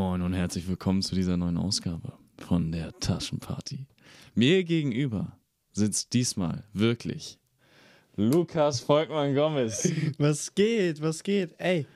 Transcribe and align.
Moin 0.00 0.22
und 0.22 0.32
herzlich 0.32 0.66
willkommen 0.66 1.02
zu 1.02 1.14
dieser 1.14 1.36
neuen 1.36 1.58
Ausgabe 1.58 2.14
von 2.38 2.72
der 2.72 2.98
Taschenparty. 3.00 3.86
Mir 4.34 4.64
gegenüber 4.64 5.36
sitzt 5.72 6.14
diesmal 6.14 6.64
wirklich 6.72 7.38
Lukas 8.16 8.80
Volkmann 8.80 9.34
Gomez. 9.34 9.92
Was 10.16 10.54
geht? 10.54 11.02
Was 11.02 11.22
geht? 11.22 11.54
Ey, 11.58 11.86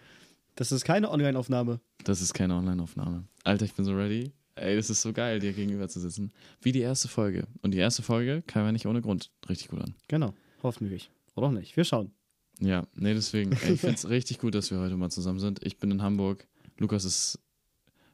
das 0.55 0.70
ist 0.70 0.84
keine 0.84 1.11
Online-Aufnahme. 1.11 1.80
Das 2.05 2.20
ist 2.20 2.34
keine 2.34 2.56
Online-Aufnahme. 2.56 3.25
Alter, 3.42 3.64
ich 3.64 3.73
bin 3.73 3.87
so 3.87 3.95
ready. 3.95 4.33
Ey, 4.55 4.77
das 4.77 4.91
ist 4.91 5.00
so 5.00 5.14
geil, 5.14 5.41
dir 5.41 5.55
gegenüber 5.55 5.89
zu 5.89 5.98
sitzen. 5.98 6.30
Wie 6.61 6.73
die 6.73 6.83
erste 6.83 7.09
Folge. 7.09 7.47
Und 7.62 7.70
die 7.70 7.78
erste 7.78 8.02
Folge 8.02 8.42
kam 8.47 8.66
ja 8.66 8.73
nicht 8.73 8.84
ohne 8.84 9.00
Grund 9.00 9.30
richtig 9.48 9.69
gut 9.69 9.80
an. 9.80 9.95
Genau, 10.09 10.34
hoffentlich. 10.62 11.11
Oder 11.36 11.47
auch 11.47 11.52
nicht. 11.52 11.75
Wir 11.75 11.84
schauen. 11.84 12.12
Ja, 12.61 12.86
nee, 12.97 13.14
deswegen. 13.14 13.52
Ey, 13.52 13.73
ich 13.73 13.80
finde 13.80 13.95
es 13.95 14.06
richtig 14.11 14.41
gut, 14.41 14.55
dass 14.55 14.70
wir 14.70 14.78
heute 14.78 14.98
mal 14.98 15.11
zusammen 15.11 15.39
sind. 15.39 15.64
Ich 15.64 15.78
bin 15.78 15.91
in 15.91 16.02
Hamburg. 16.02 16.47
Lukas 16.77 17.05
ist 17.05 17.39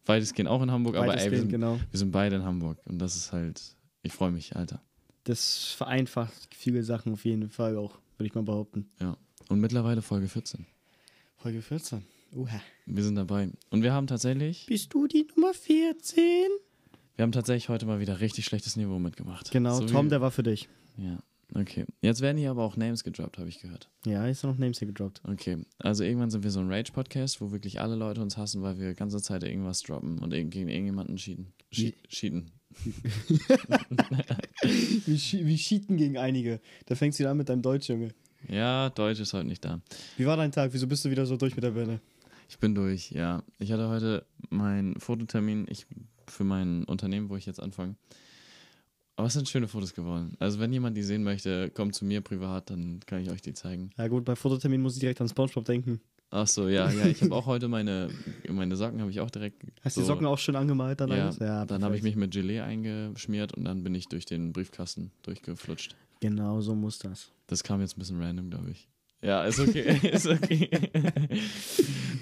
weitestgehend 0.06 0.48
auch 0.48 0.62
in 0.62 0.70
Hamburg, 0.70 0.96
aber 0.96 1.16
ey, 1.18 1.30
wir 1.30 1.38
sind, 1.38 1.50
genau. 1.50 1.78
wir 1.90 1.98
sind 1.98 2.10
beide 2.10 2.36
in 2.36 2.44
Hamburg. 2.44 2.78
Und 2.86 2.98
das 2.98 3.16
ist 3.16 3.32
halt, 3.32 3.60
ich 4.02 4.12
freue 4.12 4.30
mich, 4.30 4.56
Alter. 4.56 4.82
Das 5.24 5.66
vereinfacht 5.72 6.48
viele 6.54 6.82
Sachen 6.82 7.12
auf 7.12 7.24
jeden 7.24 7.48
Fall 7.50 7.76
auch, 7.76 7.98
würde 8.16 8.26
ich 8.28 8.34
mal 8.34 8.42
behaupten. 8.42 8.90
Ja. 9.00 9.16
Und 9.48 9.60
mittlerweile 9.60 10.02
Folge 10.02 10.28
14. 10.28 10.66
Folge 11.36 11.62
14. 11.62 12.04
Uha. 12.34 12.60
Wir 12.86 13.02
sind 13.02 13.16
dabei. 13.16 13.50
Und 13.70 13.82
wir 13.82 13.92
haben 13.92 14.06
tatsächlich, 14.06 14.66
Bist 14.66 14.92
du 14.94 15.06
die 15.06 15.26
Nummer 15.34 15.52
14? 15.54 16.24
wir 17.16 17.22
haben 17.22 17.32
tatsächlich 17.32 17.68
heute 17.68 17.86
mal 17.86 18.00
wieder 18.00 18.20
richtig 18.20 18.44
schlechtes 18.46 18.76
Niveau 18.76 18.98
mitgemacht. 18.98 19.50
Genau, 19.50 19.76
So 19.78 19.86
Tom, 19.86 20.08
der 20.08 20.20
war 20.20 20.30
für 20.30 20.42
dich. 20.42 20.68
Ja, 20.96 21.18
okay. 21.54 21.84
Jetzt 22.02 22.20
werden 22.20 22.36
hier 22.38 22.50
aber 22.50 22.62
auch 22.64 22.76
Names 22.76 23.04
gedroppt, 23.04 23.38
habe 23.38 23.48
ich 23.48 23.60
gehört. 23.60 23.88
Ja, 24.06 24.26
ist 24.26 24.42
noch 24.44 24.56
Names 24.58 24.78
hier 24.78 24.88
gedroppt. 24.88 25.20
Okay, 25.24 25.58
also 25.78 26.04
irgendwann 26.04 26.30
sind 26.30 26.42
wir 26.44 26.50
so 26.50 26.60
ein 26.60 26.70
Rage-Podcast, 26.72 27.40
wo 27.40 27.50
wirklich 27.52 27.80
alle 27.80 27.94
Leute 27.96 28.20
uns 28.22 28.36
hassen, 28.36 28.62
weil 28.62 28.78
wir 28.78 28.90
die 28.90 28.94
ganze 28.96 29.20
Zeit 29.22 29.42
irgendwas 29.42 29.82
droppen 29.82 30.18
und 30.18 30.30
gegen 30.30 30.68
irgendjemanden 30.68 31.16
cheaten. 31.16 31.52
Che- 31.72 31.94
Cheaten. 32.08 32.50
Wir, 35.06 35.16
schi- 35.18 35.44
wir 35.46 35.56
cheaten 35.56 35.96
gegen 35.96 36.16
einige. 36.18 36.60
Da 36.86 36.94
fängst 36.94 37.18
du 37.18 37.22
wieder 37.22 37.30
an 37.30 37.36
mit 37.36 37.48
deinem 37.48 37.62
Deutsch, 37.62 37.88
Junge. 37.88 38.08
Ja, 38.48 38.90
Deutsch 38.90 39.20
ist 39.20 39.32
heute 39.32 39.46
nicht 39.46 39.64
da. 39.64 39.80
Wie 40.16 40.26
war 40.26 40.36
dein 40.36 40.52
Tag? 40.52 40.72
Wieso 40.72 40.86
bist 40.86 41.04
du 41.04 41.10
wieder 41.10 41.26
so 41.26 41.36
durch 41.36 41.54
mit 41.56 41.64
der 41.64 41.70
Birne? 41.72 42.00
Ich 42.48 42.58
bin 42.58 42.74
durch, 42.74 43.10
ja. 43.10 43.42
Ich 43.58 43.72
hatte 43.72 43.88
heute 43.88 44.24
meinen 44.50 44.98
Fototermin 45.00 45.66
ich, 45.68 45.86
für 46.26 46.44
mein 46.44 46.84
Unternehmen, 46.84 47.28
wo 47.28 47.36
ich 47.36 47.46
jetzt 47.46 47.60
anfange. 47.60 47.96
Aber 49.20 49.26
es 49.26 49.34
sind 49.34 49.46
schöne 49.50 49.68
Fotos 49.68 49.92
geworden. 49.92 50.34
Also 50.38 50.60
wenn 50.60 50.72
jemand 50.72 50.96
die 50.96 51.02
sehen 51.02 51.22
möchte, 51.22 51.68
kommt 51.68 51.94
zu 51.94 52.06
mir 52.06 52.22
privat, 52.22 52.70
dann 52.70 53.00
kann 53.04 53.20
ich 53.20 53.30
euch 53.30 53.42
die 53.42 53.52
zeigen. 53.52 53.90
Ja 53.98 54.08
gut, 54.08 54.24
bei 54.24 54.34
Fototermin 54.34 54.80
muss 54.80 54.94
ich 54.94 55.00
direkt 55.00 55.20
an 55.20 55.28
Spongebob 55.28 55.66
denken. 55.66 56.00
Ach 56.30 56.46
so, 56.46 56.68
ja, 56.68 56.90
ja. 56.90 57.06
Ich 57.06 57.20
habe 57.20 57.34
auch 57.34 57.44
heute 57.44 57.68
meine, 57.68 58.08
meine 58.48 58.76
Socken 58.76 58.98
habe 58.98 59.10
ich 59.10 59.20
auch 59.20 59.28
direkt. 59.28 59.62
Hast 59.82 59.96
so, 59.96 60.00
die 60.00 60.06
Socken 60.06 60.24
auch 60.26 60.38
schön 60.38 60.56
angemalt 60.56 61.02
dann 61.02 61.10
Ja, 61.10 61.24
alles? 61.26 61.38
Ja, 61.38 61.66
dann 61.66 61.84
habe 61.84 61.98
ich 61.98 62.02
mich 62.02 62.16
mit 62.16 62.30
Gelee 62.30 62.60
eingeschmiert 62.60 63.52
und 63.52 63.66
dann 63.66 63.84
bin 63.84 63.94
ich 63.94 64.08
durch 64.08 64.24
den 64.24 64.54
Briefkasten 64.54 65.10
durchgeflutscht. 65.20 65.96
Genau, 66.20 66.62
so 66.62 66.74
muss 66.74 66.98
das. 66.98 67.30
Das 67.46 67.62
kam 67.62 67.82
jetzt 67.82 67.98
ein 67.98 68.00
bisschen 68.00 68.22
random, 68.22 68.48
glaube 68.48 68.70
ich. 68.70 68.88
Ja, 69.22 69.44
ist 69.44 69.60
okay, 69.60 70.08
ist 70.12 70.26
okay. 70.26 70.70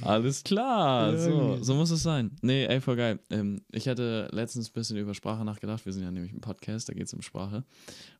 Alles 0.02 0.42
klar, 0.42 1.16
so, 1.16 1.58
so 1.62 1.74
muss 1.74 1.90
es 1.90 2.02
sein. 2.02 2.32
Nee, 2.42 2.66
ey, 2.66 2.80
voll 2.80 2.96
geil. 2.96 3.20
Ähm, 3.30 3.62
ich 3.70 3.88
hatte 3.88 4.28
letztens 4.32 4.68
ein 4.68 4.72
bisschen 4.72 4.96
über 4.96 5.14
Sprache 5.14 5.44
nachgedacht. 5.44 5.84
Wir 5.86 5.92
sind 5.92 6.02
ja 6.02 6.10
nämlich 6.10 6.32
ein 6.32 6.40
Podcast, 6.40 6.88
da 6.88 6.94
geht 6.94 7.06
es 7.06 7.14
um 7.14 7.22
Sprache. 7.22 7.64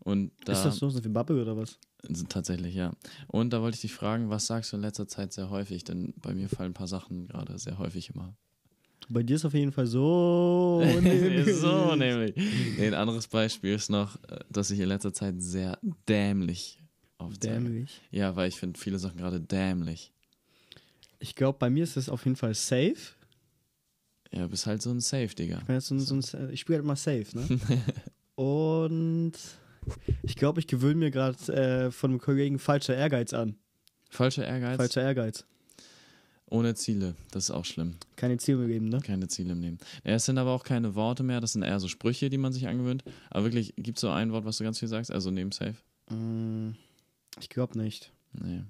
Und 0.01 0.31
da, 0.45 0.53
Ist 0.53 0.63
das 0.63 0.77
so, 0.77 0.91
so 0.91 1.05
wie 1.05 1.09
Bubble 1.09 1.43
oder 1.43 1.57
was? 1.57 1.79
Tatsächlich, 2.29 2.75
ja. 2.75 2.93
Und 3.27 3.53
da 3.53 3.63
wollte 3.63 3.75
ich 3.75 3.81
dich 3.81 3.93
fragen, 3.93 4.31
was 4.31 4.47
sagst 4.47 4.73
du 4.73 4.77
in 4.77 4.83
letzter 4.83 5.09
Zeit 5.09 5.33
sehr 5.33 5.51
häufig? 5.51 5.83
Denn 5.83 6.15
bei 6.23 6.35
mir 6.35 6.49
fallen 6.49 6.71
ein 6.71 6.75
paar 6.75 6.87
Sachen 6.87 7.27
gerade 7.27 7.59
sehr 7.59 7.79
häufig 7.79 8.11
immer. 8.15 8.37
Bei 9.09 9.23
dir 9.23 9.37
ist 9.37 9.45
auf 9.45 9.55
jeden 9.55 9.73
Fall 9.73 9.87
so. 9.87 10.83
so 11.61 11.97
nämlich. 11.97 12.35
Nee, 12.37 12.87
ein 12.87 12.95
anderes 12.95 13.27
Beispiel 13.27 13.75
ist 13.75 13.91
noch, 13.91 14.23
äh, 14.25 14.39
dass 14.51 14.71
ich 14.71 14.79
in 14.79 14.89
letzter 14.89 15.13
Zeit 15.13 15.43
sehr 15.43 15.79
dämlich 16.09 16.79
aufzeige. 17.19 17.55
Dämlich. 17.55 18.01
Ja, 18.11 18.35
weil 18.37 18.49
ich 18.49 18.57
finde 18.57 18.79
viele 18.79 18.99
Sachen 18.99 19.19
gerade 19.19 19.41
dämlich. 19.41 20.13
Ich 21.19 21.35
glaube, 21.35 21.59
bei 21.59 21.69
mir 21.69 21.85
ist 21.85 21.97
es 21.97 22.09
auf 22.09 22.25
jeden 22.25 22.37
Fall 22.37 22.55
safe. 22.55 22.97
Ja, 24.33 24.47
bist 24.47 24.67
halt 24.67 24.83
so 24.83 24.91
ein 24.91 25.01
Safe, 25.01 25.29
Digga. 25.29 25.59
Ich, 25.59 25.65
bin 25.65 25.75
jetzt 25.75 25.87
so 25.87 25.95
ein, 25.95 26.01
so 26.01 26.15
ein, 26.15 26.53
ich 26.53 26.61
spiele 26.61 26.79
halt 26.79 26.87
mal 26.87 26.97
safe, 26.97 27.27
ne? 27.35 27.61
Und 28.35 29.33
ich 30.23 30.37
glaube, 30.37 30.61
ich 30.61 30.67
gewöhne 30.67 30.97
mir 30.97 31.11
gerade 31.11 31.39
äh, 31.53 31.91
von 31.91 32.11
einem 32.11 32.21
Kollegen 32.21 32.59
falscher 32.59 32.95
Ehrgeiz 32.95 33.33
an. 33.33 33.57
Falscher 34.11 34.47
Ehrgeiz, 34.47 34.77
Falscher 34.77 35.03
Ehrgeiz. 35.03 35.45
ohne 36.51 36.75
Ziele. 36.75 37.15
Das 37.31 37.45
ist 37.45 37.51
auch 37.51 37.65
schlimm. 37.65 37.97
Keine 38.17 38.37
Ziele 38.37 38.63
im 38.63 38.69
Leben, 38.69 38.89
ne? 38.89 39.01
Keine 39.01 39.29
Ziele 39.29 39.53
im 39.53 39.61
Leben. 39.63 39.79
Ja, 40.05 40.13
es 40.13 40.27
sind 40.27 40.39
aber 40.39 40.51
auch 40.53 40.63
keine 40.63 40.95
Worte 40.95 41.23
mehr, 41.23 41.41
das 41.41 41.55
sind 41.55 41.63
eher 41.63 41.81
so 41.81 41.89
Sprüche, 41.89 42.31
die 42.31 42.39
man 42.39 42.53
sich 42.53 42.69
angewöhnt. 42.69 43.03
Aber 43.31 43.45
wirklich, 43.45 43.75
gibt 43.77 43.99
es 43.99 44.03
so 44.03 44.11
ein 44.11 44.31
Wort, 44.31 44.45
was 44.45 44.59
du 44.59 44.65
ganz 44.65 44.79
viel 44.79 44.89
sagst? 44.89 45.11
Also 45.11 45.31
neben 45.31 45.53
Safe? 45.53 45.77
Mm, 46.11 46.73
Ich 47.41 47.49
glaube 47.49 47.79
nicht. 47.79 48.13
Nee. 48.33 48.63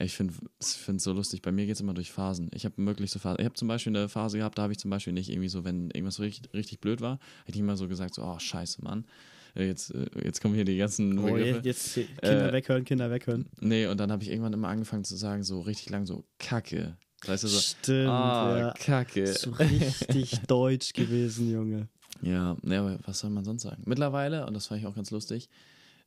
Ich 0.00 0.14
finde 0.14 0.34
es 0.58 0.78
so 1.04 1.12
lustig. 1.12 1.42
Bei 1.42 1.52
mir 1.52 1.66
geht 1.66 1.74
es 1.76 1.80
immer 1.80 1.94
durch 1.94 2.10
Phasen. 2.10 2.50
Ich 2.52 2.64
habe 2.64 2.74
wirklich 2.84 3.10
so 3.10 3.18
Phasen. 3.18 3.38
Ich 3.40 3.44
habe 3.44 3.54
zum 3.54 3.68
Beispiel 3.68 3.96
eine 3.96 4.08
Phase 4.08 4.38
gehabt, 4.38 4.58
da 4.58 4.62
habe 4.62 4.72
ich 4.72 4.78
zum 4.78 4.90
Beispiel 4.90 5.12
nicht 5.12 5.30
irgendwie 5.30 5.48
so, 5.48 5.64
wenn 5.64 5.90
irgendwas 5.90 6.18
richtig, 6.20 6.52
richtig 6.52 6.80
blöd 6.80 7.00
war, 7.00 7.18
hätte 7.44 7.56
ich 7.56 7.60
immer 7.60 7.76
so 7.76 7.86
gesagt, 7.88 8.14
so, 8.14 8.22
oh, 8.22 8.38
scheiße, 8.38 8.82
Mann. 8.82 9.06
Äh, 9.54 9.66
Jetzt, 9.66 9.94
äh, 9.94 10.06
jetzt 10.24 10.40
kommen 10.40 10.54
hier 10.54 10.64
die 10.64 10.76
ganzen 10.76 11.16
Oh, 11.18 11.22
Begriffe. 11.26 11.60
jetzt, 11.64 11.96
jetzt 11.96 12.08
Kinder 12.20 12.48
Äh, 12.48 12.52
weghören, 12.52 12.84
Kinder 12.84 13.10
weghören. 13.10 13.48
Nee, 13.60 13.86
und 13.86 13.98
dann 13.98 14.10
habe 14.10 14.22
ich 14.24 14.30
irgendwann 14.30 14.52
immer 14.52 14.68
angefangen 14.68 15.04
zu 15.04 15.14
sagen, 15.16 15.44
so 15.44 15.60
richtig 15.60 15.90
lang, 15.90 16.06
so 16.06 16.24
Kacke. 16.38 16.96
Weißt 17.26 17.44
du, 17.44 17.48
so, 17.48 17.60
Stimmt, 17.60 18.08
ah, 18.10 18.58
ja. 18.58 18.74
Kacke. 18.76 19.26
So 19.32 19.50
richtig 19.50 20.40
deutsch 20.48 20.92
gewesen, 20.92 21.50
Junge. 21.50 21.88
Ja, 22.20 22.56
ne, 22.62 22.78
aber 22.78 22.98
was 23.06 23.20
soll 23.20 23.30
man 23.30 23.44
sonst 23.44 23.62
sagen? 23.62 23.82
Mittlerweile, 23.86 24.46
und 24.46 24.54
das 24.54 24.66
fand 24.66 24.80
ich 24.80 24.86
auch 24.86 24.94
ganz 24.94 25.10
lustig, 25.10 25.48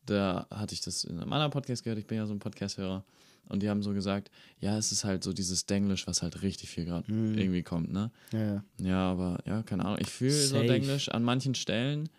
da 0.09 0.47
hatte 0.49 0.73
ich 0.73 0.81
das 0.81 1.03
in 1.03 1.19
einem 1.19 1.31
anderen 1.33 1.51
Podcast 1.51 1.83
gehört, 1.83 1.99
ich 1.99 2.07
bin 2.07 2.17
ja 2.17 2.25
so 2.25 2.33
ein 2.33 2.39
Podcast-Hörer, 2.39 3.03
und 3.49 3.63
die 3.63 3.69
haben 3.69 3.81
so 3.81 3.93
gesagt, 3.93 4.29
ja, 4.59 4.77
es 4.77 4.91
ist 4.91 5.05
halt 5.05 5.23
so 5.23 5.31
dieses 5.31 5.65
Denglisch, 5.65 6.05
was 6.05 6.21
halt 6.21 6.41
richtig 6.41 6.69
viel 6.69 6.83
gerade 6.83 7.09
Mhm. 7.11 7.37
irgendwie 7.37 7.63
kommt, 7.63 7.91
ne? 7.93 8.11
Ja, 8.33 8.63
ja. 8.81 9.11
Aber 9.11 9.39
ja, 9.45 9.63
keine 9.63 9.85
Ahnung. 9.85 9.99
Ich 10.01 10.09
fühle 10.09 10.31
so. 10.33 10.61
Denglisch 10.61 11.07
an 11.09 11.23
manchen 11.23 11.55
Stellen, 11.55 12.09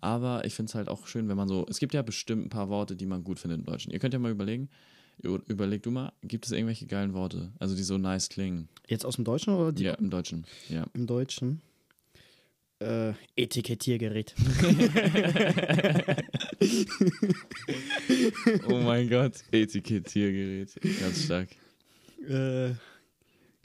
aber 0.00 0.44
ich 0.46 0.54
finde 0.54 0.70
es 0.70 0.74
halt 0.74 0.88
auch 0.88 1.06
schön, 1.06 1.28
wenn 1.28 1.36
man 1.36 1.48
so, 1.48 1.66
es 1.68 1.78
gibt 1.80 1.92
ja 1.92 2.00
bestimmt 2.00 2.46
ein 2.46 2.48
paar 2.48 2.70
Worte, 2.70 2.96
die 2.96 3.04
man 3.04 3.24
gut 3.24 3.38
findet 3.38 3.58
im 3.60 3.66
Deutschen. 3.66 3.92
Ihr 3.92 3.98
könnt 3.98 4.14
ja 4.14 4.20
mal 4.20 4.30
überlegen, 4.30 4.70
überleg 5.22 5.82
du 5.82 5.90
mal, 5.90 6.12
gibt 6.22 6.46
es 6.46 6.52
irgendwelche 6.52 6.86
geilen 6.86 7.12
Worte, 7.12 7.52
also 7.58 7.76
die 7.76 7.82
so 7.82 7.98
nice 7.98 8.30
klingen? 8.30 8.70
Jetzt 8.88 9.04
aus 9.04 9.16
dem 9.16 9.24
Deutschen 9.26 9.52
oder 9.54 9.72
die 9.72 9.84
Ja, 9.84 9.94
im 9.94 10.08
Deutschen, 10.08 10.46
ja. 10.70 10.86
im 10.94 11.06
Deutschen? 11.06 11.60
Äh, 12.80 13.12
Etikettiergerät. 13.36 14.34
Oh 18.68 18.78
mein 18.80 19.08
Gott, 19.08 19.34
Etikettiergerät, 19.52 20.78
ganz 21.00 21.24
stark. 21.24 21.48
äh, 22.28 22.70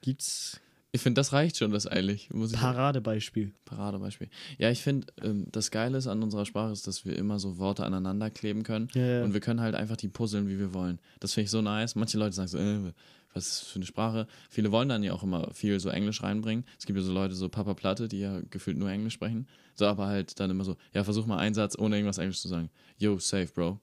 gibt's 0.01 0.59
Ich 0.91 1.01
finde, 1.01 1.19
das 1.19 1.33
reicht 1.33 1.57
schon, 1.57 1.71
das 1.71 1.85
ich 1.85 2.29
Paradebeispiel? 2.29 3.53
Paradebeispiel. 3.65 4.29
Ja, 4.57 4.69
ich 4.69 4.81
finde, 4.81 5.07
ähm, 5.21 5.45
das 5.51 5.71
Geile 5.71 5.97
ist 5.97 6.07
an 6.07 6.21
unserer 6.23 6.45
Sprache 6.45 6.71
ist, 6.73 6.87
dass 6.87 7.05
wir 7.05 7.17
immer 7.17 7.39
so 7.39 7.57
Worte 7.57 7.85
aneinander 7.85 8.29
kleben 8.29 8.63
können. 8.63 8.89
Ja, 8.93 9.05
ja. 9.05 9.23
Und 9.23 9.33
wir 9.33 9.41
können 9.41 9.61
halt 9.61 9.75
einfach 9.75 9.97
die 9.97 10.09
puzzeln, 10.09 10.47
wie 10.47 10.59
wir 10.59 10.73
wollen. 10.73 10.99
Das 11.19 11.33
finde 11.33 11.45
ich 11.45 11.51
so 11.51 11.61
nice. 11.61 11.95
Manche 11.95 12.17
Leute 12.17 12.35
sagen 12.35 12.47
so, 12.47 12.57
äh, 12.57 12.93
was 13.35 13.45
ist 13.47 13.61
das 13.61 13.67
für 13.69 13.75
eine 13.75 13.85
Sprache? 13.85 14.27
Viele 14.49 14.71
wollen 14.71 14.89
dann 14.89 15.03
ja 15.03 15.13
auch 15.13 15.21
immer 15.23 15.53
viel 15.53 15.79
so 15.79 15.89
Englisch 15.89 16.23
reinbringen. 16.23 16.65
Es 16.79 16.85
gibt 16.85 16.97
ja 16.97 17.03
so 17.05 17.13
Leute, 17.13 17.35
so 17.35 17.49
Papa 17.49 17.73
Platte, 17.75 18.07
die 18.07 18.19
ja 18.19 18.39
gefühlt 18.49 18.77
nur 18.77 18.89
Englisch 18.89 19.13
sprechen. 19.13 19.47
So, 19.75 19.85
aber 19.85 20.07
halt 20.07 20.39
dann 20.39 20.49
immer 20.49 20.63
so, 20.63 20.77
ja, 20.93 21.03
versuch 21.03 21.25
mal 21.27 21.37
einen 21.37 21.53
Satz, 21.53 21.77
ohne 21.77 21.97
irgendwas 21.97 22.17
Englisch 22.17 22.39
zu 22.41 22.47
sagen. 22.47 22.69
Yo, 22.97 23.19
safe, 23.19 23.47
Bro. 23.53 23.79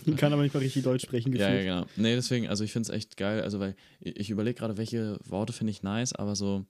So. 0.06 0.15
Kann 0.15 0.31
aber 0.33 0.44
nicht 0.44 0.53
mal 0.53 0.59
richtig 0.62 0.83
Deutsch 0.83 1.03
sprechen, 1.03 1.33
Ja, 1.33 1.50
ja, 1.50 1.56
gefühlt. 1.56 1.65
genau. 1.65 1.85
Nee, 1.95 2.15
deswegen, 2.15 2.47
also 2.47 2.63
ich 2.63 2.71
finde 2.71 2.89
es 2.89 2.95
echt 2.95 3.18
geil, 3.18 3.41
also 3.41 3.59
weil 3.59 3.75
ich 4.00 4.15
ich 4.18 4.29
überlege 4.29 4.57
gerade, 4.59 4.77
welche 4.77 5.18
Worte 5.25 5.53
finde 5.53 5.71
ich 5.71 5.83
nice, 5.83 6.13
aber 6.13 6.36
so, 6.36 6.65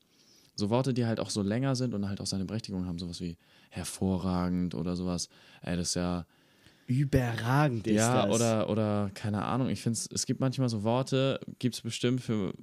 so 0.55 0.69
Worte, 0.69 0.93
die 0.93 1.05
halt 1.05 1.19
auch 1.19 1.29
so 1.29 1.41
länger 1.41 1.75
sind 1.75 1.93
und 1.93 2.07
halt 2.07 2.21
auch 2.21 2.25
seine 2.25 2.45
Berechtigung 2.45 2.85
haben, 2.85 2.99
sowas 2.99 3.19
wie 3.21 3.37
hervorragend 3.69 4.75
oder 4.75 4.95
sowas, 4.95 5.29
ey, 5.61 5.75
das 5.75 5.89
ist 5.89 5.95
ja, 5.95 6.25
Überragend 6.85 7.87
ist 7.87 7.95
ja, 7.95 8.29
oder, 8.29 8.69
oder, 8.69 9.11
keine 9.13 9.43
Ahnung, 9.43 9.69
ich 9.69 9.81
finde 9.81 9.97
es, 9.97 10.09
es 10.11 10.25
gibt 10.25 10.39
manchmal 10.39 10.69
so 10.69 10.83
Worte, 10.83 11.39
gibt 11.59 11.75
es 11.75 11.81
bestimmt 11.81 12.21
für 12.21 12.53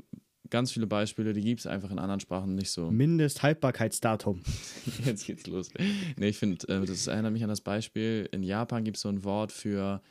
ganz 0.50 0.72
viele 0.72 0.86
Beispiele, 0.86 1.32
die 1.32 1.40
gibt 1.40 1.60
es 1.60 1.66
einfach 1.66 1.90
in 1.90 1.98
anderen 1.98 2.20
Sprachen 2.20 2.54
nicht 2.54 2.70
so. 2.70 2.90
Mindesthaltbarkeitsdatum. 2.90 4.42
Jetzt 5.04 5.26
geht's 5.26 5.46
los. 5.46 5.70
Nee, 6.16 6.28
ich 6.28 6.38
finde, 6.38 6.68
äh, 6.68 6.84
das 6.84 7.06
erinnert 7.06 7.32
mich 7.32 7.42
an 7.42 7.48
das 7.48 7.60
Beispiel, 7.60 8.28
in 8.32 8.42
Japan 8.42 8.84
gibt 8.84 8.96
es 8.96 9.02
so 9.02 9.08
ein 9.08 9.24
Wort 9.24 9.52
für 9.52 10.02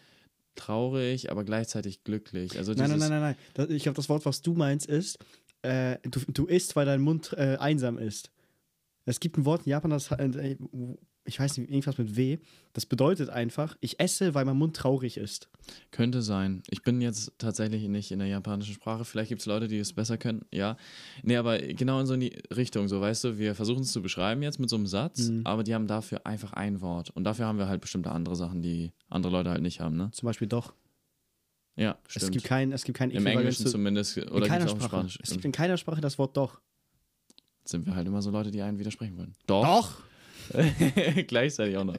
traurig, 0.55 1.31
aber 1.31 1.43
gleichzeitig 1.43 2.03
glücklich. 2.03 2.57
Also 2.57 2.73
Nein, 2.73 2.89
nein, 2.89 2.99
nein, 2.99 3.09
nein, 3.09 3.35
nein. 3.55 3.71
Ich 3.71 3.83
glaube, 3.83 3.95
das 3.95 4.09
Wort, 4.09 4.25
was 4.25 4.41
du 4.41 4.53
meinst, 4.53 4.87
ist, 4.87 5.19
äh, 5.61 5.97
du, 6.03 6.19
du 6.27 6.45
isst, 6.45 6.75
weil 6.75 6.85
dein 6.85 7.01
Mund 7.01 7.33
äh, 7.37 7.57
einsam 7.59 7.97
ist. 7.97 8.31
Es 9.05 9.19
gibt 9.19 9.37
ein 9.37 9.45
Wort 9.45 9.65
in 9.65 9.71
Japan, 9.71 9.91
das, 9.91 10.11
äh, 10.11 10.55
ich 11.25 11.39
weiß 11.39 11.57
nicht, 11.57 11.69
irgendwas 11.69 11.97
mit 11.97 12.15
W. 12.15 12.39
Das 12.73 12.85
bedeutet 12.85 13.29
einfach, 13.29 13.77
ich 13.81 13.99
esse, 13.99 14.33
weil 14.33 14.45
mein 14.45 14.57
Mund 14.57 14.75
traurig 14.75 15.17
ist. 15.17 15.49
Könnte 15.91 16.21
sein. 16.23 16.63
Ich 16.69 16.81
bin 16.81 17.01
jetzt 17.01 17.33
tatsächlich 17.37 17.87
nicht 17.87 18.11
in 18.11 18.19
der 18.19 18.27
japanischen 18.27 18.73
Sprache. 18.73 19.05
Vielleicht 19.05 19.29
gibt 19.29 19.41
es 19.41 19.45
Leute, 19.45 19.67
die 19.67 19.77
es 19.77 19.93
besser 19.93 20.17
können. 20.17 20.45
Ja. 20.51 20.75
Nee, 21.21 21.35
aber 21.37 21.59
genau 21.59 21.99
in 21.99 22.07
so 22.07 22.15
die 22.15 22.35
Richtung. 22.55 22.87
So, 22.87 22.99
weißt 23.01 23.23
du, 23.25 23.37
wir 23.37 23.53
versuchen 23.53 23.81
es 23.83 23.91
zu 23.91 24.01
beschreiben 24.01 24.41
jetzt 24.41 24.59
mit 24.59 24.69
so 24.69 24.75
einem 24.75 24.87
Satz, 24.87 25.29
Mhm. 25.29 25.41
aber 25.45 25.63
die 25.63 25.75
haben 25.75 25.85
dafür 25.87 26.25
einfach 26.25 26.53
ein 26.53 26.81
Wort. 26.81 27.11
Und 27.11 27.25
dafür 27.25 27.45
haben 27.45 27.59
wir 27.59 27.67
halt 27.67 27.81
bestimmte 27.81 28.11
andere 28.11 28.35
Sachen, 28.35 28.61
die 28.63 28.91
andere 29.09 29.31
Leute 29.31 29.51
halt 29.51 29.61
nicht 29.61 29.79
haben, 29.81 29.97
ne? 29.97 30.09
Zum 30.11 30.25
Beispiel 30.25 30.47
doch. 30.47 30.73
Ja, 31.75 31.97
stimmt. 32.07 32.23
Es 32.23 32.31
gibt 32.31 32.43
kein, 32.45 32.71
es 32.71 32.83
gibt 32.83 32.97
kein 32.97 33.11
Im 33.11 33.25
Englischen 33.25 33.65
zu- 33.65 33.71
zumindest. 33.71 34.17
in 34.17 34.27
Oder 34.29 34.47
keiner 34.47 34.65
auch 34.65 34.71
im 34.73 34.77
Sprache. 34.77 34.89
Spanisch. 34.89 35.19
Es 35.21 35.31
gibt 35.31 35.45
in 35.45 35.51
keiner 35.51 35.77
Sprache 35.77 36.01
das 36.01 36.17
Wort 36.17 36.35
doch. 36.35 36.59
sind 37.65 37.85
wir 37.85 37.93
halt 37.95 38.07
immer 38.07 38.21
so 38.23 38.31
Leute, 38.31 38.49
die 38.49 38.61
einen 38.63 38.79
widersprechen 38.79 39.15
wollen. 39.17 39.35
Doch. 39.45 39.63
Doch! 39.63 40.01
Gleichzeitig 41.27 41.77
auch 41.77 41.83
noch. 41.83 41.97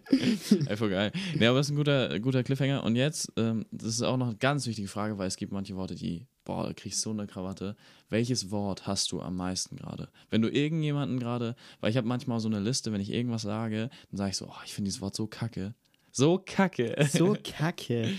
Voll 0.77 0.91
geil. 0.91 1.13
Nee, 1.39 1.47
aber 1.47 1.59
das 1.59 1.67
ist 1.67 1.73
ein 1.73 1.77
guter, 1.77 2.19
guter 2.21 2.43
Cliffhanger. 2.43 2.85
Und 2.85 2.97
jetzt, 2.97 3.33
ähm, 3.37 3.67
das 3.71 3.89
ist 3.89 4.03
auch 4.03 4.17
noch 4.17 4.29
eine 4.29 4.37
ganz 4.37 4.67
wichtige 4.67 4.89
Frage, 4.89 5.19
weil 5.19 5.29
es 5.29 5.37
gibt 5.37 5.53
manche 5.53 5.77
Worte, 5.77 5.95
die, 5.95 6.27
boah, 6.45 6.67
da 6.67 6.73
kriegst 6.73 6.99
du 7.01 7.11
so 7.11 7.11
eine 7.11 7.27
Krawatte. 7.27 7.77
Welches 8.09 8.51
Wort 8.51 8.87
hast 8.87 9.13
du 9.13 9.21
am 9.21 9.37
meisten 9.37 9.77
gerade? 9.77 10.09
Wenn 10.31 10.43
du 10.43 10.49
irgendjemanden 10.49 11.19
gerade, 11.19 11.55
weil 11.81 11.91
ich 11.91 11.97
habe 11.97 12.07
manchmal 12.07 12.41
so 12.41 12.49
eine 12.49 12.61
Liste, 12.61 12.93
wenn 12.93 13.01
ich 13.01 13.13
irgendwas 13.13 13.43
sage, 13.43 13.91
dann 14.11 14.19
sage 14.19 14.31
ich 14.31 14.37
so, 14.37 14.47
oh, 14.47 14.63
ich 14.65 14.75
finde 14.75 14.89
dieses 14.89 15.01
Wort 15.01 15.15
so 15.15 15.27
kacke. 15.27 15.75
So 16.13 16.43
kacke. 16.45 16.97
So 17.13 17.37
kacke. 17.43 18.15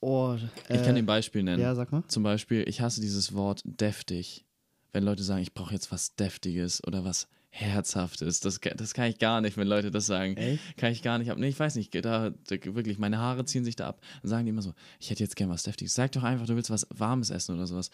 Oh, 0.00 0.36
ich 0.68 0.82
kann 0.82 0.94
dir 0.94 1.02
ein 1.02 1.06
Beispiel 1.06 1.42
nennen. 1.42 1.62
Ja, 1.62 1.74
sag 1.74 1.90
mal. 1.90 2.04
Zum 2.08 2.22
Beispiel, 2.22 2.68
ich 2.68 2.82
hasse 2.82 3.00
dieses 3.00 3.32
Wort 3.32 3.62
deftig. 3.64 4.44
Wenn 4.92 5.02
Leute 5.02 5.24
sagen, 5.24 5.42
ich 5.42 5.54
brauche 5.54 5.72
jetzt 5.72 5.90
was 5.90 6.14
Deftiges 6.14 6.86
oder 6.86 7.04
was 7.04 7.26
Herzhaftes. 7.56 8.40
Das, 8.40 8.58
das 8.60 8.94
kann 8.94 9.08
ich 9.08 9.18
gar 9.20 9.40
nicht, 9.40 9.56
wenn 9.56 9.68
Leute 9.68 9.92
das 9.92 10.06
sagen. 10.06 10.36
Echt? 10.36 10.76
Kann 10.76 10.90
ich 10.90 11.02
gar 11.02 11.18
nicht 11.18 11.30
ab. 11.30 11.38
Nee, 11.38 11.48
ich 11.48 11.58
weiß 11.58 11.76
nicht. 11.76 11.94
Da, 11.94 12.30
da, 12.30 12.30
wirklich, 12.50 12.98
meine 12.98 13.18
Haare 13.18 13.44
ziehen 13.44 13.64
sich 13.64 13.76
da 13.76 13.86
ab. 13.88 14.00
Dann 14.22 14.28
sagen 14.28 14.44
die 14.44 14.50
immer 14.50 14.60
so, 14.62 14.74
ich 14.98 15.10
hätte 15.10 15.22
jetzt 15.22 15.36
gern 15.36 15.50
was 15.50 15.62
Deftiges. 15.62 15.94
Sag 15.94 16.10
doch 16.12 16.24
einfach, 16.24 16.46
du 16.46 16.56
willst 16.56 16.70
was 16.70 16.84
Warmes 16.90 17.30
essen 17.30 17.54
oder 17.54 17.68
sowas. 17.68 17.90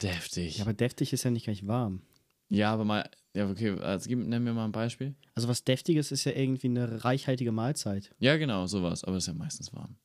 Deftig. 0.00 0.58
Ja, 0.58 0.64
aber 0.64 0.72
deftig 0.72 1.12
ist 1.12 1.24
ja 1.24 1.32
nicht 1.32 1.44
gleich 1.44 1.66
warm. 1.66 2.02
Ja, 2.48 2.72
aber 2.72 2.84
mal, 2.84 3.10
ja, 3.34 3.48
okay, 3.50 3.70
also, 3.80 4.08
gib, 4.08 4.18
nenn 4.20 4.44
mir 4.44 4.52
mal 4.52 4.66
ein 4.66 4.72
Beispiel. 4.72 5.14
Also 5.34 5.48
was 5.48 5.64
Deftiges 5.64 6.12
ist 6.12 6.22
ja 6.24 6.32
irgendwie 6.32 6.68
eine 6.68 7.02
reichhaltige 7.04 7.50
Mahlzeit. 7.50 8.14
Ja, 8.20 8.36
genau, 8.36 8.66
sowas. 8.66 9.02
Aber 9.02 9.16
ist 9.16 9.26
ja 9.26 9.34
meistens 9.34 9.72
warm. 9.74 9.96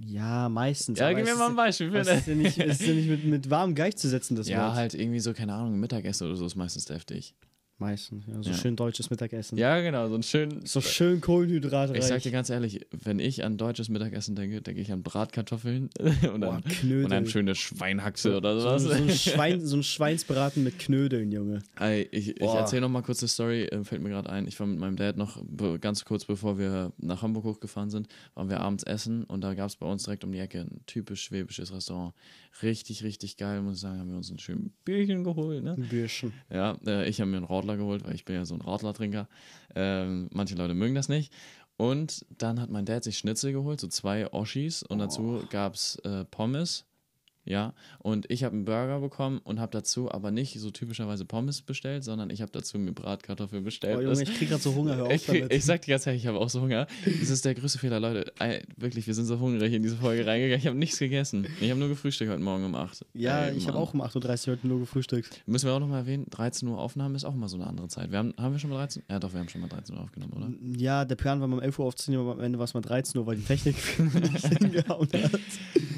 Ja, 0.00 0.48
meistens. 0.48 0.98
Ja, 0.98 1.12
gib 1.12 1.24
mir 1.26 1.34
mal 1.36 1.44
ein 1.46 1.50
ist- 1.52 1.56
Beispiel. 1.56 1.90
Bitte. 1.90 2.10
ist 2.10 2.26
ja 2.26 2.34
nicht, 2.34 2.58
ist 2.58 2.80
ja 2.82 2.92
nicht 2.92 3.08
mit, 3.08 3.24
mit 3.24 3.50
warm 3.50 3.74
gleichzusetzen, 3.76 4.36
das 4.36 4.48
Ja, 4.48 4.66
Wort. 4.68 4.74
halt 4.74 4.94
irgendwie 4.94 5.20
so, 5.20 5.32
keine 5.32 5.54
Ahnung, 5.54 5.78
Mittagessen 5.78 6.26
oder 6.26 6.36
so 6.36 6.44
ist 6.44 6.56
meistens 6.56 6.86
deftig. 6.86 7.34
Meistens, 7.80 8.26
ja. 8.26 8.42
So 8.42 8.50
Ja. 8.50 8.56
schön 8.56 8.76
deutsches 8.76 9.08
Mittagessen. 9.10 9.56
Ja, 9.58 9.80
genau, 9.80 10.08
so 10.08 10.14
ein 10.14 10.22
schön. 10.22 10.64
So 10.66 10.80
schön 10.82 11.20
kohlenhydratreich. 11.22 11.98
Ich 11.98 12.04
sag 12.04 12.22
dir 12.22 12.30
ganz 12.30 12.50
ehrlich, 12.50 12.86
wenn 12.92 13.18
ich 13.18 13.42
an 13.42 13.56
deutsches 13.56 13.88
Mittagessen 13.88 14.36
denke, 14.36 14.60
denke 14.60 14.80
ich 14.82 14.92
an 14.92 15.02
Bratkartoffeln 15.02 15.88
und, 16.32 16.40
Boah, 16.42 16.56
an, 16.56 16.64
Knödel. 16.64 17.06
und 17.06 17.12
an 17.12 17.26
schöne 17.26 17.54
Schweinhaxe 17.54 18.36
oder 18.36 18.54
so, 18.60 18.60
sowas. 18.60 18.82
so, 18.82 18.90
ein 18.90 19.08
Schwein, 19.16 19.66
so 19.66 19.76
ein 19.78 19.82
Schweinsbraten 19.82 20.62
mit 20.62 20.78
Knödeln, 20.78 21.32
Junge. 21.32 21.60
Ey, 21.78 22.06
ich 22.12 22.28
ich 22.28 22.34
Boah. 22.36 22.58
erzähle 22.58 22.82
noch 22.82 22.90
mal 22.90 23.02
kurz 23.02 23.22
eine 23.22 23.28
Story, 23.28 23.62
äh, 23.64 23.82
fällt 23.82 24.02
mir 24.02 24.10
gerade 24.10 24.28
ein. 24.28 24.46
Ich 24.46 24.60
war 24.60 24.66
mit 24.66 24.78
meinem 24.78 24.96
Dad 24.96 25.16
noch 25.16 25.42
ganz 25.80 26.04
kurz 26.04 26.26
bevor 26.26 26.58
wir 26.58 26.92
nach 26.98 27.22
Hamburg 27.22 27.44
hochgefahren 27.44 27.88
sind, 27.88 28.08
waren 28.34 28.50
wir 28.50 28.60
abends 28.60 28.84
essen 28.84 29.24
und 29.24 29.40
da 29.40 29.54
gab 29.54 29.68
es 29.70 29.76
bei 29.76 29.86
uns 29.86 30.02
direkt 30.02 30.22
um 30.22 30.32
die 30.32 30.38
Ecke 30.38 30.60
ein 30.60 30.80
typisch 30.84 31.22
schwäbisches 31.22 31.72
Restaurant. 31.74 32.12
Richtig, 32.62 33.04
richtig 33.04 33.36
geil, 33.38 33.62
muss 33.62 33.76
ich 33.76 33.80
sagen, 33.80 34.00
haben 34.00 34.10
wir 34.10 34.16
uns 34.18 34.30
ein 34.30 34.38
schönes 34.38 34.70
Bierchen 34.84 35.24
geholt. 35.24 35.62
Ne? 35.64 35.74
Ein 35.78 35.88
Bürschen. 35.88 36.32
Ja, 36.52 36.76
äh, 36.84 37.08
ich 37.08 37.20
habe 37.20 37.30
mir 37.30 37.36
einen 37.38 37.46
Radler 37.46 37.69
geholt, 37.76 38.04
weil 38.04 38.14
ich 38.14 38.24
bin 38.24 38.36
ja 38.36 38.44
so 38.44 38.54
ein 38.54 38.60
Radlertrinker. 38.60 39.28
Ähm, 39.74 40.28
manche 40.32 40.54
Leute 40.54 40.74
mögen 40.74 40.94
das 40.94 41.08
nicht. 41.08 41.32
Und 41.76 42.26
dann 42.36 42.60
hat 42.60 42.70
mein 42.70 42.84
Dad 42.84 43.04
sich 43.04 43.16
Schnitzel 43.16 43.52
geholt, 43.52 43.80
so 43.80 43.88
zwei 43.88 44.30
Oschis 44.32 44.82
und 44.82 44.98
dazu 44.98 45.42
gab 45.48 45.74
es 45.74 45.96
äh, 46.04 46.26
Pommes. 46.26 46.84
Ja, 47.44 47.72
und 47.98 48.30
ich 48.30 48.44
habe 48.44 48.54
einen 48.54 48.64
Burger 48.64 49.00
bekommen 49.00 49.40
und 49.42 49.60
habe 49.60 49.72
dazu 49.72 50.12
aber 50.12 50.30
nicht 50.30 50.58
so 50.60 50.70
typischerweise 50.70 51.24
Pommes 51.24 51.62
bestellt, 51.62 52.04
sondern 52.04 52.30
ich 52.30 52.42
habe 52.42 52.52
dazu 52.52 52.78
mir 52.78 52.92
Bratkartoffeln 52.92 53.64
bestellt. 53.64 53.98
Oh, 53.98 54.02
Junge, 54.02 54.22
ich 54.22 54.34
krieg 54.34 54.50
grad 54.50 54.60
so 54.60 54.74
Hunger, 54.74 54.96
hör 54.96 55.06
auf 55.06 55.12
ich, 55.12 55.26
damit. 55.26 55.52
ich 55.52 55.64
sag 55.64 55.82
dir 55.82 55.92
ganz 55.92 56.06
ehrlich, 56.06 56.22
ich 56.22 56.28
habe 56.28 56.38
auch 56.38 56.50
so 56.50 56.60
Hunger. 56.60 56.86
Das 57.04 57.30
ist 57.30 57.44
der 57.44 57.54
größte 57.54 57.78
Fehler, 57.78 57.98
Leute. 57.98 58.32
Wirklich, 58.76 59.06
wir 59.06 59.14
sind 59.14 59.24
so 59.24 59.40
hungrig 59.40 59.72
in 59.72 59.82
diese 59.82 59.96
Folge 59.96 60.26
reingegangen. 60.26 60.60
Ich 60.60 60.66
habe 60.66 60.78
nichts 60.78 60.98
gegessen. 60.98 61.46
Ich 61.60 61.70
habe 61.70 61.80
nur 61.80 61.88
gefrühstückt 61.88 62.30
heute 62.30 62.42
Morgen 62.42 62.64
um 62.64 62.74
8. 62.74 63.06
ja, 63.14 63.46
Ey, 63.46 63.56
ich 63.56 63.66
habe 63.68 63.78
auch 63.78 63.94
um 63.94 64.02
8.30 64.02 64.48
Uhr 64.48 64.56
heute 64.56 64.66
nur 64.68 64.80
gefrühstückt. 64.80 65.42
Müssen 65.46 65.66
wir 65.66 65.72
auch 65.72 65.80
nochmal 65.80 66.00
erwähnen, 66.00 66.26
13 66.30 66.68
Uhr 66.68 66.78
Aufnahme 66.78 67.16
ist 67.16 67.24
auch 67.24 67.34
mal 67.34 67.48
so 67.48 67.56
eine 67.56 67.66
andere 67.66 67.88
Zeit. 67.88 68.10
Wir 68.10 68.18
haben, 68.18 68.34
haben 68.36 68.52
wir 68.52 68.58
schon 68.58 68.70
mal 68.70 68.76
13? 68.76 69.02
Ja, 69.08 69.18
doch, 69.18 69.32
wir 69.32 69.40
haben 69.40 69.48
schon 69.48 69.62
mal 69.62 69.68
13 69.68 69.96
Uhr 69.96 70.02
aufgenommen, 70.02 70.32
oder? 70.34 70.78
Ja, 70.78 71.04
der 71.04 71.16
Plan 71.16 71.40
war 71.40 71.48
mal 71.48 71.56
um 71.56 71.62
11 71.62 71.78
Uhr 71.78 71.86
aufzunehmen, 71.86 72.22
aber 72.22 72.32
am 72.32 72.40
Ende 72.40 72.58
war 72.58 72.64
es 72.64 72.74
mal 72.74 72.80
13 72.80 73.18
Uhr, 73.18 73.26
weil 73.26 73.36
die 73.36 73.44
Technik 73.44 73.76
nicht 73.98 74.46
hingehauen 74.58 75.08
hat. 75.12 75.40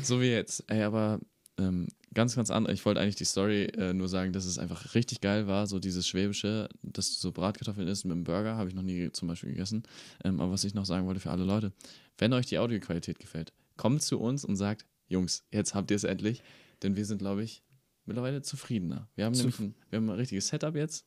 So 0.03 0.21
wie 0.21 0.27
jetzt. 0.27 0.65
Ey, 0.69 0.83
aber 0.83 1.21
ähm, 1.59 1.89
ganz, 2.15 2.35
ganz 2.37 2.51
anders. 2.51 2.73
Ich 2.75 2.85
wollte 2.85 3.01
eigentlich 3.01 3.17
die 3.17 3.25
Story 3.25 3.65
äh, 3.65 3.93
nur 3.93 4.09
sagen, 4.09 4.33
dass 4.33 4.45
es 4.47 4.59
einfach 4.59 4.95
richtig 4.95 5.21
geil 5.21 5.47
war, 5.47 5.67
so 5.67 5.79
dieses 5.79 6.07
Schwäbische, 6.07 6.69
dass 6.83 7.19
so 7.21 7.31
Bratkartoffeln 7.33 7.87
isst 7.89 8.05
mit 8.05 8.13
einem 8.13 8.25
Burger, 8.25 8.57
habe 8.57 8.69
ich 8.69 8.75
noch 8.75 8.83
nie 8.83 9.11
zum 9.13 9.29
Beispiel 9.29 9.51
gegessen. 9.51 9.83
Ähm, 10.25 10.41
aber 10.41 10.53
was 10.53 10.65
ich 10.65 10.75
noch 10.75 10.87
sagen 10.87 11.07
wollte 11.07 11.21
für 11.21 11.31
alle 11.31 11.45
Leute, 11.45 11.73
wenn 12.19 12.33
euch 12.33 12.47
die 12.47 12.59
Audioqualität 12.59 13.19
gefällt, 13.19 13.53
kommt 13.77 14.03
zu 14.03 14.19
uns 14.21 14.45
und 14.45 14.57
sagt, 14.57 14.87
Jungs, 15.09 15.45
jetzt 15.51 15.75
habt 15.75 15.91
ihr 15.91 15.97
es 15.97 16.05
endlich, 16.05 16.43
denn 16.83 16.97
wir 16.97 17.05
sind, 17.05 17.19
glaube 17.19 17.43
ich, 17.45 17.63
mittlerweile 18.07 18.43
zufriedener. 18.43 19.09
Wir 19.15 19.27
haben 19.27 19.35
Zuf- 19.35 19.43
nämlich 19.45 19.59
ein, 19.61 19.75
wir 19.91 19.97
haben 19.99 20.09
ein 20.11 20.17
richtiges 20.17 20.49
Setup 20.49 20.75
jetzt. 20.75 21.07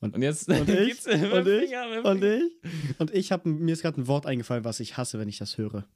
Und- 0.00 0.14
Und, 0.14 0.22
jetzt 0.22 0.48
und 0.48 0.68
ich? 0.68 1.04
Und 1.06 1.46
ich? 1.48 1.70
Mit 1.70 1.94
dem 1.96 2.04
Und 2.04 2.22
ich? 2.24 2.42
Und 2.98 3.10
ich 3.14 3.32
habe 3.32 3.48
mir 3.48 3.72
ist 3.72 3.82
gerade 3.82 4.00
ein 4.00 4.06
Wort 4.06 4.26
eingefallen, 4.26 4.64
was 4.64 4.78
ich 4.80 4.96
hasse, 4.96 5.18
wenn 5.18 5.28
ich 5.28 5.38
das 5.38 5.58
höre. 5.58 5.86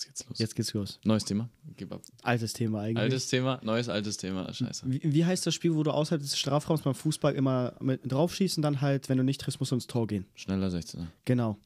Oh, 0.00 0.02
jetzt 0.02 0.06
geht's 0.06 0.28
los. 0.28 0.38
Jetzt 0.38 0.56
geht's 0.56 0.72
los. 0.74 1.00
Neues 1.04 1.24
Thema. 1.24 1.48
Gib 1.76 1.92
ab. 1.92 2.02
Altes 2.22 2.52
Thema 2.52 2.80
eigentlich. 2.80 2.98
Altes 2.98 3.28
Thema, 3.28 3.60
neues 3.62 3.88
altes 3.88 4.16
Thema. 4.16 4.52
Scheiße. 4.52 4.82
Wie, 4.86 5.00
wie 5.02 5.24
heißt 5.24 5.46
das 5.46 5.54
Spiel, 5.54 5.74
wo 5.74 5.82
du 5.82 5.90
außerhalb 5.90 6.20
des 6.22 6.38
Strafraums 6.38 6.82
beim 6.82 6.94
Fußball 6.94 7.34
immer 7.34 7.74
mit 7.80 8.00
draufschießt 8.10 8.58
und 8.58 8.62
dann 8.62 8.80
halt, 8.80 9.08
wenn 9.08 9.18
du 9.18 9.24
nicht 9.24 9.40
triffst, 9.40 9.60
musst 9.60 9.72
du 9.72 9.76
ins 9.76 9.86
Tor 9.86 10.06
gehen? 10.06 10.26
Schneller 10.34 10.68
16er. 10.68 11.06
Genau. 11.24 11.58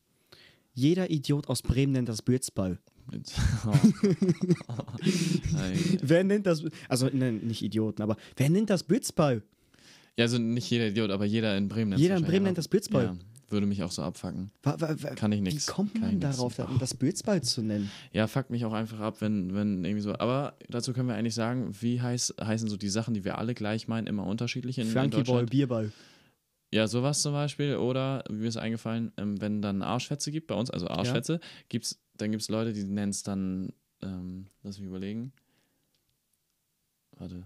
Jeder 0.74 1.10
Idiot 1.10 1.48
aus 1.48 1.62
Bremen 1.62 1.92
nennt 1.92 2.08
das 2.08 2.22
Blitzball. 2.22 2.78
Mit- 3.10 3.30
Ei. 5.56 5.74
Wer 6.02 6.24
nennt 6.24 6.46
das? 6.46 6.64
Also 6.88 7.08
ne, 7.12 7.32
nicht 7.32 7.62
Idioten, 7.62 8.02
aber 8.02 8.16
wer 8.36 8.50
nennt 8.50 8.70
das 8.70 8.82
Blitzball? 8.82 9.42
ja, 10.16 10.24
also 10.24 10.38
nicht 10.38 10.70
jeder 10.70 10.88
Idiot, 10.88 11.10
aber 11.10 11.24
jeder 11.24 11.56
in 11.56 11.68
Bremen 11.68 11.90
nennt 11.90 12.00
Jeder 12.00 12.16
in 12.16 12.24
Bremen 12.24 12.44
nennt 12.44 12.58
das 12.58 12.68
Blitzball. 12.68 13.04
Ja, 13.04 13.16
würde 13.48 13.66
mich 13.66 13.82
auch 13.82 13.90
so 13.92 14.02
abfacken. 14.02 14.50
Wa- 14.62 14.80
wa- 14.80 14.94
wa- 14.98 15.14
Kann 15.14 15.32
ich 15.32 15.40
nix. 15.40 15.68
Wie 15.68 15.72
kommt 15.72 16.00
man 16.00 16.18
darauf, 16.20 16.56
das 16.78 16.94
Blitzball 16.94 17.42
zu 17.42 17.62
nennen? 17.62 17.90
Ja, 18.12 18.26
fuckt 18.26 18.50
mich 18.50 18.64
auch 18.64 18.72
einfach 18.72 19.00
ab, 19.00 19.20
wenn, 19.20 19.54
wenn 19.54 19.84
irgendwie 19.84 20.02
so. 20.02 20.14
Aber 20.18 20.56
dazu 20.68 20.92
können 20.92 21.08
wir 21.08 21.14
eigentlich 21.14 21.34
sagen, 21.34 21.74
wie 21.80 22.00
heiß, 22.00 22.34
heißen 22.42 22.68
so 22.68 22.76
die 22.76 22.88
Sachen, 22.88 23.14
die 23.14 23.24
wir 23.24 23.38
alle 23.38 23.54
gleich 23.54 23.88
meinen, 23.88 24.06
immer 24.06 24.26
unterschiedlich 24.26 24.78
in, 24.78 24.86
in 24.86 24.92
Frankie 24.92 25.16
Ball, 25.16 25.24
Deutschland? 25.24 25.50
Bierball. 25.50 25.92
Ja, 26.72 26.88
sowas 26.88 27.22
zum 27.22 27.32
Beispiel. 27.32 27.76
Oder, 27.76 28.24
wie 28.28 28.34
mir 28.36 28.48
ist 28.48 28.56
eingefallen, 28.56 29.12
ähm, 29.16 29.40
wenn 29.40 29.62
dann 29.62 29.82
Arschfetze 29.82 30.32
gibt 30.32 30.48
bei 30.48 30.54
uns, 30.56 30.70
also 30.70 30.88
Arschfetze, 30.88 31.38
gibt's, 31.68 32.00
dann 32.16 32.30
gibt 32.32 32.42
es 32.42 32.48
Leute, 32.48 32.72
die 32.72 32.82
nennen 32.84 33.10
es 33.10 33.22
dann, 33.22 33.72
ähm, 34.02 34.46
lass 34.62 34.78
mich 34.78 34.88
überlegen. 34.88 35.32
Warte. 37.16 37.44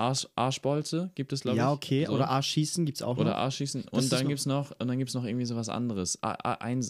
Arsch, 0.00 0.26
Arschbolze 0.34 1.10
gibt 1.14 1.32
es, 1.32 1.42
glaube 1.42 1.56
ich. 1.56 1.58
Ja, 1.58 1.72
okay. 1.72 2.06
So. 2.06 2.12
Oder 2.14 2.28
Arschschießen 2.30 2.84
gibt 2.86 2.98
es 2.98 3.02
auch 3.02 3.16
Oder 3.18 3.30
noch. 3.30 3.36
Arschschießen. 3.36 3.82
ist 3.82 3.88
Und 3.92 4.12
dann 4.12 4.22
noch- 4.22 4.28
gibt's 4.28 4.46
noch, 4.46 4.70
und 4.78 4.88
dann 4.88 4.98
gibt's 4.98 5.14
noch 5.14 5.24
irgendwie 5.24 5.44
sowas 5.46 5.68
anderes. 5.68 6.22
A, 6.22 6.32
A, 6.32 6.54
ein, 6.54 6.82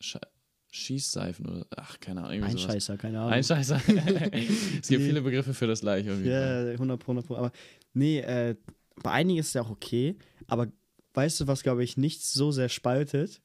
Sch 0.00 0.16
Schießseifen 0.70 1.46
oder, 1.46 1.66
ach, 1.76 2.00
keine 2.00 2.20
Ahnung. 2.22 2.32
Irgendwie 2.32 2.50
Ein 2.50 2.56
sowas. 2.58 2.72
Scheißer, 2.74 2.96
keine 2.96 3.20
Ahnung. 3.20 3.32
Ein 3.32 3.44
Scheißer. 3.44 3.76
es 3.86 4.88
gibt 4.88 5.02
Nee. 5.02 5.06
viele 5.06 5.22
Begriffe 5.22 5.54
für 5.54 5.68
das 5.68 5.82
gleiche. 5.82 6.12
Ja, 6.24 6.72
100 6.72 6.98
Pro, 6.98 7.12
100 7.12 7.26
Pro. 7.26 7.36
Aber 7.36 7.52
nee, 7.92 8.18
äh, 8.18 8.56
bei 9.02 9.12
einigen 9.12 9.38
ist 9.38 9.48
es 9.48 9.52
ja 9.54 9.62
auch 9.62 9.70
okay. 9.70 10.16
Aber 10.48 10.66
weißt 11.14 11.40
du, 11.40 11.46
was, 11.46 11.62
glaube 11.62 11.84
ich, 11.84 11.96
nicht 11.96 12.24
so 12.24 12.50
sehr 12.50 12.68
spaltet? 12.68 13.40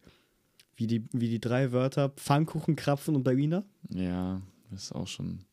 Wie 0.75 0.87
die, 0.87 1.05
wie 1.11 1.29
die 1.29 1.39
drei 1.39 1.71
Wörter 1.71 2.09
Pfannkuchen, 2.09 2.75
Krapfen 2.75 3.15
und 3.15 3.23
Berliner? 3.23 3.63
Ja, 3.89 4.41
das 4.71 4.85
ist 4.85 4.91
auch 4.93 5.07
schon. 5.07 5.45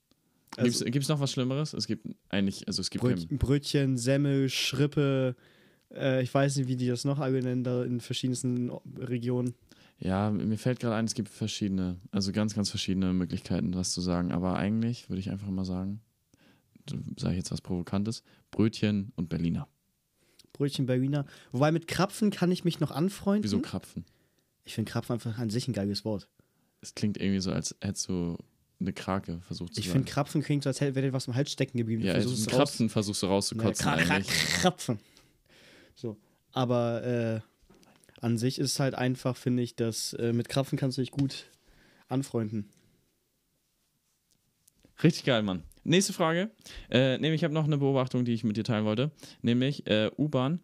Also- 0.56 0.78
Gibt's 0.84 0.92
gibt's 0.92 1.08
noch 1.08 1.20
was 1.20 1.32
Schlimmeres? 1.32 1.72
Es 1.74 1.86
gibt 1.86 2.06
eigentlich, 2.28 2.66
also 2.66 2.80
es 2.80 2.90
gibt 2.90 3.02
Bröt, 3.04 3.28
kein, 3.28 3.38
Brötchen, 3.38 3.96
Semmel, 3.98 4.48
Schrippe. 4.48 5.36
Äh, 5.94 6.22
ich 6.22 6.32
weiß 6.32 6.56
nicht, 6.56 6.68
wie 6.68 6.76
die 6.76 6.88
das 6.88 7.04
noch 7.04 7.18
alle 7.18 7.40
nennen, 7.42 7.62
da 7.64 7.84
in 7.84 8.00
verschiedensten 8.00 8.70
Regionen. 8.98 9.54
Ja, 9.98 10.30
mir 10.30 10.58
fällt 10.58 10.80
gerade 10.80 10.94
ein, 10.96 11.06
es 11.06 11.14
gibt 11.14 11.28
verschiedene, 11.28 11.96
also 12.10 12.32
ganz, 12.32 12.54
ganz 12.54 12.68
verschiedene 12.70 13.12
Möglichkeiten, 13.12 13.74
was 13.74 13.92
zu 13.92 14.00
sagen. 14.00 14.32
Aber 14.32 14.56
eigentlich 14.56 15.08
würde 15.08 15.20
ich 15.20 15.30
einfach 15.30 15.48
mal 15.48 15.64
sagen, 15.64 16.00
sage 17.16 17.32
ich 17.32 17.38
jetzt 17.38 17.50
was 17.50 17.60
Provokantes, 17.62 18.22
Brötchen 18.50 19.12
und 19.16 19.28
Berliner. 19.28 19.68
Brötchen, 20.52 20.86
Berliner. 20.86 21.26
Wobei 21.52 21.72
mit 21.72 21.86
Krapfen 21.86 22.30
kann 22.30 22.50
ich 22.50 22.64
mich 22.64 22.80
noch 22.80 22.90
anfreunden. 22.90 23.44
Wieso 23.44 23.60
Krapfen? 23.60 24.04
Ich 24.64 24.74
finde 24.74 24.90
Krapfen 24.90 25.14
einfach 25.14 25.38
an 25.38 25.50
sich 25.50 25.68
ein 25.68 25.72
geiles 25.72 26.04
Wort. 26.04 26.28
Es 26.80 26.94
klingt 26.94 27.18
irgendwie 27.18 27.40
so, 27.40 27.52
als 27.52 27.74
hättest 27.80 28.08
du 28.08 28.36
eine 28.80 28.92
Krake 28.92 29.40
versucht 29.40 29.74
zu 29.74 29.80
Ich 29.80 29.88
finde 29.88 30.10
Krapfen 30.10 30.42
klingt 30.42 30.62
so, 30.64 30.68
als 30.70 30.80
hätte 30.80 31.00
dir 31.00 31.12
was 31.12 31.26
im 31.26 31.34
Hals 31.34 31.50
stecken 31.50 31.78
geblieben. 31.78 32.02
Ja, 32.02 32.12
also 32.12 32.28
versuchst 32.28 32.48
einen 32.48 32.54
es 32.54 32.60
raus- 32.60 32.68
Krapfen 32.70 32.90
versuchst 32.90 33.22
du 33.22 33.26
rauszukotzen 33.26 33.86
Kra- 33.86 34.10
eigentlich. 34.10 34.28
Krapfen. 34.60 34.98
So. 35.94 36.16
Aber, 36.52 37.02
äh, 37.04 37.40
an 38.20 38.38
sich 38.38 38.58
ist 38.58 38.72
es 38.72 38.80
halt 38.80 38.94
einfach, 38.94 39.36
finde 39.36 39.62
ich, 39.62 39.76
dass 39.76 40.12
äh, 40.14 40.32
mit 40.32 40.48
Krapfen 40.48 40.78
kannst 40.78 40.96
du 40.98 41.02
dich 41.02 41.10
gut 41.10 41.50
anfreunden. 42.08 42.70
Richtig 45.02 45.24
geil, 45.24 45.42
Mann. 45.42 45.62
Nächste 45.84 46.12
Frage. 46.12 46.50
Äh, 46.90 47.18
nämlich, 47.18 47.40
ich 47.40 47.44
habe 47.44 47.54
noch 47.54 47.64
eine 47.64 47.78
Beobachtung, 47.78 48.24
die 48.24 48.32
ich 48.32 48.42
mit 48.44 48.56
dir 48.56 48.64
teilen 48.64 48.84
wollte. 48.86 49.10
Nämlich 49.42 49.86
äh, 49.86 50.10
U-Bahn. 50.16 50.60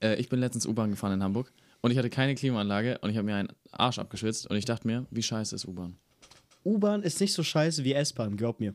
Äh, 0.00 0.16
ich 0.16 0.28
bin 0.28 0.38
letztens 0.40 0.66
U-Bahn 0.66 0.90
gefahren 0.90 1.14
in 1.14 1.22
Hamburg 1.22 1.52
und 1.80 1.90
ich 1.90 1.98
hatte 1.98 2.10
keine 2.10 2.34
Klimaanlage 2.34 2.98
und 2.98 3.10
ich 3.10 3.16
habe 3.16 3.24
mir 3.24 3.36
einen 3.36 3.48
Arsch 3.72 3.98
abgeschwitzt 3.98 4.46
und 4.48 4.56
ich 4.56 4.66
dachte 4.66 4.86
mir, 4.86 5.06
wie 5.10 5.22
scheiße 5.22 5.54
ist 5.54 5.64
U-Bahn? 5.66 5.96
U-Bahn 6.66 7.02
ist 7.02 7.20
nicht 7.20 7.32
so 7.32 7.42
scheiße 7.42 7.84
wie 7.84 7.92
S-Bahn, 7.94 8.36
glaub 8.36 8.58
mir. 8.60 8.74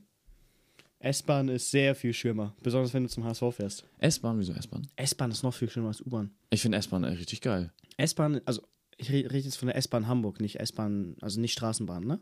S-Bahn 0.99 1.49
ist 1.49 1.71
sehr 1.71 1.93
viel 1.95 2.13
schlimmer, 2.13 2.55
besonders 2.63 2.93
wenn 2.93 3.03
du 3.03 3.09
zum 3.09 3.23
HSV 3.25 3.43
fährst. 3.55 3.85
S-Bahn, 3.99 4.39
wieso 4.39 4.53
S-Bahn? 4.53 4.87
S-Bahn 4.95 5.31
ist 5.31 5.43
noch 5.43 5.53
viel 5.53 5.69
schlimmer 5.69 5.89
als 5.89 6.01
U-Bahn. 6.01 6.31
Ich 6.51 6.61
finde 6.61 6.77
S-Bahn 6.77 7.03
äh, 7.03 7.07
richtig 7.09 7.41
geil. 7.41 7.71
S-Bahn, 7.97 8.39
also 8.45 8.61
ich 8.97 9.09
re- 9.11 9.25
rede 9.31 9.39
jetzt 9.39 9.57
von 9.57 9.67
der 9.67 9.75
S-Bahn 9.77 10.07
Hamburg, 10.07 10.39
nicht 10.39 10.59
S-Bahn, 10.59 11.15
also 11.21 11.39
nicht 11.41 11.53
Straßenbahn, 11.53 12.03
ne? 12.05 12.19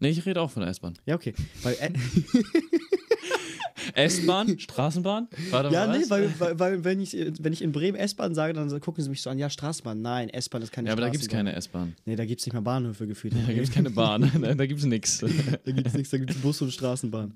Nee, 0.00 0.08
ich 0.08 0.24
rede 0.26 0.40
auch 0.40 0.50
von 0.50 0.62
der 0.62 0.70
S-Bahn. 0.70 0.98
Ja, 1.06 1.14
okay. 1.14 1.34
Weil, 1.62 1.74
äh, 1.80 1.90
S-Bahn? 3.94 4.58
Straßenbahn? 4.58 5.28
Warte 5.50 5.72
ja, 5.72 5.86
mal, 5.86 5.98
nee, 5.98 6.04
weil, 6.08 6.34
weil, 6.38 6.58
weil 6.58 6.84
wenn, 6.84 7.00
ich, 7.00 7.16
wenn 7.40 7.52
ich 7.52 7.62
in 7.62 7.72
Bremen 7.72 7.96
S-Bahn 7.96 8.34
sage, 8.34 8.52
dann 8.52 8.68
gucken 8.80 9.02
sie 9.02 9.10
mich 9.10 9.22
so 9.22 9.30
an, 9.30 9.38
ja, 9.38 9.48
Straßenbahn. 9.48 10.00
Nein, 10.02 10.28
S-Bahn 10.28 10.62
ist 10.62 10.72
keine 10.72 10.88
Ja, 10.88 10.92
aber 10.92 11.02
da 11.02 11.08
gibt 11.08 11.22
es 11.22 11.26
Straßenbahn. 11.26 11.46
keine 11.46 11.56
S-Bahn. 11.58 11.94
Nee, 12.04 12.16
da 12.16 12.24
gibt 12.24 12.40
es 12.40 12.46
nicht 12.46 12.54
mal 12.54 12.60
Bahnhöfe 12.60 13.06
gefühlt. 13.06 13.34
Da 13.46 13.52
gibt 13.52 13.68
es 13.68 13.74
keine 13.74 13.90
Bahn. 13.90 14.30
da 14.56 14.66
gibt 14.66 14.80
es 14.80 14.86
nichts. 14.86 15.18
Da 15.18 15.26
gibt 15.72 15.86
es 15.86 15.94
nichts, 15.94 16.10
da 16.10 16.18
gibt 16.18 16.30
es 16.30 16.36
Bus 16.38 16.60
und 16.62 16.72
Straßenbahn. 16.72 17.34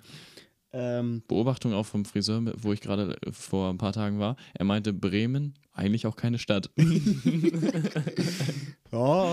Ähm, 0.70 1.22
Beobachtung 1.26 1.72
auch 1.72 1.86
vom 1.86 2.04
Friseur, 2.04 2.42
wo 2.58 2.74
ich 2.74 2.82
gerade 2.82 3.16
äh, 3.26 3.32
vor 3.32 3.70
ein 3.70 3.78
paar 3.78 3.94
Tagen 3.94 4.18
war. 4.18 4.36
Er 4.52 4.66
meinte, 4.66 4.92
Bremen, 4.92 5.54
eigentlich 5.72 6.06
auch 6.06 6.14
keine 6.14 6.38
Stadt. 6.38 6.70
ja, 6.76 6.84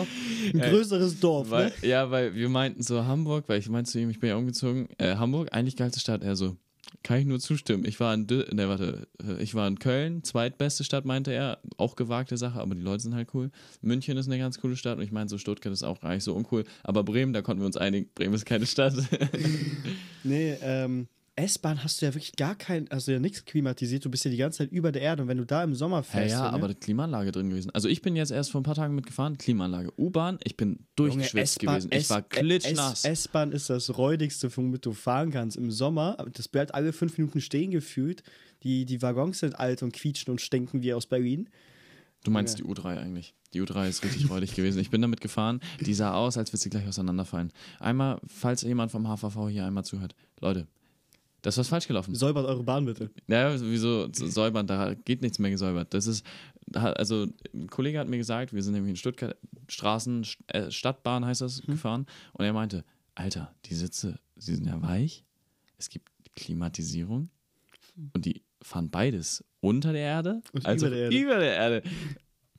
ein 0.01 0.59
Ey, 0.59 0.69
größeres 0.69 1.19
Dorf, 1.19 1.49
weil, 1.49 1.65
ne? 1.65 1.73
ja, 1.81 2.09
weil 2.09 2.35
wir 2.35 2.47
meinten 2.47 2.81
so 2.83 3.03
Hamburg, 3.03 3.49
weil 3.49 3.59
ich 3.59 3.67
meinte 3.69 3.91
zu 3.91 3.99
ihm, 3.99 4.09
ich 4.09 4.19
bin 4.19 4.29
ja 4.29 4.37
umgezogen. 4.37 4.87
Äh, 4.97 5.15
Hamburg, 5.15 5.49
eigentlich 5.51 5.75
geilste 5.75 5.99
Stadt. 5.99 6.23
Er 6.23 6.37
so, 6.37 6.55
kann 7.03 7.19
ich 7.19 7.25
nur 7.25 7.39
zustimmen. 7.39 7.85
Ich 7.85 7.99
war 7.99 8.13
in, 8.13 8.27
Dü 8.27 8.43
ne, 8.51 8.67
warte, 8.67 9.07
äh, 9.23 9.41
ich 9.41 9.55
war 9.55 9.67
in 9.67 9.79
Köln, 9.79 10.23
zweitbeste 10.23 10.83
Stadt, 10.83 11.05
meinte 11.05 11.31
er. 11.31 11.59
Auch 11.77 11.95
gewagte 11.95 12.37
Sache, 12.37 12.59
aber 12.59 12.75
die 12.75 12.81
Leute 12.81 13.03
sind 13.03 13.15
halt 13.15 13.29
cool. 13.33 13.51
München 13.81 14.17
ist 14.17 14.27
eine 14.27 14.37
ganz 14.37 14.59
coole 14.59 14.75
Stadt 14.75 14.97
und 14.97 15.03
ich 15.03 15.11
meinte 15.11 15.31
so, 15.31 15.37
Stuttgart 15.37 15.73
ist 15.73 15.83
auch 15.83 16.01
gar 16.01 16.13
nicht 16.13 16.23
so 16.23 16.33
uncool. 16.33 16.63
Aber 16.83 17.03
Bremen, 17.03 17.33
da 17.33 17.41
konnten 17.41 17.61
wir 17.61 17.67
uns 17.67 17.77
einigen, 17.77 18.09
Bremen 18.15 18.33
ist 18.33 18.45
keine 18.45 18.65
Stadt. 18.65 18.95
Nee, 20.23 20.57
ähm, 20.63 21.07
S-Bahn 21.37 21.83
hast 21.83 22.01
du 22.01 22.05
ja 22.05 22.13
wirklich 22.13 22.35
gar 22.37 22.55
kein, 22.55 22.89
also 22.91 23.11
ja 23.11 23.19
nichts 23.19 23.43
klimatisiert, 23.43 24.05
du 24.05 24.09
bist 24.09 24.23
ja 24.23 24.31
die 24.31 24.37
ganze 24.37 24.59
Zeit 24.59 24.71
über 24.71 24.93
der 24.93 25.01
Erde 25.01 25.23
und 25.23 25.27
wenn 25.27 25.37
du 25.37 25.45
da 25.45 25.63
im 25.63 25.75
Sommer 25.75 25.97
Ja, 25.97 26.03
fährst. 26.03 26.31
ja, 26.31 26.37
so, 26.37 26.43
ne? 26.45 26.53
aber 26.53 26.67
die 26.69 26.75
Klimaanlage 26.75 27.31
drin 27.33 27.49
gewesen. 27.49 27.71
Also 27.71 27.89
ich 27.89 28.01
bin 28.01 28.15
jetzt 28.15 28.31
erst 28.31 28.51
vor 28.51 28.61
ein 28.61 28.63
paar 28.63 28.75
Tagen 28.75 28.95
mitgefahren, 28.95 29.37
Klimaanlage. 29.37 29.91
U-Bahn, 29.97 30.39
ich 30.45 30.55
bin 30.55 30.79
durchgeschwitzt 30.95 31.59
gewesen. 31.59 31.89
Ich 31.91 32.09
war 32.09 32.21
klitschnass. 32.21 33.03
S-Bahn 33.03 33.51
ist 33.51 33.69
das 33.69 33.97
räudigste, 33.97 34.55
womit 34.55 34.85
du 34.85 34.93
fahren 34.93 35.31
kannst. 35.31 35.57
Im 35.57 35.71
Sommer, 35.71 36.15
das 36.33 36.47
bleibt 36.47 36.73
alle 36.73 36.93
fünf 36.93 37.17
Minuten 37.17 37.41
stehen 37.41 37.71
gefühlt. 37.71 38.23
Die, 38.63 38.85
die 38.85 39.01
Waggons 39.01 39.39
sind 39.39 39.59
alt 39.59 39.83
und 39.83 39.91
quietschen 39.93 40.31
und 40.31 40.39
stinken 40.39 40.81
wie 40.83 40.93
aus 40.93 41.05
Berlin. 41.05 41.49
Du 42.23 42.31
meinst 42.31 42.57
die 42.57 42.63
U3 42.63 42.97
eigentlich. 42.97 43.35
Die 43.53 43.61
U3 43.61 43.87
ist 43.89 44.03
richtig 44.03 44.29
räudig 44.29 44.55
gewesen. 44.55 44.79
Ich 44.79 44.89
bin 44.89 45.01
damit 45.01 45.21
gefahren. 45.21 45.59
Die 45.81 45.93
sah 45.93 46.13
aus, 46.13 46.37
als 46.37 46.51
würde 46.51 46.61
sie 46.63 46.69
gleich 46.69 46.87
auseinanderfallen. 46.87 47.51
Einmal, 47.79 48.19
falls 48.25 48.61
jemand 48.63 48.91
vom 48.91 49.05
HVV 49.07 49.49
hier 49.49 49.65
einmal 49.65 49.85
zuhört. 49.85 50.15
Leute, 50.39 50.65
das 51.45 51.53
ist 51.53 51.59
was 51.59 51.67
falsch 51.67 51.87
gelaufen. 51.87 52.15
Säubert 52.15 52.47
eure 52.47 52.63
Bahn 52.63 52.85
bitte. 52.85 53.11
Ja, 53.27 53.53
wieso 53.61 54.11
so 54.11 54.25
säubern? 54.25 54.65
Da 54.65 54.95
geht 54.95 55.21
nichts 55.21 55.37
mehr 55.37 55.51
gesäubert. 55.51 55.93
Das 55.93 56.07
ist, 56.07 56.25
also 56.73 57.27
ein 57.53 57.67
Kollege 57.67 57.99
hat 57.99 58.07
mir 58.07 58.17
gesagt, 58.17 58.51
wir 58.51 58.63
sind 58.63 58.73
nämlich 58.73 58.89
in 58.89 58.95
Stuttgart, 58.95 59.37
Straßen, 59.69 60.25
äh, 60.47 60.71
Stadtbahn 60.71 61.23
heißt 61.23 61.41
das, 61.41 61.61
gefahren. 61.61 62.07
Und 62.33 62.45
er 62.45 62.53
meinte, 62.53 62.83
Alter, 63.13 63.53
die 63.65 63.75
Sitze, 63.75 64.17
sie 64.35 64.55
sind 64.55 64.65
ja 64.65 64.81
weich. 64.81 65.23
Es 65.77 65.89
gibt 65.89 66.09
Klimatisierung. 66.35 67.29
Und 68.13 68.25
die 68.25 68.41
fahren 68.63 68.89
beides 68.89 69.43
unter 69.61 69.93
der 69.93 70.01
Erde, 70.01 70.41
Und 70.51 70.65
also 70.65 70.87
über 70.87 70.95
der 70.95 71.03
Erde. 71.05 71.15
über 71.15 71.37
der 71.37 71.55
Erde. 71.55 71.83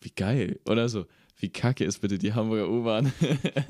Wie 0.00 0.10
geil. 0.10 0.60
Oder 0.68 0.88
so. 0.88 1.06
Wie 1.38 1.48
kacke 1.50 1.84
ist 1.84 2.00
bitte 2.00 2.16
die 2.18 2.32
Hamburger 2.32 2.68
U-Bahn? 2.70 3.12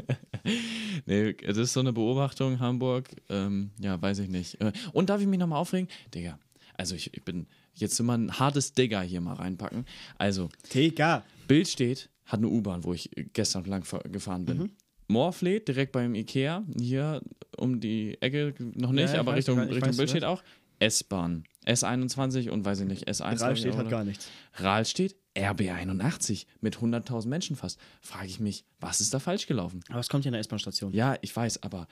nee, 1.07 1.33
das 1.35 1.57
ist 1.57 1.73
so 1.73 1.81
eine 1.81 1.93
Beobachtung, 1.93 2.61
Hamburg. 2.61 3.09
Ähm, 3.29 3.71
ja, 3.81 4.01
weiß 4.01 4.21
ich 4.21 4.29
nicht. 4.29 4.61
Äh, 4.61 4.73
Und 4.93 5.11
darf 5.11 5.21
ich 5.21 5.27
mich 5.27 5.39
nochmal 5.39 5.59
aufregen? 5.59 5.89
Digga, 6.15 6.39
also 6.75 6.95
ich, 6.95 7.13
ich 7.15 7.25
bin 7.25 7.47
jetzt 7.75 7.99
immer 8.01 8.17
ein 8.17 8.39
hartes 8.39 8.73
Digger 8.73 9.01
hier 9.03 9.21
mal 9.21 9.35
reinpacken. 9.35 9.85
Also, 10.19 10.49
TK. 10.71 11.23
Bild 11.49 11.69
steht, 11.69 12.09
hat 12.25 12.39
eine 12.39 12.49
U-Bahn, 12.49 12.85
wo 12.85 12.93
ich 12.95 13.11
gestern 13.33 13.65
lang 13.65 13.85
fa- 13.85 14.03
gefahren 14.05 14.45
bin. 14.45 14.59
Mhm. 14.59 14.71
Morfleet, 15.09 15.69
direkt 15.69 15.93
beim 15.93 16.15
Ikea, 16.15 16.65
hier 16.81 17.21
um 17.57 17.79
die 17.81 18.21
Ecke, 18.21 18.55
noch 18.75 18.91
nicht, 18.93 19.13
Ja, 19.15 19.21
aber 19.21 19.33
weiß, 19.33 19.39
Richtung, 19.39 19.59
weiß, 19.59 19.75
Richtung 19.77 19.97
Bild 19.97 20.11
steht 20.11 20.25
auch. 20.25 20.43
S-Bahn. 20.79 21.45
S21 21.65 22.51
und 22.51 22.65
weiß 22.65 22.81
ich 22.81 22.87
nicht, 22.87 23.09
S1. 23.09 23.23
Ralf 23.23 23.39
glaub 23.39 23.53
ich 23.53 23.59
steht 23.61 23.75
oder? 23.75 23.85
gar 23.85 24.05
nichts. 24.05 24.29
Rahl 24.55 24.85
steht 24.85 25.17
RB81 25.37 26.47
mit 26.61 26.79
100.000 26.79 27.29
Menschen 27.29 27.57
fast. 27.57 27.79
Frage 28.01 28.27
ich 28.27 28.41
mich, 28.41 28.65
was 28.81 29.01
ist 29.01 29.13
da 29.15 29.19
falsch 29.19 29.47
gelaufen? 29.47 29.81
Aber 29.89 30.01
es 30.01 30.09
kommt 30.09 30.25
ja 30.25 30.31
in 30.31 30.33
der 30.33 30.41
S-Bahn-Station. 30.41 30.93
Ja, 30.93 31.17
ich 31.21 31.35
weiß, 31.35 31.63
aber 31.63 31.87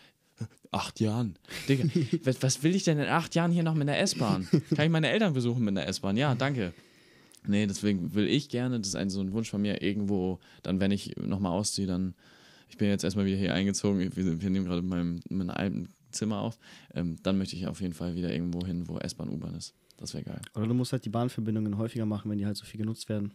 acht 0.70 1.00
Jahren. 1.00 1.38
Digga, 1.68 1.84
was, 2.24 2.42
was 2.42 2.62
will 2.62 2.74
ich 2.74 2.84
denn 2.84 2.98
in 2.98 3.06
acht 3.06 3.34
Jahren 3.34 3.52
hier 3.52 3.62
noch 3.62 3.74
mit 3.74 3.88
der 3.88 4.00
S-Bahn? 4.00 4.48
Kann 4.74 4.86
ich 4.86 4.90
meine 4.90 5.10
Eltern 5.10 5.32
besuchen 5.32 5.64
mit 5.64 5.76
der 5.76 5.86
S-Bahn? 5.88 6.16
Ja, 6.16 6.34
danke. 6.34 6.72
Nee, 7.46 7.66
deswegen 7.66 8.14
will 8.14 8.26
ich 8.26 8.48
gerne, 8.48 8.78
das 8.78 8.88
ist 8.88 8.96
ein, 8.96 9.10
so 9.10 9.20
ein 9.20 9.32
Wunsch 9.32 9.50
von 9.50 9.60
mir, 9.60 9.82
irgendwo, 9.82 10.40
dann, 10.62 10.80
wenn 10.80 10.90
ich 10.90 11.14
nochmal 11.16 11.52
ausziehe, 11.52 11.86
dann, 11.86 12.14
ich 12.70 12.78
bin 12.78 12.88
jetzt 12.88 13.04
erstmal 13.04 13.26
wieder 13.26 13.36
hier 13.36 13.52
eingezogen, 13.52 14.00
wir, 14.16 14.40
wir 14.40 14.50
nehmen 14.50 14.64
gerade 14.64 14.80
in 14.80 14.88
meinem, 14.88 15.20
in 15.28 15.36
meinem 15.36 15.50
alten 15.50 15.88
Zimmer 16.10 16.40
auf, 16.40 16.58
ähm, 16.94 17.16
dann 17.22 17.36
möchte 17.36 17.54
ich 17.56 17.66
auf 17.66 17.82
jeden 17.82 17.92
Fall 17.92 18.14
wieder 18.14 18.32
irgendwo 18.32 18.64
hin, 18.64 18.88
wo 18.88 18.98
S-Bahn, 18.98 19.28
U-Bahn 19.28 19.54
ist. 19.54 19.74
Das 19.96 20.12
wäre 20.14 20.24
geil. 20.24 20.40
Oder 20.54 20.66
du 20.66 20.74
musst 20.74 20.92
halt 20.92 21.04
die 21.04 21.10
Bahnverbindungen 21.10 21.78
häufiger 21.78 22.06
machen, 22.06 22.30
wenn 22.30 22.38
die 22.38 22.46
halt 22.46 22.56
so 22.56 22.64
viel 22.64 22.78
genutzt 22.78 23.08
werden. 23.08 23.32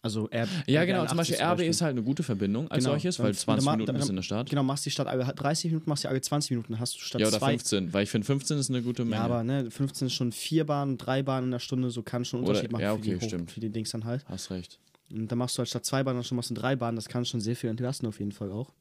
Also 0.00 0.28
R 0.30 0.46
Ja, 0.68 0.82
RB 0.82 0.86
genau, 0.86 1.00
zum 1.06 1.18
81 1.18 1.38
Beispiel 1.38 1.64
RB 1.66 1.70
ist 1.70 1.80
halt 1.82 1.90
eine 1.90 2.02
gute 2.04 2.22
Verbindung 2.22 2.70
als 2.70 2.84
Genau, 2.84 2.94
solches, 2.94 3.18
weil 3.18 3.34
20 3.34 3.64
dann- 3.66 3.74
Minuten 3.74 3.86
dann- 3.88 3.96
bist 3.96 4.08
in 4.10 4.16
der 4.16 4.22
Stadt. 4.22 4.48
Genau, 4.48 4.62
machst 4.62 4.86
die 4.86 4.90
Stadt 4.92 5.08
alle 5.08 5.24
30 5.24 5.72
Minuten, 5.72 5.90
machst 5.90 6.04
die 6.04 6.08
alle 6.08 6.20
20 6.20 6.50
Minuten, 6.52 6.72
dann 6.72 6.80
hast 6.80 6.94
du 6.94 7.00
statt 7.00 7.20
Ja, 7.20 7.26
oder 7.26 7.38
zwei. 7.38 7.50
15, 7.50 7.92
weil 7.92 8.04
ich 8.04 8.10
finde 8.10 8.24
15 8.24 8.58
ist 8.58 8.70
eine 8.70 8.80
gute 8.82 9.04
Menge. 9.04 9.16
Ja, 9.16 9.22
aber 9.24 9.42
ne, 9.42 9.70
15 9.72 10.06
ist 10.06 10.14
schon 10.14 10.30
vier 10.30 10.64
Bahnen, 10.66 10.98
drei 10.98 11.24
Bahnen 11.24 11.46
in 11.46 11.50
der 11.50 11.58
Stunde, 11.58 11.90
so 11.90 12.02
kann 12.02 12.24
schon 12.24 12.38
einen 12.38 12.44
Oder- 12.44 12.50
Unterschied 12.60 12.70
machen 12.72 12.82
ja, 12.82 12.94
für, 12.94 13.00
die 13.02 13.14
okay, 13.16 13.24
Hoch- 13.24 13.28
stimmt. 13.28 13.50
für 13.50 13.60
die 13.60 13.70
Dings 13.70 13.90
dann 13.90 14.04
halt. 14.04 14.24
Hast 14.28 14.50
recht. 14.52 14.78
Und 15.10 15.26
dann 15.32 15.38
machst 15.38 15.56
du 15.56 15.60
halt 15.60 15.68
statt 15.68 15.84
zwei 15.84 16.04
Bahnen 16.04 16.18
dann 16.18 16.24
schon 16.24 16.36
machst 16.36 16.50
du 16.50 16.54
drei 16.54 16.76
Bahnen, 16.76 16.94
das 16.94 17.08
kann 17.08 17.24
schon 17.24 17.40
sehr 17.40 17.56
viel 17.56 17.68
entlasten 17.70 18.06
auf 18.08 18.20
jeden 18.20 18.32
Fall 18.32 18.52
auch. 18.52 18.72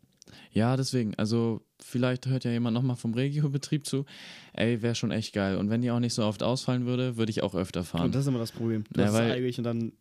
Ja, 0.51 0.75
deswegen, 0.77 1.15
also 1.15 1.61
vielleicht 1.79 2.25
hört 2.27 2.43
ja 2.43 2.51
jemand 2.51 2.73
nochmal 2.73 2.95
vom 2.95 3.13
Regio-Betrieb 3.13 3.85
zu. 3.85 4.05
Ey, 4.53 4.81
wäre 4.81 4.95
schon 4.95 5.11
echt 5.11 5.33
geil. 5.33 5.57
Und 5.57 5.69
wenn 5.69 5.81
die 5.81 5.91
auch 5.91 5.99
nicht 5.99 6.13
so 6.13 6.23
oft 6.23 6.43
ausfallen 6.43 6.85
würde, 6.85 7.17
würde 7.17 7.29
ich 7.29 7.43
auch 7.43 7.55
öfter 7.55 7.83
fahren. 7.83 8.05
Und 8.05 8.15
das 8.15 8.21
ist 8.21 8.27
immer 8.27 8.39
das 8.39 8.51
Problem. 8.51 8.83
Du 8.91 9.01
Ja, 9.01 9.07
hast 9.07 9.15
eigentlich 9.15 9.57
und 9.57 9.63
dann, 9.63 9.91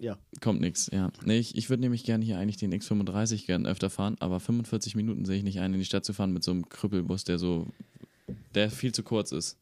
ja. 0.00 0.18
Kommt 0.40 0.60
nix, 0.60 0.90
ja. 0.92 1.10
Nee, 1.24 1.38
ich, 1.38 1.56
ich 1.56 1.70
würde 1.70 1.82
nämlich 1.82 2.04
gerne 2.04 2.24
hier 2.24 2.38
eigentlich 2.38 2.56
den 2.56 2.74
X35 2.74 3.46
gerne 3.46 3.68
öfter 3.68 3.88
fahren, 3.90 4.16
aber 4.20 4.40
45 4.40 4.96
Minuten 4.96 5.24
sehe 5.24 5.36
ich 5.36 5.44
nicht 5.44 5.60
ein, 5.60 5.72
in 5.72 5.78
die 5.78 5.84
Stadt 5.86 6.04
zu 6.04 6.12
fahren 6.12 6.32
mit 6.32 6.42
so 6.42 6.50
einem 6.50 6.68
Krüppelbus, 6.68 7.24
der 7.24 7.38
so, 7.38 7.66
der 8.54 8.70
viel 8.70 8.92
zu 8.92 9.02
kurz 9.02 9.32
ist. 9.32 9.58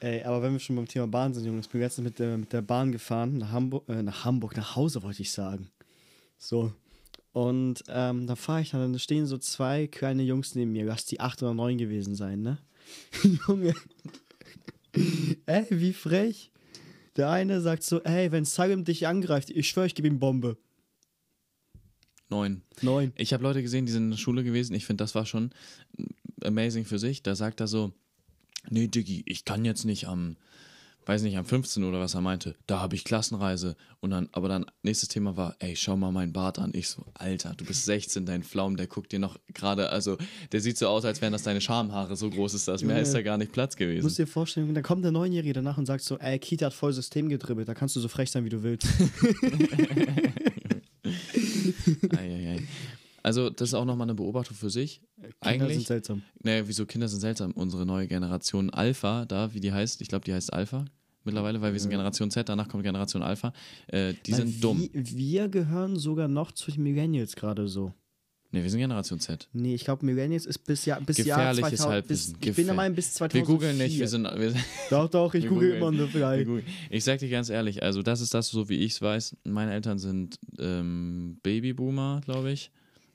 Ey, 0.00 0.22
aber 0.24 0.42
wenn 0.42 0.52
wir 0.54 0.58
schon 0.60 0.76
beim 0.76 0.88
Thema 0.88 1.06
Bahn 1.06 1.34
sind, 1.34 1.44
Jungs, 1.44 1.66
ich 1.66 1.72
bin 1.72 1.82
letztens 1.82 2.04
mit 2.06 2.18
der, 2.18 2.38
mit 2.38 2.52
der 2.52 2.62
Bahn 2.62 2.90
gefahren, 2.90 3.36
nach 3.38 3.52
Hamburg, 3.52 3.86
äh, 3.88 4.02
nach 4.02 4.24
Hamburg, 4.24 4.56
nach 4.56 4.74
Hause 4.74 5.02
wollte 5.02 5.20
ich 5.22 5.30
sagen. 5.30 5.68
So. 6.38 6.72
Und 7.32 7.84
ähm, 7.88 8.26
da 8.26 8.34
fahre 8.34 8.62
ich 8.62 8.70
dann, 8.70 8.92
da 8.92 8.98
stehen 8.98 9.26
so 9.26 9.38
zwei 9.38 9.86
kleine 9.86 10.22
Jungs 10.22 10.54
neben 10.54 10.72
mir, 10.72 10.84
lass 10.84 11.06
die 11.06 11.20
acht 11.20 11.42
oder 11.42 11.54
neun 11.54 11.78
gewesen 11.78 12.14
sein, 12.14 12.42
ne? 12.42 12.58
Junge. 13.46 13.74
Ey, 15.46 15.66
wie 15.70 15.92
frech. 15.92 16.50
Der 17.16 17.30
eine 17.30 17.60
sagt 17.60 17.82
so, 17.82 18.02
ey, 18.02 18.32
wenn 18.32 18.44
Salim 18.44 18.84
dich 18.84 19.06
angreift, 19.06 19.50
ich 19.50 19.68
schwöre, 19.68 19.86
ich 19.86 19.94
gebe 19.94 20.08
ihm 20.08 20.18
Bombe. 20.18 20.56
Neun. 22.28 22.62
Neun. 22.82 23.12
Ich 23.16 23.32
habe 23.32 23.42
Leute 23.42 23.62
gesehen, 23.62 23.86
die 23.86 23.92
sind 23.92 24.04
in 24.04 24.10
der 24.10 24.16
Schule 24.16 24.44
gewesen. 24.44 24.74
Ich 24.74 24.86
finde, 24.86 25.02
das 25.02 25.14
war 25.14 25.26
schon 25.26 25.50
amazing 26.42 26.84
für 26.84 26.98
sich. 26.98 27.22
Da 27.22 27.34
sagt 27.34 27.60
er 27.60 27.66
so, 27.66 27.92
nee, 28.68 28.86
Diggi, 28.86 29.22
ich 29.26 29.44
kann 29.44 29.64
jetzt 29.64 29.84
nicht 29.84 30.06
am, 30.06 30.36
weiß 31.10 31.22
nicht, 31.22 31.36
am 31.36 31.44
15. 31.44 31.82
oder 31.82 31.98
was 31.98 32.14
er 32.14 32.20
meinte. 32.20 32.54
Da 32.68 32.78
habe 32.78 32.94
ich 32.94 33.02
Klassenreise. 33.02 33.74
Und 33.98 34.10
dann, 34.10 34.28
aber 34.30 34.48
dann, 34.48 34.64
nächstes 34.82 35.08
Thema 35.08 35.36
war, 35.36 35.56
ey, 35.58 35.74
schau 35.74 35.96
mal 35.96 36.12
meinen 36.12 36.32
Bart 36.32 36.60
an. 36.60 36.70
Ich 36.72 36.88
so, 36.88 37.04
Alter, 37.14 37.52
du 37.56 37.64
bist 37.64 37.84
16, 37.84 38.26
dein 38.26 38.44
Pflaum, 38.44 38.76
der 38.76 38.86
guckt 38.86 39.10
dir 39.10 39.18
noch 39.18 39.36
gerade, 39.48 39.90
also, 39.90 40.16
der 40.52 40.60
sieht 40.60 40.78
so 40.78 40.86
aus, 40.86 41.04
als 41.04 41.20
wären 41.20 41.32
das 41.32 41.42
deine 41.42 41.60
Schamhaare. 41.60 42.14
So 42.14 42.30
groß 42.30 42.54
ist 42.54 42.68
das. 42.68 42.82
Mehr 42.82 42.94
Junge. 42.94 43.02
ist 43.02 43.12
da 43.12 43.22
gar 43.22 43.38
nicht 43.38 43.50
Platz 43.50 43.72
musst 43.72 43.78
gewesen. 43.78 44.14
dir 44.14 44.26
vorstellen, 44.28 44.72
da 44.72 44.82
kommt 44.82 45.02
der 45.02 45.10
Neunjährige 45.10 45.54
danach 45.54 45.78
und 45.78 45.86
sagt 45.86 46.04
so, 46.04 46.16
ey, 46.18 46.38
Kita 46.38 46.66
hat 46.66 46.74
voll 46.74 46.92
System 46.92 47.28
gedribbelt, 47.28 47.68
da 47.68 47.74
kannst 47.74 47.96
du 47.96 48.00
so 48.00 48.06
frech 48.06 48.30
sein, 48.30 48.44
wie 48.44 48.50
du 48.50 48.62
willst. 48.62 48.86
Eieiei. 52.16 52.62
Also, 53.22 53.50
das 53.50 53.70
ist 53.70 53.74
auch 53.74 53.84
nochmal 53.84 54.06
eine 54.06 54.14
Beobachtung 54.14 54.56
für 54.56 54.70
sich. 54.70 55.02
Kinder 55.16 55.34
Eigentlich, 55.40 55.74
sind 55.74 55.86
seltsam. 55.88 56.22
Nee, 56.42 56.62
wieso 56.66 56.86
Kinder 56.86 57.08
sind 57.08 57.20
seltsam? 57.20 57.52
Unsere 57.52 57.84
neue 57.84 58.06
Generation 58.06 58.70
Alpha, 58.70 59.26
da, 59.26 59.52
wie 59.52 59.60
die 59.60 59.72
heißt, 59.72 60.00
ich 60.00 60.08
glaube, 60.08 60.24
die 60.24 60.32
heißt 60.32 60.52
Alpha. 60.52 60.86
Mittlerweile, 61.24 61.60
weil 61.60 61.72
wir 61.72 61.80
sind 61.80 61.90
Generation 61.90 62.30
Z, 62.30 62.48
danach 62.48 62.68
kommt 62.68 62.82
Generation 62.82 63.22
Alpha. 63.22 63.52
Äh, 63.88 64.14
die 64.26 64.32
Weil 64.32 64.38
sind 64.46 64.62
dumm. 64.64 64.88
Wir, 64.92 65.16
wir 65.16 65.48
gehören 65.48 65.96
sogar 65.96 66.28
noch 66.28 66.52
zu 66.52 66.70
den 66.70 66.82
Millennials 66.82 67.36
gerade 67.36 67.68
so. 67.68 67.92
Ne, 68.52 68.64
wir 68.64 68.70
sind 68.70 68.80
Generation 68.80 69.20
Z. 69.20 69.48
Nee, 69.52 69.76
ich 69.76 69.84
glaube, 69.84 70.04
Millennials 70.04 70.44
ist 70.44 70.58
bis, 70.66 70.84
Jahr, 70.84 71.00
bis 71.00 71.18
Jahr 71.18 71.38
Gefährliches 71.38 71.80
2000. 71.82 71.92
Halbwissen. 71.92 72.32
Bis, 72.40 72.48
ich 72.48 72.56
bin 72.56 72.66
der 72.66 72.74
Meinung, 72.74 72.96
bis 72.96 73.06
Wir 73.10 73.28
2004. 73.30 73.44
googeln 73.44 73.78
nicht, 73.78 73.98
wir 74.00 74.08
sind. 74.08 74.24
Wir, 74.24 74.54
Doch, 74.90 75.08
doch, 75.08 75.34
ich 75.34 75.44
wir 75.44 75.50
google 75.50 75.70
immer 75.76 75.92
nur 75.92 76.12
wir 76.12 76.20
frei. 76.20 76.42
googeln. 76.42 76.66
Ich 76.90 77.04
sag 77.04 77.20
dir 77.20 77.28
ganz 77.28 77.48
ehrlich, 77.48 77.82
also 77.84 78.02
das 78.02 78.20
ist 78.20 78.34
das, 78.34 78.48
so 78.48 78.68
wie 78.68 78.78
ich 78.78 78.92
es 78.94 79.02
weiß. 79.02 79.36
Meine 79.44 79.72
Eltern 79.72 80.00
sind 80.00 80.36
ähm, 80.58 81.38
Babyboomer, 81.44 82.22
glaube 82.24 82.50
ich. 82.50 82.72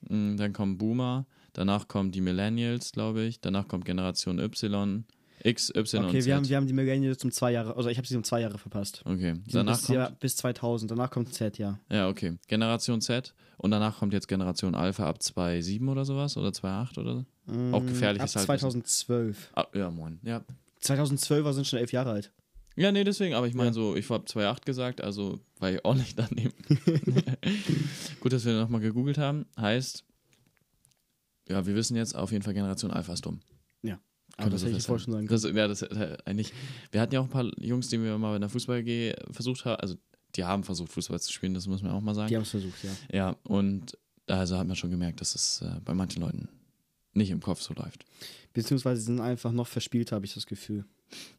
Mm, 0.08 0.38
Dann 0.38 0.54
kommen 0.54 0.78
Boomer, 0.78 1.26
danach 1.52 1.90
kommen 1.90 2.12
die 2.14 2.22
Millennials, 2.22 2.94
glaube 2.94 3.24
ich. 3.24 3.42
Danach 3.42 3.68
kommt 3.68 3.84
Generation 3.84 4.40
Y, 4.40 5.04
X, 5.46 5.70
Y 5.76 6.04
Okay, 6.06 6.16
und 6.18 6.22
Z. 6.22 6.26
wir 6.26 6.36
haben, 6.36 6.50
wir 6.50 6.58
haben 6.58 6.68
die 6.68 6.74
Millennials 6.74 7.24
um 7.24 7.32
zwei 7.32 7.52
Jahre, 7.52 7.76
also 7.78 7.88
ich 7.90 7.98
habe 7.98 8.08
sie 8.08 8.16
um 8.18 8.24
zwei 8.24 8.42
Jahre 8.42 8.58
verpasst. 8.58 9.02
okay, 9.06 9.36
danach 9.48 9.78
bis, 9.78 9.86
kommt 9.86 9.96
ja, 9.98 10.10
bis 10.20 10.36
2000, 10.38 10.92
danach 10.92 11.12
kommt 11.12 11.34
Z, 11.34 11.58
ja. 11.60 11.80
Ja, 11.92 12.08
okay. 12.10 12.38
Generation 12.48 13.00
Z 13.02 13.34
und 13.58 13.72
danach 13.72 14.00
kommt 14.00 14.14
jetzt 14.14 14.28
Generation 14.28 14.74
Alpha 14.76 15.08
ab 15.08 15.20
2.7 15.22 15.88
oder 15.90 16.04
sowas 16.06 16.36
oder 16.38 16.50
2.8 16.50 17.00
oder 17.00 17.16
so. 17.18 17.26
Auch 17.72 17.84
Mm, 17.84 17.88
gefährliches 17.88 18.36
Ab 18.36 18.48
Halbwissen. 18.48 18.82
2012. 18.84 19.52
Ah, 19.56 19.68
ja, 19.76 19.92
moin. 19.92 20.20
Ja. 20.24 20.44
2012er 20.82 21.54
sind 21.54 21.68
schon 21.68 21.78
elf 21.80 21.92
Jahre 21.92 22.10
alt. 22.12 22.32
Ja, 22.76 22.92
nee, 22.92 23.04
deswegen, 23.04 23.36
aber 23.36 23.48
ich 23.48 23.54
meine 23.54 23.68
Ja. 23.70 23.74
so, 23.74 23.96
ich 23.96 24.10
habe 24.10 24.26
2.8 24.26 24.66
gesagt, 24.66 25.02
also 25.02 25.40
war 25.60 25.72
ich 25.72 25.86
ordentlich 25.86 26.16
daneben. 26.16 26.54
Gut, 28.20 28.34
dass 28.34 28.44
wir 28.46 28.54
nochmal 28.60 28.82
gegoogelt 28.82 29.18
haben. 29.20 29.46
Heißt, 29.58 30.04
ja, 31.48 31.66
wir 31.66 31.76
wissen 31.76 31.96
jetzt 31.96 32.16
auf 32.16 32.32
jeden 32.32 32.44
Fall 32.44 32.54
Generation 32.56 32.90
Alpha 32.92 33.14
ist 33.14 33.26
dumm. 33.26 33.40
Aber 34.38 34.44
Können 34.44 34.52
das 34.52 34.62
wir 34.64 34.70
hätte 34.70 34.78
ich 34.80 34.86
vorher 34.86 35.04
schon 35.04 35.14
sagen 35.14 35.28
festhalten. 35.28 35.56
Das, 35.56 35.82
ja, 35.82 35.88
das 35.90 36.12
äh, 36.12 36.18
eigentlich. 36.26 36.54
Wir 36.92 37.02
hatten 37.02 37.14
ja 37.14 37.22
auch 37.22 37.26
ein 37.26 37.30
paar 37.30 37.50
Jungs, 37.60 37.88
die 37.88 38.02
wir 38.02 38.18
mal 38.18 38.36
in 38.36 38.42
der 38.42 38.50
Fußball 38.50 38.84
G 38.84 39.14
versucht 39.32 39.66
haben, 39.66 39.80
also 39.80 39.96
die 40.36 40.44
haben 40.44 40.64
versucht, 40.64 40.92
Fußball 40.92 41.20
zu 41.22 41.32
spielen, 41.32 41.54
das 41.54 41.68
muss 41.68 41.82
man 41.82 41.92
auch 41.92 42.02
mal 42.02 42.14
sagen. 42.14 42.28
Die 42.28 42.36
haben 42.36 42.44
es 42.44 42.50
versucht, 42.50 42.84
ja. 42.84 42.92
Ja, 43.12 43.36
und 43.44 43.98
also 44.28 44.58
hat 44.58 44.68
man 44.68 44.76
schon 44.76 44.92
gemerkt, 44.92 45.22
dass 45.22 45.36
es 45.36 45.62
äh, 45.62 45.80
bei 45.84 45.94
manchen 45.94 46.22
Leuten 46.22 46.50
nicht 47.16 47.32
im 47.32 47.42
Kopf 47.42 47.62
so 47.62 47.74
läuft. 47.74 48.06
Beziehungsweise 48.54 49.02
sind 49.02 49.20
einfach 49.20 49.52
noch 49.52 49.68
verspielt, 49.68 50.12
habe 50.12 50.26
ich 50.26 50.34
das 50.34 50.46
Gefühl. 50.46 50.86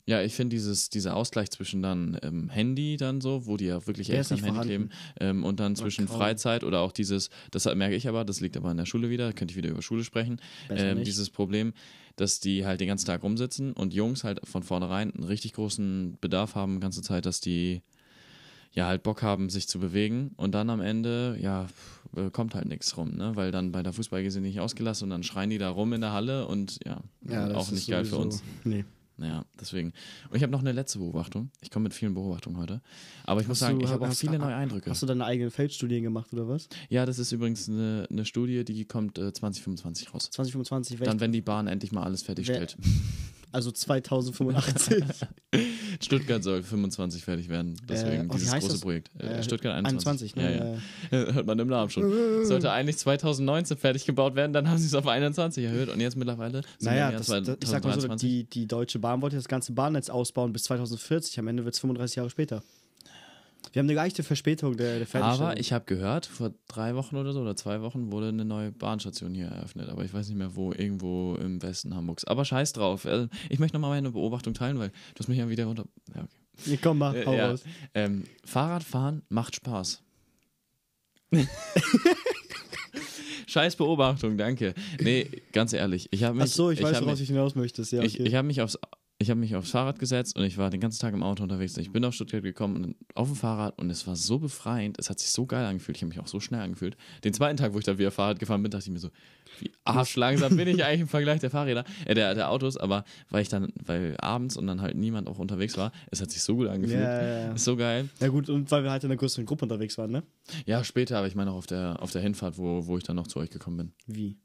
Ja, 0.07 0.23
ich 0.23 0.35
finde 0.35 0.55
dieses 0.55 0.91
dieser 0.91 1.17
Ausgleich 1.17 1.51
zwischen 1.51 1.83
dann 1.83 2.19
ähm, 2.23 2.49
Handy 2.49 2.97
dann 2.97 3.21
so, 3.21 3.47
wo 3.47 3.57
die 3.57 3.67
ja 3.67 3.85
wirklich 3.87 4.11
echt 4.11 4.31
am 4.31 4.39
Handy 4.39 4.61
kleben, 4.61 4.91
ähm, 5.19 5.45
und 5.45 5.59
dann 5.59 5.75
zwischen. 5.75 6.07
Freizeit 6.07 6.63
oder 6.63 6.81
auch 6.81 6.93
dieses, 6.93 7.31
das 7.51 7.65
merke 7.75 7.97
ich 7.97 8.07
aber, 8.09 8.25
das 8.25 8.41
liegt 8.41 8.57
aber 8.57 8.71
in 8.71 8.77
der 8.77 8.87
Schule 8.87 9.11
wieder, 9.11 9.33
könnte 9.33 9.53
ich 9.53 9.57
wieder 9.57 9.71
über 9.71 9.83
Schule 9.83 10.05
sprechen, 10.05 10.41
ähm, 10.71 11.03
dieses 11.03 11.31
Problem, 11.31 11.73
dass 12.15 12.39
die 12.39 12.65
halt 12.65 12.81
den 12.81 12.89
ganzen 12.89 13.07
Tag 13.07 13.23
rumsitzen 13.23 13.73
und 13.73 13.93
Jungs 13.93 14.23
halt 14.23 14.41
von 14.47 14.63
vornherein 14.63 15.13
einen 15.13 15.25
richtig 15.25 15.55
großen 15.55 16.17
Bedarf 16.21 16.55
haben, 16.55 16.75
die 16.75 16.81
ganze 16.81 17.03
Zeit, 17.03 17.27
dass 17.27 17.41
die 17.41 17.83
ja 18.77 18.87
halt 18.87 19.03
Bock 19.03 19.23
haben, 19.23 19.51
sich 19.51 19.67
zu 19.69 19.81
bewegen 19.81 20.31
und 20.37 20.53
dann 20.55 20.71
am 20.71 20.81
Ende, 20.81 21.37
ja, 21.41 21.67
äh, 22.15 22.31
kommt 22.31 22.55
halt 22.55 22.69
nichts 22.69 22.97
rum, 22.97 23.17
ne? 23.17 23.33
Weil 23.35 23.51
dann 23.51 23.73
bei 23.73 23.83
der 23.83 23.93
Fußball 23.93 24.29
sind 24.31 24.43
nicht 24.45 24.61
ausgelassen 24.61 25.05
und 25.05 25.11
dann 25.11 25.23
schreien 25.25 25.51
die 25.51 25.59
da 25.59 25.71
rum 25.71 25.93
in 25.93 26.01
der 26.03 26.13
Halle 26.13 26.47
und 26.47 26.79
ja, 26.85 27.01
ja 27.29 27.55
auch 27.55 27.71
nicht 27.73 27.89
geil 27.89 28.05
für 28.05 28.17
uns. 28.19 28.43
Nee. 28.65 28.85
Naja, 29.19 29.47
deswegen. 29.59 29.95
Und 30.29 30.37
ich 30.37 30.43
habe 30.43 30.53
noch 30.53 30.61
eine 30.61 30.73
letzte 30.73 30.99
Beobachtung. 30.99 31.49
Ich 31.63 31.71
komme 31.71 31.85
mit 31.85 31.95
vielen 31.95 32.13
Beobachtungen 32.13 32.59
heute. 32.59 32.83
Aber 33.25 33.41
ich 33.41 33.49
muss 33.49 33.57
Hast 33.63 33.69
sagen, 33.69 33.79
du- 33.79 33.87
ich 33.87 33.91
habe 33.91 34.07
auch 34.07 34.13
viele 34.13 34.39
neue 34.39 34.55
Eindrücke. 34.55 34.91
Hast 34.91 35.01
du 35.01 35.07
deine 35.07 35.25
eigenen 35.25 35.51
Feldstudien 35.51 36.03
gemacht 36.03 36.31
oder 36.35 36.47
was? 36.49 36.69
Ja, 36.91 37.07
das 37.07 37.19
ist 37.19 37.33
übrigens 37.33 37.67
eine, 37.67 38.07
eine 38.11 38.27
Studie, 38.27 38.63
die 38.63 38.85
kommt 38.85 39.17
äh, 39.17 39.33
2025 39.33 40.13
raus. 40.13 40.29
2025, 40.33 40.99
Dann, 41.01 41.19
wenn 41.21 41.33
die 41.33 41.41
Bahn 41.41 41.67
endlich 41.67 41.93
mal 41.93 42.03
alles 42.03 42.23
fertigstellt. 42.25 42.77
also 43.57 43.73
2085. 43.73 45.03
Stuttgart 46.03 46.45
soll 46.45 46.63
25 46.63 47.25
fertig 47.25 47.49
werden. 47.49 47.75
Deswegen 47.89 48.25
Äh, 48.25 48.29
oh, 48.29 48.35
dieses 48.35 48.53
große 48.53 48.69
das? 48.69 48.81
Projekt. 48.81 49.11
Äh, 49.19 49.39
Äh, 49.39 49.43
Stuttgart 49.43 49.75
21. 49.75 50.37
21, 50.37 50.37
ne? 50.37 50.79
Ja, 51.11 51.19
ja. 51.25 51.33
Hört 51.35 51.47
man 51.47 51.59
im 51.59 51.69
Namen 51.69 51.89
schon. 51.91 52.45
Sollte 52.45 52.71
eigentlich 52.71 52.99
2019 52.99 53.79
fertig 53.79 54.05
gebaut 54.05 54.35
werden, 54.37 54.53
dann 54.53 54.69
haben 54.69 54.77
sie 54.79 54.87
es 54.87 54.95
auf 54.95 55.07
21 55.07 55.65
erhöht 55.65 55.89
und 55.89 56.01
jetzt 56.01 56.17
mittlerweile 56.17 56.61
Naja, 56.81 57.11
das, 57.11 57.27
das, 57.27 57.49
ich 57.61 57.69
sag 57.69 57.83
mal 57.85 57.95
so, 57.95 58.01
2023. 58.07 58.29
die, 58.29 58.45
die 58.45 58.67
Deutsche 58.67 58.99
Bahn 58.99 59.23
wollte 59.23 59.37
das 59.37 59.49
ganze 59.49 59.73
Bahnnetz 59.73 60.11
ausbauen 60.11 60.53
bis 60.53 60.65
2040. 60.65 61.39
Am 61.39 61.49
Ende 61.49 61.65
wird 61.65 61.75
es 61.75 61.81
35 61.81 62.17
Jahre 62.17 62.31
später. 62.31 62.63
Wir 63.77 63.81
haben 63.81 63.91
eine 63.91 63.95
leichte 63.97 64.23
Verspätung 64.23 64.79
der, 64.79 65.01
der. 65.05 65.23
Aber 65.23 65.61
ich 65.61 65.71
habe 65.75 65.85
gehört, 65.85 66.25
vor 66.25 66.55
drei 66.67 66.95
Wochen 66.95 67.15
oder 67.15 67.35
so 67.35 67.43
oder 67.43 67.57
zwei 67.57 67.83
Wochen 67.83 68.11
wurde 68.11 68.29
eine 68.29 68.47
neue 68.47 68.73
Bahnstation 68.73 69.35
hier 69.35 69.49
eröffnet. 69.49 69.91
Aber 69.91 70.03
ich 70.03 70.15
weiß 70.15 70.29
nicht 70.29 70.39
mehr 70.39 70.57
wo, 70.57 70.73
irgendwo 70.73 71.35
im 71.35 71.61
Westen 71.61 71.95
Hamburgs. 71.95 72.25
Aber 72.25 72.47
scheiß 72.47 72.73
drauf. 72.73 73.05
Also, 73.05 73.29
Ich 73.51 73.59
möchte 73.59 73.77
nochmal 73.77 73.91
meine 73.91 74.13
Beobachtung 74.13 74.55
teilen, 74.55 74.79
weil 74.79 74.89
du 74.89 75.19
hast 75.19 75.29
mich 75.29 75.37
ja 75.37 75.51
wieder 75.51 75.69
unter. 75.69 75.85
Ja, 76.15 76.23
okay. 76.23 76.39
Nee, 76.65 76.79
komm 76.83 76.97
mal, 76.97 77.23
hau 77.27 77.33
Äh, 77.33 77.37
ja. 77.37 77.51
raus. 77.51 77.65
ähm, 77.93 78.25
Fahrradfahren 78.47 79.21
macht 79.29 79.57
Spaß. 79.57 80.03
scheiß 83.47 83.77
Beobachtung, 83.77 84.39
danke. 84.39 84.73
Nee, 85.03 85.29
ganz 85.53 85.75
ehrlich. 85.75 86.09
Ich 86.13 86.25
habe 86.25 86.35
mich. 86.35 86.45
Ach 86.45 86.49
so, 86.49 86.71
ich, 86.71 86.83
weiß, 86.83 86.97
hab 86.97 87.03
woraus 87.05 87.19
mich, 87.19 87.23
ich 87.25 87.29
hinaus 87.29 87.55
möchtest. 87.55 87.93
Ja, 87.93 88.03
ich, 88.03 88.15
okay. 88.15 88.27
ich 88.27 88.35
habe 88.35 88.47
mich 88.47 88.63
aufs. 88.63 88.79
Ich 89.27 89.31
habe 89.31 89.41
mich 89.41 89.57
aufs 89.57 89.73
Fahrrad 89.73 89.99
gesetzt 89.99 90.39
und 90.39 90.45
ich 90.45 90.57
war 90.57 90.71
den 90.71 90.79
ganzen 90.79 91.01
Tag 91.01 91.13
im 91.13 91.25
Auto 91.25 91.43
unterwegs. 91.43 91.77
Ich 91.79 91.91
bin 91.91 92.05
auf 92.05 92.15
Stuttgart 92.15 92.45
gekommen 92.45 92.85
und 92.85 92.97
auf 93.17 93.27
dem 93.27 93.35
Fahrrad 93.35 93.77
und 93.77 93.91
es 93.91 94.07
war 94.07 94.15
so 94.15 94.39
befreiend. 94.39 95.01
Es 95.01 95.11
hat 95.11 95.19
sich 95.19 95.31
so 95.31 95.47
geil 95.47 95.65
angefühlt. 95.65 95.97
Ich 95.97 96.03
habe 96.05 96.11
mich 96.11 96.21
auch 96.21 96.29
so 96.29 96.39
schnell 96.39 96.61
angefühlt. 96.61 96.97
Den 97.25 97.35
zweiten 97.35 97.57
Tag, 97.57 97.75
wo 97.75 97.81
ich 97.81 97.85
da 97.85 97.99
wieder 97.99 98.13
Fahrrad 98.13 98.39
gefahren 98.39 98.63
bin, 98.63 98.71
dachte 98.71 98.85
ich 98.85 98.93
mir 98.93 99.01
so, 99.01 99.11
wie 99.59 99.73
arschlangsam 99.83 100.57
bin 100.57 100.69
ich 100.69 100.85
eigentlich 100.85 101.01
im 101.01 101.09
Vergleich 101.09 101.41
der 101.41 101.51
Fahrräder, 101.51 101.85
äh, 102.05 102.15
der, 102.15 102.37
der 102.37 102.53
Autos. 102.53 102.77
Aber 102.77 103.05
weil 103.29 103.43
ich 103.43 103.49
dann, 103.49 103.73
weil 103.85 104.15
abends 104.21 104.57
und 104.57 104.69
dann 104.69 104.81
halt 104.81 104.95
niemand 104.95 105.27
auch 105.27 105.41
unterwegs 105.41 105.77
war, 105.77 105.91
es 106.13 106.21
hat 106.21 106.31
sich 106.31 106.45
so 106.45 106.55
gut 106.55 106.69
angefühlt. 106.69 107.01
ja, 107.01 107.23
ja, 107.23 107.39
ja. 107.47 107.53
Ist 107.53 107.65
so 107.65 107.75
geil. 107.75 108.09
ja, 108.21 108.29
gut, 108.29 108.49
und 108.49 108.71
weil 108.71 108.85
wir 108.85 108.93
halt 108.93 109.03
in 109.03 109.11
einer 109.11 109.19
größeren 109.19 109.45
Gruppe 109.45 109.65
unterwegs 109.65 109.99
waren, 109.99 110.13
ne? 110.13 110.23
Ja, 110.67 110.85
später, 110.85 111.19
aber 111.19 111.27
ich 111.27 111.35
meine 111.35 111.51
auch 111.51 111.57
auf 111.57 111.67
der, 111.67 112.01
auf 112.01 112.13
der 112.13 112.23
Hinfahrt, 112.23 112.59
wo, 112.59 112.87
wo 112.87 112.97
ich 112.97 113.03
dann 113.03 113.17
noch 113.17 113.27
zu 113.27 113.41
euch 113.41 113.51
gekommen 113.51 113.77
bin. 113.77 113.93
Wie? 114.07 114.39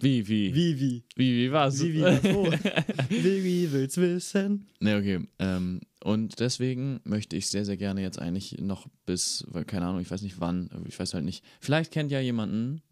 Wie, 0.00 0.28
wie? 0.28 0.54
Wie, 0.54 0.78
wie? 0.78 1.04
Wie, 1.16 1.36
wie 1.36 1.52
war's? 1.52 1.82
Wie, 1.82 1.94
wie? 1.94 2.00
wie, 3.08 3.44
wie 3.44 3.72
willst 3.72 3.96
wissen? 3.96 4.68
Ne, 4.80 4.96
okay. 4.96 5.26
Ähm, 5.40 5.80
und 6.04 6.38
deswegen 6.38 7.00
möchte 7.04 7.34
ich 7.34 7.48
sehr, 7.48 7.64
sehr 7.64 7.76
gerne 7.76 8.00
jetzt 8.02 8.20
eigentlich 8.20 8.58
noch 8.60 8.86
bis, 9.06 9.44
keine 9.66 9.86
Ahnung, 9.86 10.00
ich 10.00 10.10
weiß 10.10 10.22
nicht 10.22 10.40
wann, 10.40 10.70
ich 10.86 10.98
weiß 10.98 11.14
halt 11.14 11.24
nicht. 11.24 11.44
Vielleicht 11.60 11.90
kennt 11.92 12.12
ja 12.12 12.20
jemanden, 12.20 12.82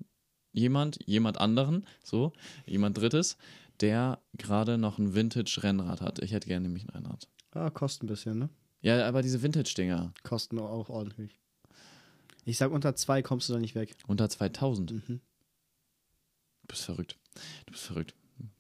jemand, 0.53 0.99
jemand 1.07 1.39
anderen, 1.39 1.87
so, 2.03 2.33
jemand 2.67 2.99
Drittes, 2.99 3.37
der 3.81 4.19
gerade 4.37 4.77
noch 4.77 4.99
ein 4.99 5.15
Vintage-Rennrad 5.15 6.01
hat. 6.01 6.19
Ich 6.23 6.33
hätte 6.33 6.49
gerne 6.49 6.67
nämlich 6.67 6.85
ein 6.89 6.91
Rennrad. 6.91 7.29
Ah, 7.53 7.71
kostet 7.71 8.05
ein 8.05 8.07
bisschen, 8.09 8.39
ne? 8.39 8.49
Ja, 8.81 9.07
aber 9.07 9.23
diese 9.23 9.43
Vintage-Dinger 9.43 10.13
Kosten 10.25 10.59
auch 10.59 10.89
ordentlich. 10.89 11.39
Ich 12.45 12.59
sag, 12.59 12.71
unter 12.71 12.95
zwei 12.97 13.23
kommst 13.23 13.49
du 13.49 13.53
da 13.53 13.59
nicht 13.61 13.75
weg. 13.75 13.95
unter 14.07 14.29
2000. 14.29 15.09
Mhm. 15.09 15.21
Du 16.67 16.73
bist 16.73 16.85
verrückt. 16.85 17.17
Du 17.67 17.73
bist 17.73 17.85
verrückt. 17.85 18.15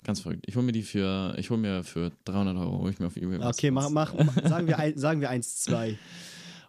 Ganz 0.04 0.20
verrückt. 0.20 0.44
Ich 0.46 0.54
hole 0.56 0.64
mir 0.64 0.72
die 0.72 0.82
für, 0.82 1.34
ich 1.38 1.50
hole 1.50 1.60
mir 1.60 1.82
für 1.84 2.12
300 2.24 2.56
Euro, 2.56 2.78
hole 2.78 2.90
ich 2.92 2.98
mir 2.98 3.06
auf 3.08 3.16
eBay. 3.16 3.40
Okay, 3.42 3.70
mach, 3.70 3.90
mach, 3.90 4.14
sagen, 4.44 4.66
wir 4.68 4.78
ein, 4.78 4.96
sagen 4.96 5.20
wir 5.20 5.28
1, 5.30 5.62
2. 5.62 5.98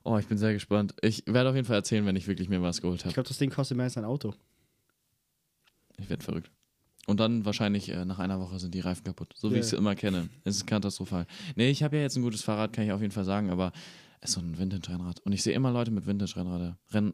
Oh, 0.04 0.18
ich 0.18 0.28
bin 0.28 0.38
sehr 0.38 0.54
gespannt. 0.54 0.94
Ich 1.02 1.24
werde 1.28 1.50
auf 1.50 1.56
jeden 1.56 1.68
Fall 1.68 1.76
erzählen, 1.78 2.06
wenn 2.06 2.16
ich 2.16 2.28
wirklich 2.28 2.50
mir 2.50 2.62
was 2.62 2.82
geholt 2.82 3.00
Ich 3.00 3.06
habe. 3.06 3.14
glaube, 3.14 3.30
das 3.30 3.38
Ding 3.38 3.50
kostet 3.50 3.78
mehr 3.78 3.86
als 3.86 3.98
ein 3.98 4.06
Auto. 4.06 4.34
Ich 6.00 6.10
werde 6.10 6.24
verrückt. 6.24 6.50
Und 7.08 7.20
dann 7.20 7.46
wahrscheinlich 7.46 7.90
äh, 7.90 8.04
nach 8.04 8.20
einer 8.20 8.40
Woche 8.40 8.60
sind 8.60 8.74
die 8.74 8.82
Reifen 8.82 9.04
kaputt. 9.06 9.34
So 9.38 9.50
wie 9.50 9.56
Ja. 9.56 9.60
ich 9.62 9.68
es 9.68 9.74
immer 9.74 9.96
kenne. 9.96 10.30
Es 10.44 10.58
ist 10.58 10.68
katastrophal. 10.68 11.26
Nee, 11.56 11.70
ich 11.70 11.84
habe 11.84 11.96
ja 11.98 12.02
jetzt 12.02 12.18
ein 12.18 12.22
gutes 12.24 12.42
Fahrrad, 12.42 12.74
kann 12.74 12.84
ich 12.86 12.92
auf 12.92 13.02
jeden 13.02 13.14
Fall 13.14 13.24
sagen, 13.26 13.50
aber 13.50 13.72
es 14.20 14.30
ist 14.32 14.36
so 14.36 14.42
ein 14.42 14.58
Vintage-Rennrad. 14.58 15.22
Und 15.22 15.32
ich 15.32 15.44
sehe 15.44 15.54
immer 15.54 15.72
Leute 15.72 15.92
mit 15.92 16.06
Vintage-Rennräder. 16.06 16.78
Renn. 16.92 17.14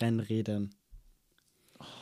Rennrädern. 0.00 0.70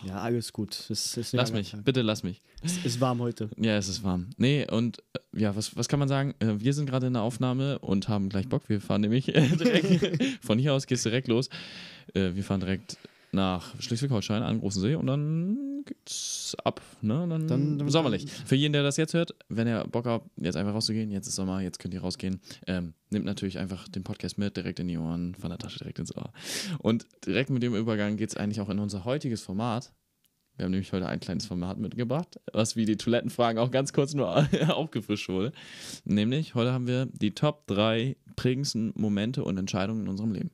Ja, 0.06 0.18
alles 0.18 0.52
gut. 0.52 0.74
Es 0.90 1.16
ist, 1.16 1.32
Lass 1.32 1.52
mich, 1.52 1.74
bitte 1.84 2.02
lass 2.02 2.22
mich. 2.22 2.40
Es 2.62 2.84
ist 2.84 3.00
warm 3.00 3.20
heute. 3.20 3.50
Ja, 3.56 3.76
es 3.76 3.88
ist 3.88 4.02
warm. 4.02 4.30
Nee, 4.36 4.66
und 4.70 4.98
äh, 5.12 5.40
ja, 5.40 5.54
was, 5.54 5.76
was 5.76 5.88
kann 5.88 5.98
man 5.98 6.08
sagen? 6.08 6.34
Äh, 6.38 6.60
wir 6.60 6.72
sind 6.72 6.86
gerade 6.86 7.06
in 7.06 7.12
der 7.12 7.22
Aufnahme 7.22 7.78
und 7.80 8.08
haben 8.08 8.28
gleich 8.28 8.48
Bock. 8.48 8.68
Wir 8.68 8.80
fahren 8.80 9.02
nämlich 9.02 9.34
äh, 9.34 9.48
direkt, 9.56 10.38
von 10.44 10.58
hier 10.58 10.72
aus 10.74 10.86
geht's 10.86 11.02
direkt 11.02 11.28
los. 11.28 11.48
Wir 12.12 12.44
fahren 12.44 12.60
direkt 12.60 12.98
nach 13.32 13.74
Schleswig-Holstein 13.80 14.42
an 14.42 14.56
den 14.56 14.60
Großen 14.60 14.80
See 14.80 14.94
und 14.94 15.06
dann 15.06 15.73
geht's 15.86 16.56
ab. 16.64 16.80
Ne? 17.02 17.26
Dann, 17.28 17.46
Dann- 17.48 17.78
dann- 17.78 17.88
sommerlich. 17.90 18.30
Für 18.30 18.54
jeden, 18.56 18.72
der 18.72 18.82
das 18.82 18.96
jetzt 18.96 19.14
hört, 19.14 19.34
wenn 19.48 19.66
ihr 19.66 19.84
Bock 19.84 20.06
habt, 20.06 20.28
jetzt 20.36 20.56
einfach 20.56 20.74
rauszugehen, 20.74 21.10
jetzt 21.10 21.26
ist 21.26 21.36
Sommer, 21.36 21.60
jetzt 21.60 21.78
könnt 21.78 21.94
ihr 21.94 22.00
rausgehen, 22.00 22.40
ähm, 22.66 22.94
nimmt 23.10 23.24
natürlich 23.26 23.58
einfach 23.58 23.88
den 23.88 24.02
Podcast 24.04 24.38
mit, 24.38 24.56
direkt 24.56 24.80
in 24.80 24.88
die 24.88 24.98
Ohren, 24.98 25.34
von 25.34 25.50
der 25.50 25.58
Tasche 25.58 25.78
direkt 25.78 25.98
ins 25.98 26.16
Ohr. 26.16 26.32
Und 26.78 27.06
direkt 27.26 27.50
mit 27.50 27.62
dem 27.62 27.74
Übergang 27.74 28.16
geht's 28.16 28.36
eigentlich 28.36 28.60
auch 28.60 28.68
in 28.68 28.78
unser 28.78 29.04
heutiges 29.04 29.42
Format. 29.42 29.92
Wir 30.56 30.64
haben 30.66 30.70
nämlich 30.70 30.92
heute 30.92 31.06
ein 31.08 31.18
kleines 31.18 31.46
Format 31.46 31.78
mitgebracht, 31.78 32.38
was 32.52 32.76
wie 32.76 32.84
die 32.84 32.96
Toilettenfragen 32.96 33.58
auch 33.60 33.72
ganz 33.72 33.92
kurz 33.92 34.14
nur 34.14 34.28
aufgefrischt 34.68 35.28
wurde. 35.28 35.52
Nämlich, 36.04 36.54
heute 36.54 36.72
haben 36.72 36.86
wir 36.86 37.06
die 37.06 37.34
Top 37.34 37.66
3 37.66 38.16
prägendsten 38.36 38.92
Momente 38.94 39.42
und 39.42 39.56
Entscheidungen 39.58 40.02
in 40.02 40.08
unserem 40.08 40.30
Leben. 40.32 40.50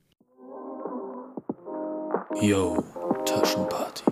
Yo, 2.41 2.83
Taschenparty. 3.25 4.03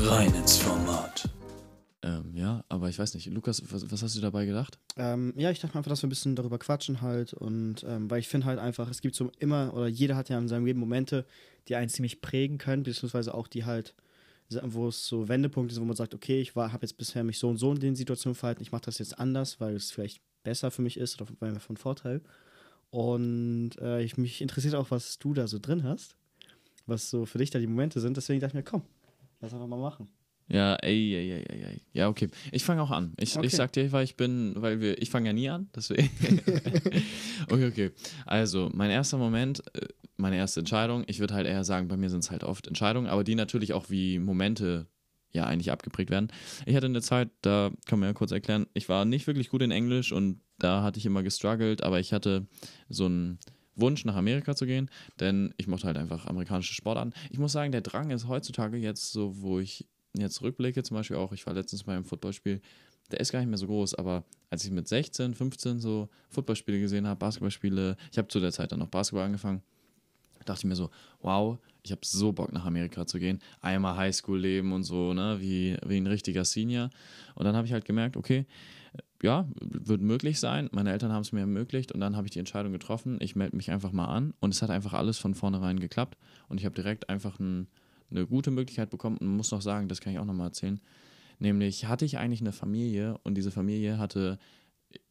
Rein 0.00 0.34
ins 0.34 0.56
Format. 0.58 1.28
Ähm, 2.02 2.32
ja, 2.34 2.64
aber 2.68 2.88
ich 2.88 2.98
weiß 2.98 3.14
nicht. 3.14 3.26
Lukas, 3.26 3.62
was, 3.70 3.88
was 3.92 4.02
hast 4.02 4.16
du 4.16 4.20
dabei 4.20 4.46
gedacht? 4.46 4.80
Ähm, 4.96 5.32
ja, 5.36 5.52
ich 5.52 5.60
dachte 5.60 5.76
einfach, 5.76 5.90
dass 5.90 6.02
wir 6.02 6.08
ein 6.08 6.10
bisschen 6.10 6.34
darüber 6.34 6.58
quatschen 6.58 7.02
halt. 7.02 7.34
Und 7.34 7.84
ähm, 7.86 8.10
weil 8.10 8.18
ich 8.18 8.26
finde 8.26 8.48
halt 8.48 8.58
einfach, 8.58 8.90
es 8.90 9.00
gibt 9.00 9.14
so 9.14 9.30
immer, 9.38 9.72
oder 9.74 9.86
jeder 9.86 10.16
hat 10.16 10.28
ja 10.28 10.38
in 10.38 10.48
seinem 10.48 10.66
Leben 10.66 10.80
Momente, 10.80 11.24
die 11.68 11.76
einen 11.76 11.88
ziemlich 11.88 12.20
prägen 12.20 12.58
können, 12.58 12.82
beziehungsweise 12.82 13.32
auch 13.32 13.46
die 13.46 13.64
halt 13.64 13.94
wo 14.62 14.88
es 14.88 15.06
so 15.06 15.28
Wendepunkte 15.28 15.74
sind, 15.74 15.82
wo 15.82 15.86
man 15.86 15.96
sagt, 15.96 16.14
okay, 16.14 16.40
ich 16.40 16.54
habe 16.54 16.78
jetzt 16.82 16.96
bisher 16.96 17.24
mich 17.24 17.38
so 17.38 17.48
und 17.48 17.56
so 17.56 17.72
in 17.72 17.80
den 17.80 17.96
Situationen 17.96 18.36
verhalten, 18.36 18.62
ich 18.62 18.70
mache 18.70 18.82
das 18.82 18.98
jetzt 18.98 19.18
anders, 19.18 19.60
weil 19.60 19.74
es 19.74 19.90
vielleicht 19.90 20.20
besser 20.44 20.70
für 20.70 20.82
mich 20.82 20.96
ist 20.96 21.20
oder 21.20 21.30
weil 21.40 21.52
mir 21.52 21.58
von 21.58 21.76
Vorteil. 21.76 22.20
Und 22.90 23.72
äh, 23.80 24.02
ich, 24.02 24.16
mich 24.16 24.40
interessiert 24.40 24.74
auch, 24.74 24.90
was 24.90 25.18
du 25.18 25.34
da 25.34 25.46
so 25.46 25.58
drin 25.58 25.82
hast, 25.82 26.16
was 26.86 27.10
so 27.10 27.26
für 27.26 27.38
dich 27.38 27.50
da 27.50 27.58
die 27.58 27.66
Momente 27.66 28.00
sind. 28.00 28.16
Deswegen 28.16 28.40
dachte 28.40 28.52
ich 28.52 28.64
mir, 28.64 28.70
komm, 28.70 28.82
lass 29.40 29.52
einfach 29.52 29.66
mal 29.66 29.78
machen. 29.78 30.08
Ja, 30.48 30.76
ey, 30.76 31.14
ey, 31.14 31.32
ey, 31.32 31.44
ey, 31.48 31.64
ey. 31.64 31.80
Ja, 31.92 32.08
okay. 32.08 32.28
Ich 32.52 32.62
fange 32.64 32.80
auch 32.80 32.92
an. 32.92 33.14
Ich, 33.18 33.36
Okay. 33.36 33.46
ich 33.46 33.56
sag 33.56 33.72
dir, 33.72 33.90
weil 33.90 34.04
ich 34.04 34.16
bin, 34.16 34.54
weil 34.56 34.80
wir, 34.80 35.02
ich 35.02 35.10
fange 35.10 35.26
ja 35.26 35.32
nie 35.32 35.48
an, 35.48 35.68
deswegen. 35.74 36.08
okay, 37.50 37.66
okay. 37.66 37.90
Also, 38.26 38.70
mein 38.72 38.90
erster 38.90 39.18
Moment, 39.18 39.64
äh, 39.74 39.88
meine 40.16 40.36
erste 40.36 40.60
Entscheidung, 40.60 41.02
ich 41.08 41.18
würde 41.18 41.34
halt 41.34 41.48
eher 41.48 41.64
sagen, 41.64 41.88
bei 41.88 41.96
mir 41.96 42.10
sind 42.10 42.20
es 42.20 42.30
halt 42.30 42.44
oft 42.44 42.68
Entscheidungen, 42.68 43.08
aber 43.08 43.24
die 43.24 43.34
natürlich 43.34 43.72
auch 43.72 43.90
wie 43.90 44.20
Momente 44.20 44.86
ja 45.32 45.44
eigentlich 45.44 45.72
abgeprägt 45.72 46.10
werden. 46.10 46.28
Ich 46.64 46.76
hatte 46.76 46.86
eine 46.86 47.02
Zeit, 47.02 47.28
da 47.42 47.72
kann 47.84 47.98
man 47.98 48.08
ja 48.10 48.12
kurz 48.14 48.30
erklären, 48.30 48.66
ich 48.72 48.88
war 48.88 49.04
nicht 49.04 49.26
wirklich 49.26 49.48
gut 49.50 49.62
in 49.62 49.72
Englisch 49.72 50.12
und 50.12 50.40
da 50.58 50.82
hatte 50.82 50.98
ich 50.98 51.06
immer 51.06 51.22
gestruggelt, 51.22 51.82
aber 51.82 52.00
ich 52.00 52.12
hatte 52.12 52.46
so 52.88 53.06
einen 53.06 53.38
Wunsch, 53.74 54.04
nach 54.04 54.16
Amerika 54.16 54.56
zu 54.56 54.66
gehen, 54.66 54.90
denn 55.20 55.52
ich 55.58 55.66
mochte 55.66 55.86
halt 55.86 55.98
einfach 55.98 56.26
amerikanische 56.26 56.74
Sportarten. 56.74 57.12
Ich 57.30 57.38
muss 57.38 57.52
sagen, 57.52 57.72
der 57.72 57.82
Drang 57.82 58.10
ist 58.10 58.26
heutzutage 58.26 58.78
jetzt 58.78 59.12
so, 59.12 59.40
wo 59.42 59.60
ich 59.60 59.86
jetzt 60.16 60.40
rückblicke, 60.42 60.82
zum 60.82 60.96
Beispiel 60.96 61.16
auch, 61.16 61.32
ich 61.32 61.46
war 61.46 61.54
letztens 61.54 61.84
bei 61.84 61.94
einem 61.94 62.04
Footballspiel, 62.04 62.60
der 63.10 63.20
ist 63.20 63.32
gar 63.32 63.38
nicht 63.38 63.48
mehr 63.48 63.58
so 63.58 63.66
groß, 63.66 63.94
aber 63.94 64.24
als 64.50 64.64
ich 64.64 64.70
mit 64.70 64.88
16, 64.88 65.34
15 65.34 65.78
so 65.78 66.08
Footballspiele 66.30 66.80
gesehen 66.80 67.06
habe, 67.06 67.18
Basketballspiele, 67.18 67.96
ich 68.10 68.18
habe 68.18 68.28
zu 68.28 68.40
der 68.40 68.52
Zeit 68.52 68.72
dann 68.72 68.80
noch 68.80 68.88
Basketball 68.88 69.26
angefangen, 69.26 69.62
dachte 70.44 70.60
ich 70.60 70.64
mir 70.64 70.76
so, 70.76 70.90
wow, 71.20 71.58
ich 71.82 71.92
habe 71.92 72.00
so 72.04 72.32
Bock 72.32 72.52
nach 72.52 72.64
Amerika 72.64 73.06
zu 73.06 73.18
gehen, 73.18 73.40
einmal 73.60 73.96
Highschool-Leben 73.96 74.72
und 74.72 74.84
so, 74.84 75.12
ne, 75.12 75.36
wie, 75.40 75.76
wie 75.86 75.98
ein 75.98 76.06
richtiger 76.06 76.44
Senior. 76.44 76.90
Und 77.34 77.44
dann 77.44 77.54
habe 77.54 77.66
ich 77.66 77.72
halt 77.72 77.84
gemerkt, 77.84 78.16
okay, 78.16 78.46
ja, 79.22 79.48
wird 79.60 80.00
möglich 80.00 80.38
sein. 80.40 80.68
Meine 80.72 80.92
Eltern 80.92 81.12
haben 81.12 81.22
es 81.22 81.32
mir 81.32 81.40
ermöglicht 81.40 81.92
und 81.92 82.00
dann 82.00 82.16
habe 82.16 82.26
ich 82.26 82.32
die 82.32 82.38
Entscheidung 82.38 82.72
getroffen, 82.72 83.18
ich 83.20 83.36
melde 83.36 83.56
mich 83.56 83.70
einfach 83.70 83.92
mal 83.92 84.06
an 84.06 84.34
und 84.40 84.52
es 84.54 84.62
hat 84.62 84.70
einfach 84.70 84.92
alles 84.92 85.18
von 85.18 85.34
vornherein 85.34 85.80
geklappt 85.80 86.18
und 86.48 86.58
ich 86.58 86.64
habe 86.64 86.74
direkt 86.74 87.08
einfach 87.08 87.38
ein, 87.38 87.66
eine 88.10 88.26
gute 88.26 88.50
Möglichkeit 88.50 88.90
bekommen 88.90 89.18
und 89.18 89.28
muss 89.28 89.50
noch 89.50 89.62
sagen, 89.62 89.88
das 89.88 90.00
kann 90.00 90.12
ich 90.12 90.18
auch 90.18 90.24
nochmal 90.24 90.48
erzählen, 90.48 90.80
nämlich 91.38 91.86
hatte 91.86 92.04
ich 92.04 92.18
eigentlich 92.18 92.40
eine 92.40 92.52
Familie 92.52 93.18
und 93.22 93.34
diese 93.34 93.50
Familie 93.50 93.98
hatte, 93.98 94.38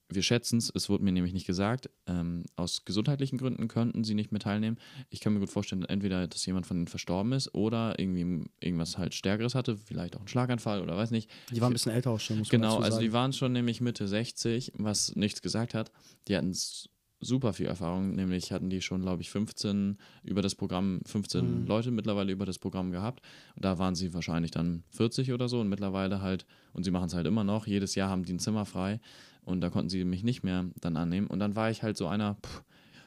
wir 0.10 0.22
schätzen 0.22 0.58
es, 0.58 0.72
es 0.74 0.88
wurde 0.90 1.04
mir 1.04 1.12
nämlich 1.12 1.34
nicht 1.34 1.48
gesagt, 1.48 1.90
ähm, 2.08 2.44
aus 2.56 2.86
gesundheitlichen 2.86 3.38
Gründen 3.38 3.68
könnten 3.68 4.04
sie 4.04 4.14
nicht 4.14 4.32
mehr 4.32 4.40
teilnehmen. 4.40 4.78
Ich 5.10 5.20
kann 5.20 5.34
mir 5.34 5.40
gut 5.40 5.50
vorstellen, 5.50 5.84
entweder, 5.86 6.28
dass 6.28 6.46
jemand 6.46 6.68
von 6.68 6.78
ihnen 6.78 6.88
verstorben 6.88 7.32
ist 7.32 7.54
oder 7.56 7.98
irgendwie 8.00 8.46
irgendwas 8.60 8.98
halt 8.98 9.14
Stärkeres 9.16 9.56
hatte, 9.56 9.78
vielleicht 9.78 10.16
auch 10.16 10.22
ein 10.22 10.28
Schlaganfall 10.28 10.82
oder 10.82 10.96
weiß 10.96 11.12
nicht. 11.12 11.30
Die 11.52 11.60
waren 11.62 11.72
ein 11.72 11.74
bisschen 11.74 11.92
älter 11.92 12.12
auch 12.12 12.20
schon, 12.20 12.38
muss 12.38 12.52
man 12.52 12.62
Genau, 12.62 12.78
also 12.78 13.00
die 13.00 13.14
waren 13.14 13.34
schon 13.34 13.52
nämlich 13.54 13.82
Mitte 13.82 14.08
60, 14.08 14.74
was 14.76 15.16
nichts 15.16 15.42
gesagt 15.42 15.74
hat. 15.74 15.92
Die 16.28 16.38
hatten 16.38 16.52
s- 16.52 16.90
super 17.22 17.54
viel 17.54 17.66
Erfahrung, 17.66 18.14
nämlich 18.16 18.52
hatten 18.52 18.70
die 18.70 18.82
schon, 18.82 19.02
glaube 19.02 19.22
ich, 19.22 19.30
15 19.30 19.98
über 20.24 20.42
das 20.42 20.54
Programm, 20.56 21.02
15 21.06 21.62
Mhm. 21.62 21.68
Leute 21.68 21.92
mittlerweile 21.92 22.32
über 22.32 22.46
das 22.46 22.60
Programm 22.60 22.92
gehabt. 22.92 23.22
Und 23.56 23.66
da 23.66 23.80
waren 23.80 23.96
sie 23.96 24.14
wahrscheinlich 24.14 24.52
dann 24.52 24.84
40 24.90 25.32
oder 25.32 25.48
so 25.50 25.60
und 25.62 25.70
mittlerweile 25.70 26.22
halt, 26.22 26.46
und 26.74 26.84
sie 26.84 26.92
machen 26.92 27.08
es 27.08 27.14
halt 27.14 27.26
immer 27.26 27.44
noch, 27.44 27.68
jedes 27.68 27.96
Jahr 27.96 28.10
haben 28.10 28.24
die 28.24 28.34
ein 28.34 28.40
Zimmer 28.40 28.66
frei 28.66 29.00
und 29.44 29.62
da 29.62 29.70
konnten 29.70 29.90
sie 29.90 30.04
mich 30.04 30.24
nicht 30.24 30.44
mehr 30.44 30.66
dann 30.82 30.98
annehmen. 30.98 31.28
Und 31.28 31.40
dann 31.40 31.56
war 31.56 31.70
ich 31.72 31.84
halt 31.84 31.98
so 31.98 32.08
einer, 32.08 32.36
pff, 32.36 32.64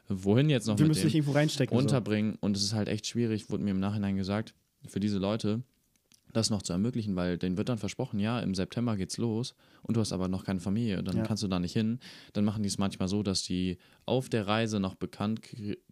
wohin 0.08 0.48
jetzt 0.48 0.66
noch 0.66 0.78
wir 0.78 0.84
mit 0.84 0.88
müssen 0.90 1.02
dem? 1.02 1.06
dich 1.08 1.14
irgendwo 1.16 1.32
reinstecken. 1.32 1.76
so. 1.76 1.80
unterbringen. 1.82 2.36
Und 2.40 2.56
es 2.56 2.62
ist 2.62 2.72
halt 2.72 2.88
echt 2.88 3.06
schwierig, 3.06 3.50
wurde 3.50 3.62
mir 3.62 3.70
im 3.72 3.80
Nachhinein 3.80 4.16
gesagt, 4.16 4.54
für 4.86 5.00
diese 5.00 5.18
Leute 5.18 5.62
das 6.32 6.50
noch 6.50 6.62
zu 6.62 6.72
ermöglichen, 6.72 7.16
weil 7.16 7.38
denen 7.38 7.56
wird 7.56 7.68
dann 7.68 7.78
versprochen, 7.78 8.20
ja, 8.20 8.40
im 8.40 8.54
September 8.54 8.96
geht's 8.96 9.16
los 9.18 9.54
und 9.82 9.96
du 9.96 10.00
hast 10.00 10.12
aber 10.12 10.28
noch 10.28 10.44
keine 10.44 10.60
Familie, 10.60 11.02
dann 11.02 11.16
Ja. 11.18 11.22
kannst 11.22 11.42
du 11.42 11.48
da 11.48 11.58
nicht 11.58 11.72
hin. 11.72 11.98
Dann 12.34 12.44
machen 12.44 12.62
die 12.62 12.68
es 12.68 12.78
manchmal 12.78 13.08
so, 13.08 13.22
dass 13.22 13.42
die 13.42 13.78
auf 14.04 14.28
der 14.28 14.46
Reise 14.46 14.78
noch 14.80 14.94
bekannt 14.94 15.40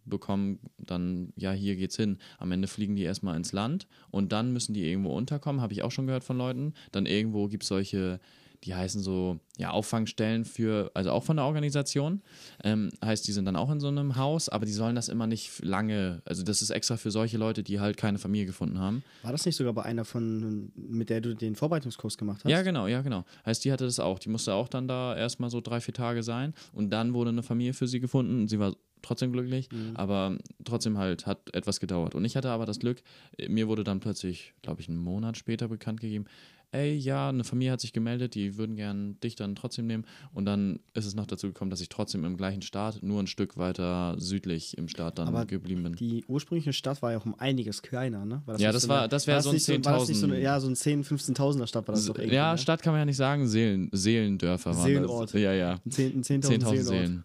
bekommen, 0.05 0.59
dann, 0.77 1.33
ja, 1.35 1.51
hier 1.51 1.75
geht's 1.75 1.97
hin. 1.97 2.17
Am 2.37 2.51
Ende 2.51 2.67
fliegen 2.67 2.95
die 2.95 3.03
erstmal 3.03 3.35
ins 3.35 3.51
Land 3.51 3.87
und 4.11 4.31
dann 4.31 4.53
müssen 4.53 4.73
die 4.73 4.87
irgendwo 4.89 5.09
unterkommen, 5.15 5.61
habe 5.61 5.73
ich 5.73 5.83
auch 5.83 5.91
schon 5.91 6.07
gehört 6.07 6.23
von 6.23 6.37
Leuten. 6.37 6.73
Dann 6.91 7.05
irgendwo 7.05 7.47
gibt 7.47 7.63
es 7.63 7.69
solche, 7.69 8.19
die 8.63 8.75
heißen 8.75 9.01
so, 9.01 9.39
ja, 9.57 9.71
Auffangstellen 9.71 10.45
für, 10.45 10.91
also 10.93 11.11
auch 11.11 11.23
von 11.23 11.37
der 11.37 11.45
Organisation. 11.45 12.21
Ähm, 12.63 12.89
heißt, 13.03 13.27
die 13.27 13.31
sind 13.31 13.45
dann 13.45 13.55
auch 13.55 13.69
in 13.71 13.79
so 13.79 13.87
einem 13.87 14.15
Haus, 14.15 14.49
aber 14.49 14.65
die 14.65 14.71
sollen 14.71 14.95
das 14.95 15.09
immer 15.09 15.27
nicht 15.27 15.63
lange, 15.63 16.21
also 16.25 16.43
das 16.43 16.61
ist 16.61 16.69
extra 16.69 16.97
für 16.97 17.11
solche 17.11 17.37
Leute, 17.37 17.63
die 17.63 17.79
halt 17.79 17.97
keine 17.97 18.17
Familie 18.17 18.47
gefunden 18.47 18.79
haben. 18.79 19.03
War 19.23 19.31
das 19.31 19.45
nicht 19.45 19.55
sogar 19.55 19.73
bei 19.73 19.83
einer 19.83 20.05
von, 20.05 20.71
mit 20.75 21.09
der 21.09 21.21
du 21.21 21.35
den 21.35 21.55
Vorbereitungskurs 21.55 22.17
gemacht 22.17 22.43
hast? 22.43 22.51
Ja, 22.51 22.61
genau, 22.61 22.87
ja, 22.87 23.01
genau. 23.01 23.25
Heißt, 23.45 23.63
die 23.65 23.71
hatte 23.71 23.85
das 23.85 23.99
auch. 23.99 24.19
Die 24.19 24.29
musste 24.29 24.53
auch 24.53 24.67
dann 24.67 24.87
da 24.87 25.15
erstmal 25.15 25.49
so 25.49 25.61
drei, 25.61 25.79
vier 25.81 25.93
Tage 25.93 26.23
sein 26.23 26.53
und 26.73 26.89
dann 26.89 27.13
wurde 27.13 27.29
eine 27.29 27.43
Familie 27.43 27.73
für 27.73 27.87
sie 27.87 27.99
gefunden. 27.99 28.41
und 28.41 28.47
Sie 28.47 28.59
war 28.59 28.75
trotzdem 29.01 29.31
glücklich, 29.31 29.69
aber 29.93 30.37
trotzdem 30.65 30.97
halt 30.97 31.25
hat 31.25 31.53
etwas 31.53 31.79
gedauert. 31.79 32.15
Und 32.15 32.25
ich 32.25 32.35
hatte 32.35 32.49
aber 32.49 32.65
das 32.65 32.79
Glück, 32.79 33.01
mir 33.47 33.67
wurde 33.67 33.83
dann 33.83 33.99
plötzlich, 33.99 34.53
glaube 34.61 34.81
ich, 34.81 34.89
einen 34.89 34.97
Monat 34.97 35.37
später 35.37 35.67
bekannt 35.67 36.01
gegeben, 36.01 36.25
ey, 36.71 36.95
ja, 36.95 37.29
eine 37.29 37.43
Familie 37.43 37.71
hat 37.71 37.81
sich 37.81 37.93
gemeldet, 37.93 38.35
die 38.35 38.57
würden 38.57 38.75
gern 38.75 39.19
dich 39.21 39.35
dann 39.35 39.55
trotzdem 39.55 39.87
nehmen. 39.87 40.05
Und 40.33 40.45
dann 40.45 40.79
ist 40.93 41.05
es 41.05 41.15
noch 41.15 41.25
dazu 41.25 41.47
gekommen, 41.47 41.71
dass 41.71 41.81
ich 41.81 41.89
trotzdem 41.89 42.25
im 42.25 42.37
gleichen 42.37 42.61
Staat, 42.61 43.01
nur 43.03 43.21
ein 43.21 43.27
Stück 43.27 43.57
weiter 43.57 44.15
südlich 44.19 44.77
im 44.77 44.87
Staat 44.87 45.17
dann 45.17 45.27
Aber 45.29 45.45
geblieben 45.45 45.83
bin. 45.83 45.93
Die 45.93 46.25
ursprüngliche 46.27 46.73
Stadt 46.73 47.01
war 47.01 47.11
ja 47.13 47.17
auch 47.19 47.25
um 47.25 47.35
einiges 47.39 47.81
kleiner, 47.81 48.25
ne? 48.25 48.41
War 48.45 48.59
Ja, 48.59 48.71
das 48.71 48.83
so 48.83 48.89
war- 48.89 49.07
das 49.07 49.27
wär 49.27 49.35
war 49.35 49.41
so 49.41 49.49
ein 49.49 49.55
nicht 49.55 49.67
war 49.85 49.99
das 49.99 50.07
nicht 50.09 50.17
so 50.19 50.25
eine, 50.25 50.35
10.000 50.35 50.43
Ja, 50.43 50.59
so 50.59 50.67
ein 50.67 50.75
10.000, 50.75 51.03
15.000er 51.05 51.67
Stadt 51.67 51.87
war 51.87 51.95
das 51.95 52.05
doch 52.05 52.15
irgendwie. 52.15 52.35
ja, 52.35 52.51
ne? 52.51 52.57
Stadt 52.57 52.81
kann 52.81 52.93
man 52.93 52.99
ja 53.01 53.05
nicht 53.05 53.17
sagen, 53.17 53.47
Seelen, 53.47 53.89
Seelendörfer 53.93 54.75
waren 54.75 54.83
Seelenort. 54.83 55.33
das. 55.33 55.41
Ja, 55.41 55.53
ja. 55.53 55.79
Ein 55.85 55.91
10 55.91 56.17
ein 56.17 56.23
10.000 56.23 56.43
10.000 56.43 56.59
Seelenort. 56.83 56.85
Seelen. 56.85 57.23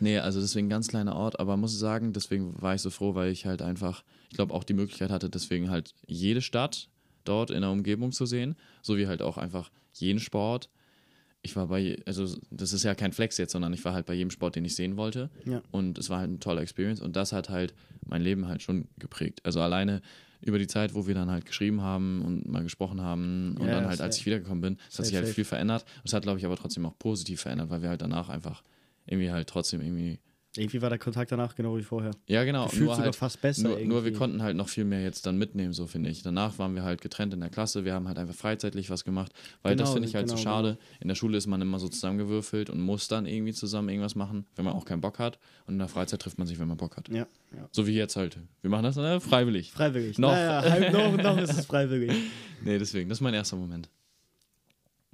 Nee, 0.00 0.18
also 0.18 0.40
deswegen 0.40 0.68
ganz 0.68 0.86
kleiner 0.86 1.16
Ort, 1.16 1.40
aber 1.40 1.56
muss 1.56 1.72
ich 1.72 1.78
sagen, 1.80 2.12
deswegen 2.12 2.54
war 2.62 2.74
ich 2.76 2.80
so 2.82 2.90
froh, 2.90 3.16
weil 3.16 3.32
ich 3.32 3.46
halt 3.46 3.62
einfach, 3.62 4.04
ich 4.30 4.36
glaube 4.36 4.54
auch 4.54 4.62
die 4.62 4.74
Möglichkeit 4.74 5.10
hatte, 5.10 5.28
deswegen 5.28 5.70
halt 5.70 5.92
jede 6.06 6.40
Stadt 6.40 6.88
dort 7.28 7.50
in 7.50 7.60
der 7.60 7.70
Umgebung 7.70 8.12
zu 8.12 8.26
sehen, 8.26 8.56
sowie 8.82 9.06
halt 9.06 9.22
auch 9.22 9.38
einfach 9.38 9.70
jeden 9.92 10.20
Sport. 10.20 10.70
Ich 11.42 11.54
war 11.54 11.68
bei, 11.68 11.96
also 12.04 12.26
das 12.50 12.72
ist 12.72 12.82
ja 12.82 12.94
kein 12.94 13.12
Flex 13.12 13.38
jetzt, 13.38 13.52
sondern 13.52 13.72
ich 13.72 13.84
war 13.84 13.94
halt 13.94 14.06
bei 14.06 14.14
jedem 14.14 14.30
Sport, 14.30 14.56
den 14.56 14.64
ich 14.64 14.74
sehen 14.74 14.96
wollte. 14.96 15.30
Ja. 15.44 15.62
Und 15.70 15.98
es 15.98 16.10
war 16.10 16.18
halt 16.18 16.28
eine 16.28 16.40
tolle 16.40 16.60
Experience 16.62 17.00
und 17.00 17.14
das 17.14 17.32
hat 17.32 17.48
halt 17.48 17.74
mein 18.06 18.22
Leben 18.22 18.48
halt 18.48 18.62
schon 18.62 18.88
geprägt. 18.98 19.40
Also 19.44 19.60
alleine 19.60 20.02
über 20.40 20.58
die 20.58 20.66
Zeit, 20.66 20.94
wo 20.94 21.06
wir 21.06 21.14
dann 21.14 21.30
halt 21.30 21.46
geschrieben 21.46 21.80
haben 21.82 22.22
und 22.22 22.48
mal 22.48 22.62
gesprochen 22.62 23.00
haben 23.00 23.56
und 23.58 23.66
Ja, 23.66 23.74
dann 23.74 23.86
halt, 23.86 24.00
als 24.00 24.16
ich 24.18 24.26
wiedergekommen 24.26 24.60
bin, 24.60 24.78
es 24.88 24.98
hat 24.98 25.06
sich 25.06 25.16
halt 25.16 25.28
viel 25.28 25.44
verändert. 25.44 25.84
Es 26.04 26.12
hat, 26.12 26.22
glaube 26.22 26.38
ich, 26.38 26.46
aber 26.46 26.56
trotzdem 26.56 26.86
auch 26.86 26.96
positiv 26.98 27.40
verändert, 27.42 27.70
weil 27.70 27.82
wir 27.82 27.88
halt 27.88 28.02
danach 28.02 28.28
einfach 28.28 28.62
irgendwie 29.06 29.30
halt 29.30 29.48
trotzdem 29.48 29.80
irgendwie. 29.80 30.18
Irgendwie 30.56 30.80
war 30.82 30.88
der 30.88 30.98
Kontakt 30.98 31.30
danach 31.30 31.54
genau 31.54 31.76
wie 31.76 31.82
vorher. 31.82 32.10
Ja, 32.26 32.42
genau. 32.42 32.64
Gefühlt 32.64 32.84
nur 32.86 32.94
sogar 32.94 33.04
halt, 33.06 33.16
fast 33.16 33.40
besser 33.40 33.68
Nur, 33.68 33.78
nur 33.80 34.04
wir 34.04 34.12
konnten 34.14 34.42
halt 34.42 34.56
noch 34.56 34.68
viel 34.68 34.84
mehr 34.84 35.02
jetzt 35.02 35.26
dann 35.26 35.36
mitnehmen, 35.36 35.72
so 35.74 35.86
finde 35.86 36.08
ich. 36.10 36.22
Danach 36.22 36.58
waren 36.58 36.74
wir 36.74 36.82
halt 36.84 37.02
getrennt 37.02 37.34
in 37.34 37.40
der 37.40 37.50
Klasse. 37.50 37.84
Wir 37.84 37.92
haben 37.92 38.08
halt 38.08 38.18
einfach 38.18 38.34
freizeitlich 38.34 38.88
was 38.88 39.04
gemacht, 39.04 39.30
weil 39.62 39.76
das 39.76 39.90
Genau, 39.90 39.94
finde 39.94 40.08
ich 40.08 40.14
halt 40.14 40.28
so 40.28 40.34
genau, 40.36 40.42
schade. 40.42 40.78
In 41.00 41.08
der 41.08 41.14
Schule 41.16 41.36
ist 41.36 41.46
man 41.46 41.60
immer 41.60 41.78
so 41.78 41.88
zusammengewürfelt 41.88 42.70
und 42.70 42.80
muss 42.80 43.08
dann 43.08 43.26
irgendwie 43.26 43.52
zusammen 43.52 43.90
irgendwas 43.90 44.14
machen, 44.14 44.46
wenn 44.56 44.64
man 44.64 44.74
auch 44.74 44.86
keinen 44.86 45.02
Bock 45.02 45.18
hat. 45.18 45.38
Und 45.66 45.74
in 45.74 45.78
der 45.78 45.88
Freizeit 45.88 46.22
trifft 46.22 46.38
man 46.38 46.46
sich, 46.46 46.58
wenn 46.58 46.66
man 46.66 46.78
Bock 46.78 46.96
hat. 46.96 47.08
Ja, 47.10 47.26
ja. 47.54 47.68
So 47.70 47.86
wie 47.86 47.92
jetzt 47.94 48.16
halt. 48.16 48.38
Wir 48.62 48.70
machen 48.70 48.84
das 48.84 48.96
äh, 48.96 49.20
freiwillig. 49.20 49.70
Freiwillig. 49.70 50.18
Noch. 50.18 50.30
Naja, 50.32 50.62
halb 50.62 50.92
noch, 50.92 51.16
noch 51.22 51.38
ist 51.38 51.56
es 51.58 51.66
freiwillig. 51.66 52.10
Nee, 52.64 52.78
deswegen, 52.78 53.08
das 53.08 53.18
ist 53.18 53.22
mein 53.22 53.34
erster 53.34 53.54
Moment. 53.56 53.88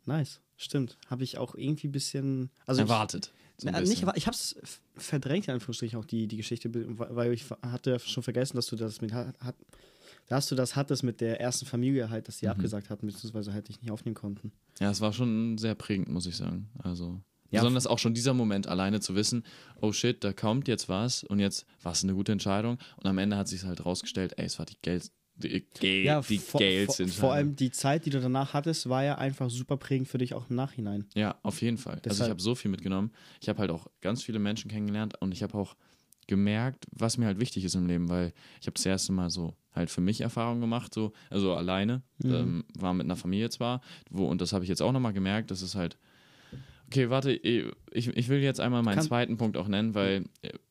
Nice, 0.06 0.40
stimmt. 0.56 0.96
Habe 1.08 1.24
ich 1.24 1.38
auch 1.38 1.54
irgendwie 1.54 1.88
ein 1.88 1.92
bisschen. 1.92 2.50
Also 2.66 2.80
ich- 2.82 2.88
Erwartet. 2.88 3.32
So 3.56 3.68
Na, 3.70 3.80
nicht, 3.80 4.04
ich 4.16 4.26
habe 4.26 4.34
es 4.36 4.56
verdrängt, 4.96 5.46
in 5.48 5.54
Anführungsstrichen, 5.54 5.98
auch 5.98 6.04
die, 6.04 6.26
die 6.26 6.36
Geschichte, 6.36 6.70
weil 6.72 7.32
ich 7.32 7.44
hatte 7.62 7.98
schon 8.00 8.22
vergessen, 8.22 8.56
dass 8.56 8.66
du 8.66 8.76
das 8.76 9.00
mit 9.00 9.12
hat, 9.12 9.34
dass 10.26 10.48
du 10.48 10.54
das 10.54 10.74
hattest 10.74 11.02
mit 11.04 11.20
der 11.20 11.40
ersten 11.40 11.64
Familie 11.66 12.10
halt, 12.10 12.26
dass 12.28 12.38
die 12.38 12.46
Mhm. 12.46 12.52
abgesagt 12.52 12.90
hatten, 12.90 13.06
beziehungsweise 13.06 13.52
halt 13.52 13.68
dich 13.68 13.80
nicht 13.80 13.90
aufnehmen 13.90 14.14
konnten. 14.16 14.50
Ja, 14.80 14.90
es 14.90 15.00
war 15.00 15.12
schon 15.12 15.56
sehr 15.58 15.74
prägend, 15.74 16.08
muss 16.08 16.26
ich 16.26 16.36
sagen. 16.36 16.68
Also. 16.82 17.20
Ja, 17.50 17.60
Besonders 17.60 17.86
auch 17.86 18.00
schon 18.00 18.14
dieser 18.14 18.34
Moment, 18.34 18.66
alleine 18.66 18.98
zu 18.98 19.14
wissen, 19.14 19.44
oh 19.80 19.92
shit, 19.92 20.24
da 20.24 20.32
kommt 20.32 20.66
jetzt 20.66 20.88
was 20.88 21.22
und 21.22 21.38
jetzt 21.38 21.66
war 21.82 21.92
es 21.92 22.02
eine 22.02 22.14
gute 22.14 22.32
Entscheidung. 22.32 22.78
Und 22.96 23.06
am 23.06 23.18
Ende 23.18 23.36
hat 23.36 23.46
sich 23.46 23.62
halt 23.62 23.84
rausgestellt, 23.86 24.32
ey, 24.38 24.46
es 24.46 24.58
war 24.58 24.66
die 24.66 24.78
Geld, 24.82 25.12
die, 25.36 25.64
Geld, 25.80 26.04
Ja, 26.04 26.20
die 26.20 26.38
vor, 26.38 26.60
geilste 26.60 27.08
vor, 27.08 27.14
vor 27.20 27.32
allem 27.32 27.56
die 27.56 27.70
Zeit, 27.70 28.06
die 28.06 28.10
du 28.10 28.20
danach 28.20 28.52
hattest, 28.54 28.88
war 28.88 29.02
ja 29.04 29.16
einfach 29.18 29.50
super 29.50 29.76
prägend 29.76 30.08
für 30.08 30.18
dich 30.18 30.34
auch 30.34 30.48
im 30.48 30.56
Nachhinein. 30.56 31.06
Ja, 31.14 31.36
auf 31.42 31.60
jeden 31.62 31.76
Fall. 31.78 31.94
also 31.94 32.06
ich 32.06 32.12
Deshalb- 32.12 32.30
habe 32.30 32.42
so 32.42 32.54
viel 32.54 32.70
mitgenommen. 32.70 33.10
Ich 33.40 33.48
habe 33.48 33.58
halt 33.58 33.70
auch 33.70 33.86
ganz 34.00 34.22
viele 34.22 34.38
Menschen 34.38 34.70
kennengelernt 34.70 35.14
und 35.20 35.32
ich 35.32 35.42
habe 35.42 35.56
auch 35.58 35.74
gemerkt, 36.26 36.86
was 36.92 37.18
mir 37.18 37.26
halt 37.26 37.38
wichtig 37.40 37.64
ist 37.64 37.74
im 37.74 37.86
Leben, 37.86 38.08
weil 38.08 38.32
ich 38.60 38.66
habe 38.66 38.74
das 38.74 38.86
erste 38.86 39.12
Mal 39.12 39.28
so 39.28 39.54
halt 39.72 39.90
für 39.90 40.00
mich 40.00 40.20
Erfahrungen 40.22 40.60
gemacht, 40.60 40.94
so, 40.94 41.12
also 41.30 41.54
alleine, 41.54 42.02
Mhm. 42.22 42.30
ähm, 42.34 42.64
war 42.78 42.94
mit 42.94 43.04
einer 43.04 43.16
Familie 43.16 43.50
zwar, 43.50 43.80
wo, 44.10 44.26
und 44.26 44.40
das 44.40 44.52
habe 44.52 44.64
ich 44.64 44.68
jetzt 44.70 44.80
auch 44.80 44.92
nochmal 44.92 45.12
gemerkt, 45.12 45.50
das 45.50 45.60
ist 45.62 45.74
halt, 45.74 45.98
okay, 46.86 47.10
warte, 47.10 47.32
ich, 47.32 47.66
ich 47.92 48.28
will 48.28 48.38
jetzt 48.40 48.60
einmal 48.60 48.82
meinen 48.82 48.94
Kann- 48.96 49.04
zweiten 49.04 49.36
Punkt 49.36 49.56
auch 49.56 49.68
nennen, 49.68 49.94
weil 49.94 50.24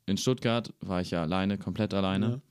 in 0.05 0.17
Stuttgart 0.17 0.73
war 0.79 1.01
ich 1.01 1.11
ja 1.11 1.21
alleine, 1.21 1.57
komplett 1.57 1.93
alleine. 1.93 2.25
Ja. 2.25 2.41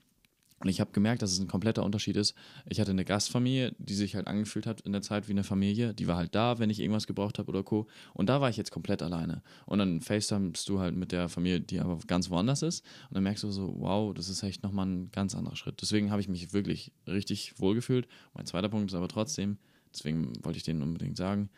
Und 0.62 0.68
ich 0.68 0.80
habe 0.80 0.92
gemerkt, 0.92 1.22
dass 1.22 1.32
es 1.32 1.40
ein 1.40 1.48
kompletter 1.48 1.82
Unterschied 1.82 2.16
ist. 2.16 2.34
Ich 2.68 2.80
hatte 2.80 2.92
eine 2.92 3.04
Gastfamilie, 3.04 3.74
die 3.78 3.94
sich 3.94 4.14
halt 4.14 4.28
angefühlt 4.28 4.66
hat 4.66 4.80
in 4.82 4.92
der 4.92 5.02
Zeit 5.02 5.26
wie 5.26 5.32
eine 5.32 5.42
Familie. 5.42 5.92
Die 5.92 6.06
war 6.06 6.16
halt 6.16 6.36
da, 6.36 6.60
wenn 6.60 6.70
ich 6.70 6.78
irgendwas 6.78 7.08
gebraucht 7.08 7.40
habe 7.40 7.48
oder 7.48 7.64
Co. 7.64 7.88
Und 8.14 8.28
da 8.28 8.40
war 8.40 8.48
ich 8.48 8.56
jetzt 8.56 8.70
komplett 8.70 9.02
alleine. 9.02 9.42
Und 9.66 9.80
dann 9.80 10.00
FaceTimest 10.00 10.68
du 10.68 10.78
halt 10.78 10.94
mit 10.94 11.10
der 11.10 11.28
Familie, 11.28 11.60
die 11.60 11.80
aber 11.80 11.98
ganz 12.06 12.30
woanders 12.30 12.62
ist. 12.62 12.84
Und 13.08 13.16
dann 13.16 13.24
merkst 13.24 13.42
du 13.42 13.50
so, 13.50 13.74
wow, 13.78 14.14
das 14.14 14.28
ist 14.28 14.42
echt 14.44 14.62
nochmal 14.62 14.86
ein 14.86 15.10
ganz 15.10 15.34
anderer 15.34 15.56
Schritt. 15.56 15.82
Deswegen 15.82 16.12
habe 16.12 16.20
ich 16.20 16.28
mich 16.28 16.52
wirklich 16.52 16.92
richtig 17.08 17.58
wohl 17.58 17.74
gefühlt. 17.74 18.06
Mein 18.34 18.46
zweiter 18.46 18.68
Punkt 18.68 18.90
ist 18.90 18.96
aber 18.96 19.08
trotzdem, 19.08 19.58
deswegen 19.92 20.32
wollte 20.44 20.58
ich 20.58 20.62
den 20.62 20.80
unbedingt 20.80 21.16
sagen, 21.16 21.50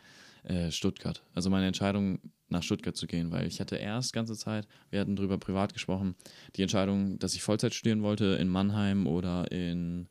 äh, 0.45 0.71
Stuttgart. 0.71 1.23
Also 1.33 1.49
meine 1.49 1.67
Entscheidung, 1.67 2.19
nach 2.47 2.61
Stuttgart 2.63 2.95
zu 2.95 3.07
gehen, 3.07 3.31
weil 3.31 3.47
ich 3.47 3.59
hatte 3.59 3.75
erst 3.75 4.13
ganze 4.13 4.35
Zeit, 4.35 4.67
wir 4.91 4.99
hatten 4.99 5.15
drüber 5.15 5.37
privat 5.39 5.73
gesprochen, 5.73 6.15
die 6.55 6.61
Entscheidung, 6.61 7.17
dass 7.17 7.33
ich 7.33 7.41
Vollzeit 7.41 7.73
studieren 7.73 8.03
wollte 8.03 8.25
in 8.39 8.49
Mannheim 8.49 9.07
oder 9.07 9.51
in 9.51 10.07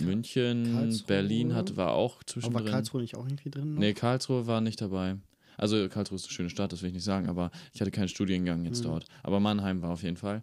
München, 0.00 0.64
Karlsruhe? 0.74 1.06
Berlin 1.06 1.54
hat, 1.54 1.76
war 1.76 1.92
auch 1.92 2.16
Aber 2.16 2.24
war 2.24 2.26
zwischendrin. 2.26 2.66
Karlsruhe 2.66 3.00
nicht 3.00 3.16
auch 3.16 3.26
irgendwie 3.26 3.50
drin? 3.50 3.74
noch? 3.74 3.80
Nee, 3.80 3.94
Karlsruhe 3.94 4.46
war 4.46 4.60
nicht 4.60 4.80
dabei. 4.80 5.16
Also 5.56 5.88
Karlsruhe 5.88 6.16
ist 6.16 6.24
eine 6.26 6.32
schöne 6.32 6.50
Stadt, 6.50 6.72
das 6.72 6.82
will 6.82 6.88
ich 6.88 6.94
nicht 6.94 7.04
sagen, 7.04 7.28
aber 7.28 7.50
ich 7.72 7.80
hatte 7.80 7.90
keinen 7.90 8.08
Studiengang 8.08 8.64
jetzt 8.64 8.80
Mhm. 8.84 8.88
dort. 8.88 9.06
Aber 9.22 9.40
Mannheim 9.40 9.80
war 9.82 9.90
auf 9.90 10.02
jeden 10.02 10.18
Fall. 10.18 10.42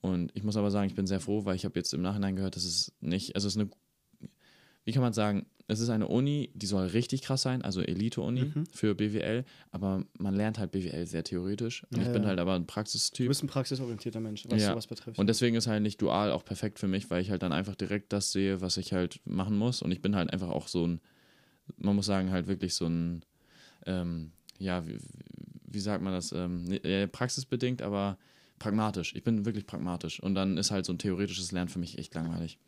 Und 0.00 0.32
ich 0.34 0.42
muss 0.42 0.56
aber 0.56 0.70
sagen, 0.70 0.88
ich 0.88 0.94
bin 0.94 1.06
sehr 1.06 1.20
froh, 1.20 1.44
weil 1.44 1.56
ich 1.56 1.64
habe 1.64 1.78
jetzt 1.78 1.94
im 1.94 2.02
Nachhinein 2.02 2.34
gehört, 2.34 2.56
dass 2.56 2.64
es 2.64 2.92
nicht, 3.00 3.34
also 3.36 3.46
es 3.46 3.54
ist 3.54 3.60
eine, 3.60 3.70
wie 4.84 4.92
kann 4.92 5.02
man 5.02 5.12
sagen, 5.12 5.46
es 5.68 5.78
ist 5.78 5.88
eine 5.88 6.08
Uni, 6.08 6.50
die 6.54 6.66
soll 6.66 6.86
richtig 6.88 7.22
krass 7.22 7.42
sein, 7.42 7.62
also 7.62 7.80
Elite-Uni 7.80 8.46
Mhm. 8.46 8.64
für 8.72 8.96
BWL, 8.96 9.44
aber 9.70 10.04
man 10.18 10.34
lernt 10.34 10.58
halt 10.58 10.72
BWL 10.72 11.06
sehr 11.06 11.22
theoretisch. 11.22 11.84
Und 11.92 11.98
Ja, 11.98 12.06
ich 12.06 12.12
bin 12.12 12.22
ja. 12.22 12.28
halt 12.30 12.40
aber 12.40 12.54
ein 12.54 12.62
Du 12.62 12.66
Praxistyp. 12.66 13.28
bist 13.28 13.44
ein 13.44 13.46
praxisorientierter 13.46 14.18
Mensch, 14.18 14.44
was 14.48 14.60
Ja. 14.60 14.70
sowas 14.72 14.88
betrifft. 14.88 15.18
Und 15.20 15.28
deswegen 15.28 15.54
ist 15.54 15.68
halt 15.68 15.82
nicht 15.84 16.02
dual 16.02 16.32
auch 16.32 16.44
perfekt 16.44 16.80
für 16.80 16.88
mich, 16.88 17.08
weil 17.08 17.22
ich 17.22 17.30
halt 17.30 17.42
dann 17.42 17.52
einfach 17.52 17.76
direkt 17.76 18.12
das 18.12 18.32
sehe, 18.32 18.60
was 18.60 18.78
ich 18.78 18.92
halt 18.92 19.20
machen 19.24 19.56
muss. 19.56 19.80
Und 19.80 19.92
ich 19.92 20.02
bin 20.02 20.16
halt 20.16 20.32
einfach 20.32 20.48
auch 20.48 20.66
so 20.66 20.84
ein, 20.86 21.00
man 21.76 21.94
muss 21.94 22.06
sagen, 22.06 22.32
halt 22.32 22.48
wirklich 22.48 22.74
so 22.74 22.86
ein, 22.86 23.24
ähm, 23.86 24.32
ja, 24.58 24.84
wie, 24.88 24.98
wie 25.70 25.80
sagt 25.80 26.02
man 26.02 26.12
das, 26.12 26.32
ähm, 26.32 26.80
praxisbedingt, 27.12 27.80
aber 27.80 28.18
pragmatisch. 28.58 29.14
Ich 29.14 29.22
bin 29.22 29.44
wirklich 29.44 29.66
pragmatisch. 29.66 30.20
Und 30.20 30.34
dann 30.34 30.58
ist 30.58 30.72
halt 30.72 30.84
so 30.84 30.92
ein 30.92 30.98
theoretisches 30.98 31.52
Lernen 31.52 31.68
für 31.68 31.78
mich 31.78 31.96
echt 31.96 32.12
langweilig. 32.14 32.58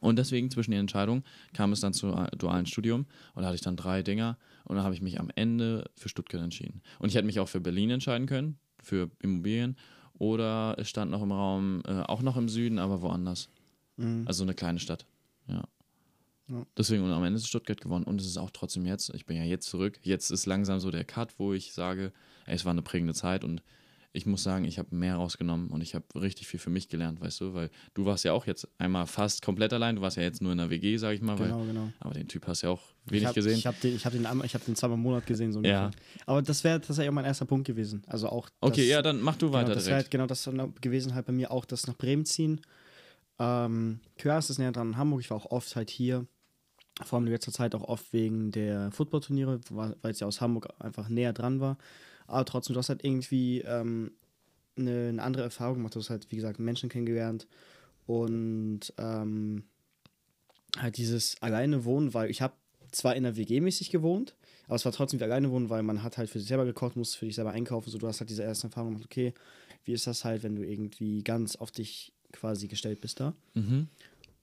Und 0.00 0.16
deswegen 0.16 0.50
zwischen 0.50 0.70
den 0.70 0.80
Entscheidungen 0.80 1.24
kam 1.52 1.72
es 1.72 1.80
dann 1.80 1.92
zu 1.92 2.14
dualen 2.36 2.66
Studium 2.66 3.06
und 3.34 3.42
da 3.42 3.48
hatte 3.48 3.56
ich 3.56 3.62
dann 3.62 3.76
drei 3.76 4.02
Dinger 4.02 4.38
und 4.64 4.76
dann 4.76 4.84
habe 4.84 4.94
ich 4.94 5.02
mich 5.02 5.18
am 5.18 5.30
Ende 5.34 5.90
für 5.96 6.08
Stuttgart 6.08 6.42
entschieden. 6.42 6.82
Und 6.98 7.08
ich 7.08 7.14
hätte 7.14 7.26
mich 7.26 7.40
auch 7.40 7.48
für 7.48 7.60
Berlin 7.60 7.90
entscheiden 7.90 8.26
können, 8.26 8.58
für 8.82 9.10
Immobilien 9.20 9.76
oder 10.14 10.76
es 10.78 10.88
stand 10.88 11.10
noch 11.10 11.22
im 11.22 11.32
Raum, 11.32 11.82
äh, 11.86 12.02
auch 12.02 12.22
noch 12.22 12.36
im 12.36 12.48
Süden, 12.48 12.78
aber 12.78 13.02
woanders. 13.02 13.48
Mhm. 13.96 14.24
Also 14.26 14.44
eine 14.44 14.54
kleine 14.54 14.78
Stadt. 14.78 15.06
Ja. 15.48 15.64
Ja. 16.48 16.64
Deswegen, 16.76 17.04
und 17.04 17.12
am 17.12 17.24
Ende 17.24 17.36
ist 17.36 17.46
Stuttgart 17.46 17.80
gewonnen 17.80 18.04
und 18.04 18.20
es 18.20 18.26
ist 18.26 18.38
auch 18.38 18.50
trotzdem 18.50 18.86
jetzt, 18.86 19.12
ich 19.14 19.26
bin 19.26 19.36
ja 19.36 19.44
jetzt 19.44 19.68
zurück, 19.68 19.98
jetzt 20.02 20.30
ist 20.30 20.46
langsam 20.46 20.80
so 20.80 20.90
der 20.90 21.04
Cut, 21.04 21.38
wo 21.38 21.52
ich 21.52 21.74
sage, 21.74 22.12
ey, 22.46 22.54
es 22.54 22.64
war 22.64 22.70
eine 22.70 22.82
prägende 22.82 23.12
Zeit 23.12 23.44
und 23.44 23.62
ich 24.18 24.26
muss 24.26 24.42
sagen, 24.42 24.64
ich 24.64 24.78
habe 24.78 24.94
mehr 24.94 25.14
rausgenommen 25.14 25.68
und 25.68 25.80
ich 25.80 25.94
habe 25.94 26.04
richtig 26.14 26.46
viel 26.46 26.60
für 26.60 26.70
mich 26.70 26.88
gelernt, 26.88 27.20
weißt 27.20 27.40
du, 27.40 27.54
weil 27.54 27.70
du 27.94 28.04
warst 28.04 28.24
ja 28.24 28.32
auch 28.32 28.46
jetzt 28.46 28.68
einmal 28.78 29.06
fast 29.06 29.42
komplett 29.42 29.72
allein, 29.72 29.96
du 29.96 30.02
warst 30.02 30.16
ja 30.16 30.22
jetzt 30.22 30.42
nur 30.42 30.52
in 30.52 30.58
der 30.58 30.68
WG, 30.68 30.96
sag 30.96 31.14
ich 31.14 31.22
mal, 31.22 31.36
genau, 31.36 31.60
weil, 31.60 31.66
genau. 31.68 31.92
aber 32.00 32.14
den 32.14 32.28
Typ 32.28 32.46
hast 32.46 32.62
du 32.62 32.66
ja 32.66 32.72
auch 32.72 32.82
Ich 33.06 33.12
wenig 33.12 33.26
hab, 33.26 33.34
gesehen. 33.34 33.56
Ich 33.56 33.66
habe 33.66 33.76
den, 33.82 33.96
ich 33.96 34.04
hab 34.04 34.12
den, 34.12 34.26
ich 34.44 34.54
hab 34.54 34.64
den 34.64 34.76
zweimal 34.76 34.98
im 34.98 35.02
Monat 35.02 35.26
gesehen, 35.26 35.52
so 35.52 35.62
Ja. 35.62 35.90
Aber 36.26 36.42
das 36.42 36.62
wäre 36.64 36.80
tatsächlich 36.80 37.08
auch 37.08 37.14
mein 37.14 37.24
erster 37.24 37.46
Punkt 37.46 37.66
gewesen. 37.66 38.02
Also 38.06 38.28
auch. 38.28 38.48
okay, 38.60 38.82
das, 38.82 38.88
ja, 38.88 39.02
dann 39.02 39.22
mach 39.22 39.36
du 39.36 39.52
weiter 39.52 39.64
genau, 39.64 39.74
das 39.74 39.86
wäre 39.86 39.96
halt 39.96 40.10
genau 40.10 40.26
das 40.26 40.50
gewesen 40.80 41.14
halt 41.14 41.26
bei 41.26 41.32
mir 41.32 41.50
auch, 41.50 41.64
das 41.64 41.86
nach 41.86 41.96
Bremen 41.96 42.24
ziehen. 42.24 42.60
Ähm, 43.38 44.00
Körs 44.18 44.50
ist 44.50 44.58
näher 44.58 44.72
dran 44.72 44.88
in 44.88 44.96
Hamburg. 44.96 45.20
Ich 45.20 45.30
war 45.30 45.36
auch 45.36 45.50
oft 45.50 45.76
halt 45.76 45.90
hier. 45.90 46.26
Vor 47.04 47.18
allem 47.18 47.26
in 47.26 47.32
letzter 47.32 47.52
Zeit 47.52 47.74
auch 47.74 47.84
oft 47.84 48.12
wegen 48.12 48.50
der 48.50 48.90
Footballturniere, 48.90 49.60
weil 49.70 49.94
es 50.02 50.18
ja 50.20 50.26
aus 50.26 50.40
Hamburg 50.40 50.68
einfach 50.80 51.08
näher 51.08 51.32
dran 51.32 51.60
war. 51.60 51.78
Aber 52.28 52.44
trotzdem, 52.44 52.74
du 52.74 52.78
hast 52.78 52.90
halt 52.90 53.04
irgendwie 53.04 53.62
ähm, 53.62 54.12
eine, 54.76 55.08
eine 55.08 55.22
andere 55.22 55.42
Erfahrung 55.42 55.78
gemacht. 55.78 55.94
Du 55.94 55.98
hast 55.98 56.10
halt, 56.10 56.30
wie 56.30 56.36
gesagt, 56.36 56.60
Menschen 56.60 56.88
kennengelernt 56.88 57.46
und 58.06 58.92
ähm, 58.98 59.64
halt 60.78 60.96
dieses 60.96 61.40
alleine 61.42 61.84
wohnen, 61.84 62.14
weil 62.14 62.30
ich 62.30 62.40
habe 62.40 62.54
zwar 62.92 63.16
in 63.16 63.24
der 63.24 63.36
WG 63.36 63.60
mäßig 63.60 63.90
gewohnt, 63.90 64.34
aber 64.66 64.76
es 64.76 64.84
war 64.84 64.92
trotzdem 64.92 65.20
wie 65.20 65.24
alleine 65.24 65.50
wohnen, 65.50 65.70
weil 65.70 65.82
man 65.82 66.02
hat 66.02 66.18
halt 66.18 66.30
für 66.30 66.38
sich 66.38 66.48
selber 66.48 66.64
gekocht, 66.64 66.96
musste 66.96 67.18
für 67.18 67.26
dich 67.26 67.34
selber 67.34 67.50
einkaufen. 67.50 67.90
So, 67.90 67.98
du 67.98 68.06
hast 68.06 68.20
halt 68.20 68.30
diese 68.30 68.42
erste 68.42 68.68
Erfahrung 68.68 68.90
gemacht, 68.90 69.06
okay, 69.06 69.34
wie 69.84 69.92
ist 69.92 70.06
das 70.06 70.24
halt, 70.24 70.42
wenn 70.42 70.56
du 70.56 70.62
irgendwie 70.62 71.22
ganz 71.22 71.56
auf 71.56 71.70
dich 71.70 72.12
quasi 72.32 72.68
gestellt 72.68 73.00
bist 73.00 73.20
da. 73.20 73.34
Mhm. 73.54 73.88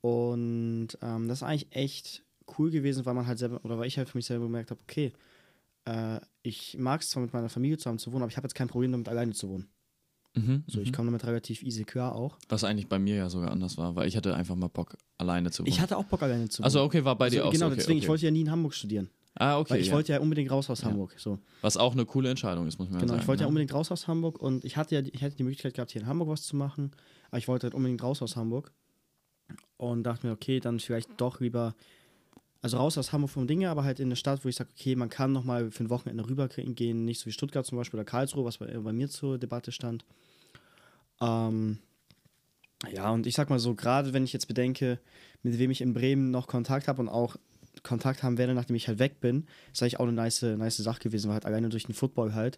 Und 0.01 0.89
ähm, 1.01 1.27
das 1.27 1.39
ist 1.39 1.43
eigentlich 1.43 1.67
echt 1.71 2.23
cool 2.57 2.69
gewesen, 2.71 3.05
weil 3.05 3.13
man 3.13 3.27
halt 3.27 3.39
selber, 3.39 3.63
oder 3.63 3.77
weil 3.77 3.87
ich 3.87 3.97
halt 3.97 4.09
für 4.09 4.17
mich 4.17 4.25
selber 4.25 4.45
gemerkt 4.45 4.71
habe, 4.71 4.79
okay, 4.83 5.13
äh, 5.85 6.19
ich 6.45 6.77
mag 6.77 7.01
es 7.01 7.09
zwar 7.09 7.23
mit 7.23 7.33
meiner 7.33 7.49
Familie 7.49 7.77
zusammen 7.77 7.99
zu 7.99 8.11
wohnen, 8.11 8.23
aber 8.23 8.31
ich 8.31 8.37
habe 8.37 8.45
jetzt 8.45 8.55
kein 8.55 8.67
Problem 8.67 8.91
damit, 8.91 9.09
alleine 9.09 9.33
zu 9.33 9.49
wohnen. 9.49 9.67
Mhm. 10.35 10.63
So, 10.67 10.81
ich 10.81 10.89
mhm. 10.89 10.95
komme 10.95 11.07
damit 11.07 11.25
relativ 11.25 11.63
easy 11.63 11.85
klar 11.85 12.13
auch. 12.13 12.37
Was 12.49 12.63
eigentlich 12.63 12.87
bei 12.87 12.99
mir 12.99 13.15
ja 13.15 13.29
sogar 13.29 13.51
anders 13.51 13.77
war, 13.77 13.95
weil 13.95 14.07
ich 14.07 14.17
hatte 14.17 14.35
einfach 14.35 14.55
mal 14.55 14.67
Bock, 14.67 14.97
alleine 15.17 15.49
zu 15.51 15.63
wohnen. 15.63 15.69
Ich 15.71 15.79
hatte 15.79 15.97
auch 15.97 16.03
Bock, 16.05 16.21
alleine 16.23 16.49
zu 16.49 16.59
wohnen. 16.59 16.65
also 16.65 16.83
okay, 16.83 17.05
war 17.05 17.17
bei 17.17 17.29
dir 17.29 17.39
Also, 17.39 17.47
auch 17.49 17.53
Genau, 17.53 17.65
so. 17.67 17.71
Okay, 17.71 17.75
deswegen, 17.77 17.97
okay. 17.97 18.03
ich 18.05 18.09
wollte 18.09 18.25
ja 18.25 18.31
nie 18.31 18.41
in 18.41 18.51
Hamburg 18.51 18.73
studieren. 18.73 19.09
Ah, 19.37 19.59
okay. 19.59 19.73
Weil 19.73 19.81
ich 19.81 19.87
ja. 19.87 19.93
wollte 19.93 20.13
ja 20.13 20.19
unbedingt 20.19 20.51
raus 20.51 20.69
aus 20.69 20.81
Ja. 20.81 20.87
Hamburg. 20.87 21.13
So. 21.17 21.39
Was 21.61 21.77
auch 21.77 21.93
eine 21.93 22.05
coole 22.05 22.29
Entscheidung 22.29 22.67
ist, 22.67 22.79
muss 22.79 22.89
man 22.89 22.99
Genau, 22.99 23.11
sagen. 23.13 23.21
ich 23.21 23.27
wollte 23.27 23.41
ja 23.41 23.45
ne? 23.45 23.49
unbedingt 23.49 23.73
raus 23.73 23.91
aus 23.91 24.07
Hamburg 24.07 24.41
und 24.41 24.63
ich 24.65 24.77
hatte 24.77 24.95
ja 24.95 25.01
ich 25.01 25.21
hätte 25.21 25.35
die 25.37 25.43
Möglichkeit 25.43 25.73
gehabt, 25.73 25.91
hier 25.91 26.01
in 26.01 26.07
Hamburg 26.07 26.29
was 26.29 26.43
zu 26.43 26.55
machen, 26.55 26.91
aber 27.29 27.37
ich 27.37 27.47
wollte 27.47 27.65
halt 27.67 27.73
unbedingt 27.73 28.01
raus 28.03 28.21
aus 28.21 28.35
Hamburg 28.35 28.71
und 29.77 30.03
dachte 30.03 30.27
mir, 30.27 30.33
okay, 30.33 30.59
dann 30.59 30.79
vielleicht 30.79 31.09
doch 31.17 31.39
lieber, 31.39 31.75
also 32.65 32.77
raus 32.77 32.97
aus 32.97 33.13
Hamburg 33.13 33.29
vom 33.29 33.45
Dinge, 33.45 33.69
aber 33.69 33.83
halt 33.83 33.99
in 33.99 34.07
eine 34.07 34.15
Stadt, 34.15 34.43
wo 34.43 34.49
ich 34.49 34.55
sage, 34.55 34.71
okay, 34.75 34.95
man 34.95 35.07
kann 35.07 35.31
nochmal 35.31 35.69
für 35.69 35.83
ein 35.83 35.91
Wochenende 35.91 36.27
rübergehen, 36.27 37.05
nicht 37.05 37.19
so 37.19 37.27
wie 37.27 37.31
Stuttgart 37.31 37.63
zum 37.63 37.77
Beispiel 37.77 37.99
oder 37.99 38.05
Karlsruhe, 38.05 38.43
was 38.43 38.57
bei, 38.57 38.65
bei 38.65 38.91
mir 38.91 39.07
zur 39.07 39.37
Debatte 39.37 39.71
stand. 39.71 40.03
Ähm, 41.21 41.77
ja, 42.91 43.11
und 43.11 43.27
ich 43.27 43.35
sag 43.35 43.51
mal 43.51 43.59
so, 43.59 43.75
gerade 43.75 44.13
wenn 44.13 44.23
ich 44.23 44.33
jetzt 44.33 44.47
bedenke, 44.47 44.99
mit 45.43 45.59
wem 45.59 45.69
ich 45.69 45.79
in 45.79 45.93
Bremen 45.93 46.31
noch 46.31 46.47
Kontakt 46.47 46.87
habe 46.87 47.03
und 47.03 47.07
auch 47.07 47.35
Kontakt 47.83 48.23
haben 48.23 48.39
werde, 48.39 48.55
nachdem 48.55 48.75
ich 48.75 48.87
halt 48.87 48.97
weg 48.97 49.19
bin, 49.19 49.45
ist 49.71 49.83
eigentlich 49.83 49.99
auch 49.99 50.05
eine 50.05 50.13
nice, 50.13 50.41
nice 50.41 50.77
Sache 50.77 51.01
gewesen, 51.01 51.27
weil 51.27 51.35
halt 51.35 51.45
alleine 51.45 51.69
durch 51.69 51.83
den 51.83 51.93
Football 51.93 52.33
halt 52.33 52.57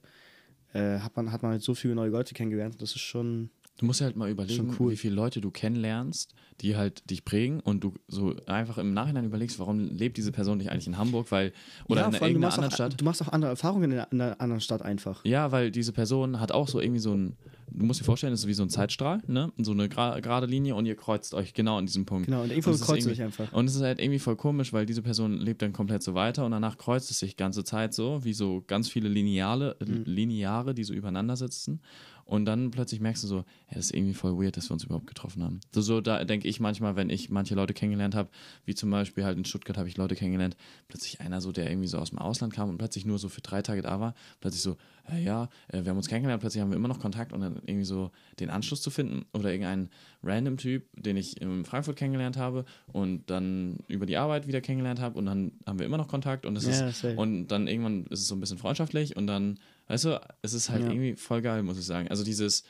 äh, 0.72 1.00
hat, 1.00 1.18
man, 1.18 1.34
hat 1.34 1.44
man 1.44 1.52
halt 1.52 1.64
so 1.64 1.76
viele 1.76 1.96
neue 1.96 2.12
Leute 2.12 2.34
kennengelernt. 2.34 2.82
Das 2.82 2.92
ist 2.92 3.02
schon. 3.02 3.50
Du 3.78 3.86
musst 3.86 4.00
ja 4.00 4.06
halt 4.06 4.16
mal 4.16 4.30
überlegen, 4.30 4.76
cool. 4.80 4.92
wie 4.92 4.98
viele 4.98 5.14
Leute 5.16 5.40
du 5.40 5.52
kennenlernst, 5.52 6.34
die 6.62 6.76
halt 6.76 7.08
dich 7.10 7.24
prägen 7.24 7.60
und 7.60 7.84
du 7.84 7.94
so 8.08 8.36
einfach 8.48 8.80
im 8.80 8.94
Nachhinein 8.94 9.26
überlegst, 9.26 9.60
warum 9.60 9.80
lebt 9.80 10.18
diese 10.18 10.32
Person 10.32 10.58
nicht 10.58 10.72
eigentlich 10.72 10.88
in 10.88 10.98
Hamburg, 10.98 11.32
weil 11.32 11.54
oder 11.88 12.02
ja, 12.02 12.08
in 12.28 12.40
machst, 12.40 12.58
anderen 12.58 12.72
auch, 12.72 12.76
Stadt. 12.76 13.00
du 13.00 13.06
machst 13.06 13.22
auch 13.22 13.28
andere 13.30 13.52
Erfahrungen 13.52 13.92
in 13.92 14.00
einer, 14.00 14.12
in 14.12 14.22
einer 14.22 14.42
anderen 14.42 14.62
Stadt 14.62 14.82
einfach. 14.82 15.24
Ja, 15.26 15.52
weil 15.52 15.70
diese 15.70 15.92
Person 15.94 16.40
hat 16.40 16.52
auch 16.52 16.68
so 16.68 16.80
irgendwie 16.82 17.00
so 17.00 17.14
ein, 17.14 17.38
du 17.70 17.86
musst 17.86 18.00
dir 18.00 18.06
vorstellen, 18.06 18.34
das 18.34 18.40
ist 18.42 18.48
wie 18.48 18.54
so 18.56 18.64
ein 18.64 18.70
Zeitstrahl, 18.70 19.22
ne? 19.28 19.52
So 19.60 19.74
eine 19.74 19.86
gra- 19.88 20.20
gerade 20.22 20.48
Linie 20.48 20.74
und 20.74 20.88
ihr 20.88 20.96
kreuzt 20.96 21.36
euch 21.36 21.54
genau 21.54 21.78
an 21.78 21.86
diesem 21.86 22.06
Punkt. 22.08 22.26
Genau, 22.26 22.42
und 22.42 22.50
irgendwo 22.50 22.72
kreuzt 22.72 23.08
dich 23.08 23.22
einfach. 23.22 23.52
Und 23.54 23.66
es 23.70 23.76
ist 23.76 23.82
halt 23.84 24.00
irgendwie 24.02 24.18
voll 24.20 24.38
komisch, 24.38 24.74
weil 24.74 24.88
diese 24.88 25.04
Person 25.04 25.34
lebt 25.34 25.62
dann 25.62 25.74
komplett 25.74 26.02
so 26.02 26.16
weiter 26.16 26.46
und 26.46 26.52
danach 26.52 26.80
kreuzt 26.80 27.12
es 27.12 27.20
sich 27.20 27.32
die 27.32 27.38
ganze 27.38 27.64
Zeit 27.64 27.94
so, 27.94 28.24
wie 28.24 28.34
so 28.34 28.64
ganz 28.66 28.90
viele 28.90 29.08
Lineale, 29.08 29.76
Mhm. 29.86 30.02
Lineare, 30.06 30.74
die 30.74 30.84
so 30.84 30.94
übereinander 30.94 31.36
sitzen. 31.36 31.82
Und 32.28 32.46
dann 32.46 32.72
plötzlich 32.72 33.00
merkst 33.00 33.24
du 33.24 33.28
so, 33.28 33.38
ja, 33.38 33.44
das 33.76 33.86
ist 33.86 33.96
irgendwie 33.96 34.14
voll 34.14 34.38
weird, 34.38 34.58
dass 34.58 34.70
wir 34.70 34.74
uns 34.74 34.84
überhaupt 34.84 35.08
getroffen 35.08 35.44
haben. 35.44 35.62
So, 35.74 35.82
so 35.82 36.02
da 36.02 36.24
denke 36.26 36.48
ich 36.48 36.60
manchmal, 36.60 36.96
wenn 36.96 37.10
ich 37.10 37.30
manche 37.30 37.56
Leute 37.56 37.74
kennengelernt 37.74 38.16
habe, 38.16 38.30
wie 38.66 38.76
zum 38.76 38.90
Beispiel 38.92 39.24
halt 39.24 39.38
in 39.38 39.46
Stuttgart 39.46 39.78
habe 39.78 39.88
ich 39.88 39.98
Leute 39.98 40.16
kennengelernt, 40.16 40.58
plötzlich 40.90 41.22
einer 41.22 41.40
so, 41.42 41.52
der 41.52 41.70
irgendwie 41.70 41.88
so 41.88 41.98
aus 41.98 42.10
dem 42.10 42.20
Ausland 42.20 42.54
kam 42.54 42.70
und 42.70 42.78
plötzlich 42.78 43.06
nur 43.06 43.18
so 43.18 43.30
für 43.30 43.42
drei 43.42 43.62
Tage 43.62 43.82
da 43.82 44.00
war, 44.00 44.14
plötzlich 44.42 44.62
so, 44.62 44.76
äh, 45.10 45.24
ja, 45.24 45.50
äh, 45.70 45.84
wir 45.84 45.90
haben 45.90 45.98
uns 45.98 46.10
kennengelernt, 46.10 46.42
plötzlich 46.42 46.62
haben 46.62 46.70
wir 46.70 46.76
immer 46.76 46.90
noch 46.90 47.00
Kontakt 47.00 47.32
und 47.32 47.40
dann 47.42 47.62
irgendwie 47.66 47.86
so 47.86 48.12
den 48.40 48.50
Anschluss 48.50 48.82
zu 48.82 48.90
finden 48.90 49.26
oder 49.34 49.50
irgendeinen 49.52 49.90
random 50.22 50.58
Typ, 50.58 50.86
den 50.96 51.16
ich 51.16 51.42
in 51.42 51.64
Frankfurt 51.64 51.96
kennengelernt 51.96 52.36
habe 52.36 52.66
und 52.92 53.30
dann 53.30 53.78
über 53.88 54.06
die 54.06 54.18
Arbeit 54.18 54.48
wieder 54.48 54.60
kennengelernt 54.60 55.00
habe 55.00 55.18
und 55.18 55.26
dann 55.26 55.54
haben 55.66 55.80
wir 55.80 55.86
immer 55.86 55.98
noch 55.98 56.10
Kontakt 56.10 56.46
und 56.46 56.56
es 56.58 56.66
Ja, 56.66 56.88
ist 56.88 57.04
und 57.18 57.48
dann 57.48 57.68
irgendwann 57.68 58.06
ist 58.08 58.20
es 58.22 58.28
so 58.28 58.36
ein 58.36 58.42
bisschen 58.42 58.58
freundschaftlich 58.58 59.16
und 59.16 59.28
dann, 59.28 59.60
weißt 59.88 60.06
du, 60.06 60.22
es 60.42 60.54
ist 60.54 60.70
halt 60.70 60.84
Ja. 60.84 60.90
irgendwie 60.92 61.16
voll 61.16 61.42
geil, 61.42 61.64
muss 61.64 61.78
ich 61.78 61.86
sagen. 61.86 62.08
Also 62.10 62.24
dieses, 62.24 62.64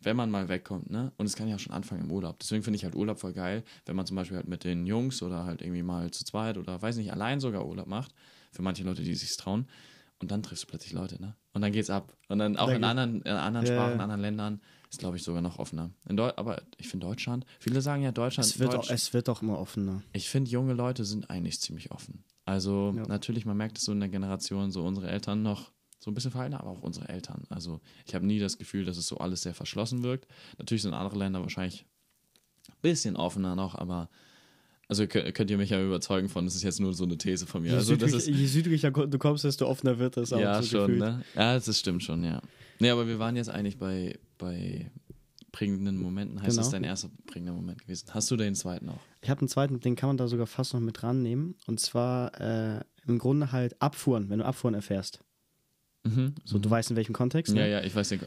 wenn 0.00 0.16
man 0.16 0.30
mal 0.30 0.48
wegkommt, 0.48 0.90
ne? 0.90 1.12
Und 1.18 1.26
es 1.26 1.36
kann 1.36 1.48
ja 1.48 1.56
auch 1.56 1.60
schon 1.60 1.72
anfangen 1.74 2.02
im 2.04 2.10
Urlaub. 2.12 2.38
Deswegen 2.38 2.62
finde 2.62 2.76
ich 2.76 2.84
halt 2.84 2.94
Urlaub 2.94 3.18
voll 3.20 3.32
geil, 3.32 3.64
wenn 3.86 3.96
man 3.96 4.06
zum 4.06 4.16
Beispiel 4.16 4.36
halt 4.38 4.48
mit 4.48 4.64
den 4.64 4.86
Jungs 4.86 5.22
oder 5.22 5.44
halt 5.44 5.60
irgendwie 5.62 5.82
mal 5.82 6.10
zu 6.10 6.24
zweit 6.24 6.56
oder 6.58 6.80
weiß 6.80 6.96
nicht, 6.96 7.12
allein 7.12 7.40
sogar 7.40 7.66
Urlaub 7.66 7.86
macht. 7.86 8.14
Für 8.52 8.62
manche 8.62 8.82
Leute, 8.82 9.02
die 9.02 9.14
sich 9.14 9.36
trauen. 9.36 9.66
Und 10.20 10.30
dann 10.30 10.42
triffst 10.42 10.64
du 10.64 10.68
plötzlich 10.68 10.92
Leute, 10.92 11.20
ne? 11.20 11.34
Und 11.54 11.62
dann 11.62 11.72
geht's 11.72 11.88
ab. 11.90 12.14
Und 12.28 12.38
dann 12.38 12.56
auch 12.56 12.66
Dann 12.66 12.76
in 12.76 12.84
anderen, 12.84 13.22
in 13.22 13.32
anderen 13.32 13.66
Ja, 13.66 13.72
Sprachen, 13.72 13.94
in 13.94 14.00
anderen 14.00 14.20
Ländern 14.20 14.60
ist, 14.90 14.98
glaube 14.98 15.16
ich, 15.16 15.22
sogar 15.22 15.40
noch 15.40 15.58
offener. 15.58 15.90
Aber 16.36 16.62
ich 16.76 16.88
finde 16.88 17.06
Deutschland, 17.06 17.46
viele 17.58 17.80
sagen 17.80 18.02
ja 18.02 18.12
Deutschland, 18.12 18.46
Es 18.48 18.58
wird, 18.58 18.74
Deutsch, 18.74 18.90
auch, 18.90 18.94
es 18.94 19.12
wird 19.14 19.28
auch 19.28 19.40
immer 19.42 19.58
offener. 19.58 20.02
ich 20.12 20.28
finde, 20.28 20.50
junge 20.50 20.74
Leute 20.74 21.04
sind 21.04 21.30
eigentlich 21.30 21.60
ziemlich 21.60 21.90
offen. 21.90 22.24
Also 22.44 22.92
Ja. 22.96 23.06
natürlich, 23.06 23.46
man 23.46 23.56
merkt 23.56 23.78
es 23.78 23.84
so 23.84 23.92
in 23.92 24.00
der 24.00 24.08
Generation, 24.10 24.70
so 24.70 24.84
unsere 24.84 25.08
Eltern 25.10 25.42
noch 25.42 25.72
so 26.02 26.10
ein 26.10 26.14
bisschen 26.14 26.30
verhalten, 26.30 26.54
aber 26.54 26.70
auch 26.70 26.82
unsere 26.82 27.08
Eltern. 27.08 27.44
Also 27.50 27.80
ich 28.06 28.14
habe 28.14 28.26
nie 28.26 28.38
das 28.38 28.58
Gefühl, 28.58 28.84
dass 28.84 28.96
es 28.96 29.06
so 29.06 29.18
alles 29.18 29.42
sehr 29.42 29.54
verschlossen 29.54 30.02
wirkt. 30.02 30.26
Natürlich 30.58 30.82
sind 30.82 30.94
andere 30.94 31.18
Länder 31.18 31.40
wahrscheinlich 31.42 31.84
ein 32.68 32.74
bisschen 32.82 33.16
offener 33.16 33.54
noch, 33.54 33.74
aber 33.74 34.08
also 34.88 35.06
könnt, 35.06 35.50
ihr 35.50 35.58
mich 35.58 35.70
ja 35.70 35.80
überzeugen 35.80 36.28
von, 36.28 36.46
das 36.46 36.56
ist 36.56 36.62
jetzt 36.64 36.80
nur 36.80 36.92
so 36.94 37.04
eine 37.04 37.16
These 37.16 37.46
von 37.46 37.62
mir. 37.62 37.68
Je, 37.70 37.74
Also 37.76 37.94
das 37.94 38.10
südlich, 38.10 38.28
ist 38.34 38.40
je 38.40 38.46
südlicher 38.46 38.90
du 38.90 39.18
kommst, 39.18 39.44
desto 39.44 39.66
offener 39.68 39.98
wird 40.00 40.16
es 40.16 40.32
auch. 40.32 40.40
ja 40.40 40.60
so 40.62 40.68
schon, 40.68 40.80
gefühlt. 40.94 41.00
ne? 41.00 41.24
Ja, 41.36 41.54
das 41.54 41.78
stimmt 41.78 42.02
schon, 42.02 42.24
ja. 42.24 42.40
Nee, 42.80 42.90
aber 42.90 43.06
wir 43.06 43.18
waren 43.20 43.36
jetzt 43.36 43.50
eigentlich 43.50 43.78
bei, 43.78 44.18
bei 44.38 44.90
prägenden 45.52 45.96
Momenten. 46.00 46.40
Heißt 46.40 46.50
Genau. 46.52 46.62
das 46.62 46.70
dein 46.70 46.82
erster 46.84 47.10
prägender 47.26 47.52
Moment 47.52 47.82
gewesen? 47.82 48.06
Hast 48.12 48.30
du 48.30 48.36
den 48.36 48.54
zweiten 48.54 48.88
auch? 48.88 48.98
Ich 49.20 49.28
habe 49.30 49.40
einen 49.42 49.48
zweiten, 49.48 49.78
den 49.80 49.94
kann 49.96 50.08
man 50.08 50.16
da 50.16 50.26
sogar 50.28 50.46
fast 50.46 50.72
noch 50.74 50.80
mit 50.80 51.02
rannehmen. 51.02 51.54
Und 51.66 51.78
zwar 51.78 52.40
äh, 52.40 52.80
im 53.06 53.18
Grunde 53.18 53.52
halt 53.52 53.80
Abfuhren, 53.82 54.28
wenn 54.30 54.38
du 54.40 54.44
Abfuhren 54.44 54.74
erfährst. 54.74 55.20
Mhm. 56.04 56.34
So, 56.44 56.58
du 56.58 56.70
weißt 56.70 56.90
in 56.90 56.96
welchem 56.96 57.12
Kontext. 57.12 57.54
Ne? 57.54 57.60
Ja, 57.60 57.66
ja, 57.66 57.84
ich 57.84 57.94
weiß 57.94 58.08
den. 58.10 58.20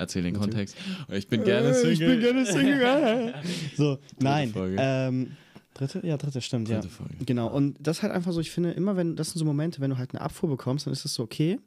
Erzähl 0.00 0.22
den 0.22 0.34
Natürlich. 0.34 0.54
Kontext. 0.54 0.76
Ich 1.10 1.26
bin 1.26 1.42
gerne 1.42 1.70
Äh, 1.70 1.74
Single. 1.74 1.92
Ich 1.92 1.98
bin 1.98 2.20
gerne 2.20 2.46
Single. 2.46 3.34
so, 3.76 3.98
nein. 4.20 4.50
Folge. 4.50 4.76
Ähm, 4.78 5.32
dritte? 5.74 6.06
Ja, 6.06 6.16
dritte, 6.16 6.40
stimmt, 6.40 6.68
Dritte 6.68 6.86
ja. 6.86 6.92
Folge. 6.92 7.24
Genau, 7.24 7.48
und 7.48 7.76
das 7.80 7.98
ist 7.98 8.02
halt 8.04 8.12
einfach 8.12 8.32
so, 8.32 8.40
ich 8.40 8.52
finde, 8.52 8.70
immer 8.70 8.96
wenn, 8.96 9.16
das 9.16 9.30
sind 9.30 9.40
so 9.40 9.44
Momente, 9.44 9.80
wenn 9.80 9.90
du 9.90 9.98
halt 9.98 10.12
eine 10.12 10.20
Abfuhr 10.20 10.48
bekommst, 10.48 10.86
dann 10.86 10.92
ist 10.92 11.04
es 11.04 11.14
so, 11.14 11.24
okay. 11.24 11.58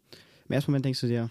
Im 0.48 0.54
ersten 0.54 0.72
Moment 0.72 0.86
denkst 0.86 1.02
du 1.02 1.08
dir, 1.08 1.30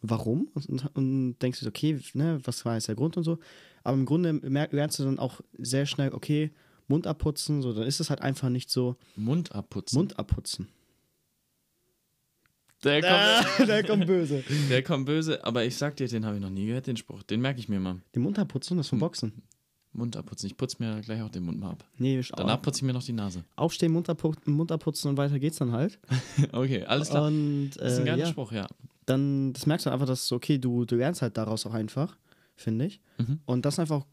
warum? 0.00 0.48
Und, 0.54 0.96
und, 0.96 1.36
denkst 1.40 1.60
du, 1.60 1.66
dir, 1.66 1.68
okay, 1.68 2.00
ne, 2.14 2.40
was 2.44 2.64
war 2.64 2.74
jetzt 2.74 2.88
der 2.88 2.94
Grund 2.94 3.18
und 3.18 3.24
so. 3.24 3.38
Aber 3.84 3.96
im 3.96 4.06
Grunde 4.06 4.32
lernst 4.72 4.98
du 4.98 5.04
dann 5.04 5.18
auch 5.18 5.42
sehr 5.58 5.84
schnell, 5.84 6.12
okay, 6.14 6.52
Mund 6.88 7.06
abputzen, 7.06 7.62
so, 7.62 7.72
dann 7.72 7.84
ist 7.86 8.00
es 8.00 8.10
halt 8.10 8.20
einfach 8.22 8.48
nicht 8.48 8.70
so 8.70 8.96
Mund 9.16 9.54
abputzen. 9.54 9.98
Mund 9.98 10.18
abputzen. 10.18 10.68
Der 12.84 13.02
kommt, 13.02 13.68
der 13.68 13.84
kommt 13.84 14.06
böse. 14.06 14.42
der 14.70 14.82
kommt 14.82 15.06
böse, 15.06 15.44
aber 15.44 15.64
ich 15.64 15.76
sag 15.76 15.96
dir, 15.96 16.08
den 16.08 16.24
habe 16.24 16.36
ich 16.36 16.42
noch 16.42 16.50
nie 16.50 16.66
gehört, 16.66 16.86
den 16.86 16.96
Spruch. 16.96 17.22
Den 17.22 17.40
merke 17.40 17.60
ich 17.60 17.68
mir 17.68 17.78
mal. 17.80 18.00
Den 18.14 18.22
Mund 18.22 18.38
abputzen, 18.38 18.76
das 18.78 18.88
vom 18.88 18.96
Hm. 18.96 19.00
Boxen. 19.00 19.42
Mund 19.92 20.16
abputzen. 20.16 20.46
Ich 20.46 20.56
putze 20.56 20.76
mir 20.78 21.00
gleich 21.00 21.20
auch 21.20 21.28
den 21.30 21.42
Mund 21.42 21.58
mal 21.58 21.70
ab. 21.70 21.84
Nee, 21.98 22.20
ich- 22.20 22.30
Danach 22.30 22.62
putze 22.62 22.78
ich 22.78 22.82
mir 22.84 22.92
noch 22.92 23.02
die 23.02 23.12
Nase. 23.12 23.44
aufstehen, 23.56 23.92
Mund, 23.92 24.08
abputzen, 24.08 24.52
Mund 24.54 24.70
abputzen 24.72 25.10
und 25.10 25.16
weiter 25.16 25.38
geht's 25.38 25.58
dann 25.58 25.72
halt. 25.72 25.98
Okay, 26.52 26.84
alles 26.84 27.10
klar. 27.10 27.26
Und 27.26 27.70
Das 27.76 27.92
ist 27.94 27.98
ein 27.98 28.02
äh, 28.06 28.10
geiler 28.10 28.18
ja, 28.24 28.26
Spruch, 28.26 28.52
ja. 28.52 28.66
dann 29.06 29.52
das 29.52 29.66
merkst 29.66 29.86
du 29.86 29.90
einfach, 29.90 30.06
dass 30.06 30.30
okay, 30.32 30.58
du, 30.58 30.84
du 30.84 30.94
lernst 30.96 31.22
halt 31.22 31.36
daraus 31.36 31.66
auch 31.66 31.74
einfach, 31.74 32.16
finde 32.54 32.86
ich. 32.86 33.00
Mhm. 33.18 33.40
Und 33.46 33.64
das 33.66 33.78
einfach, 33.80 34.06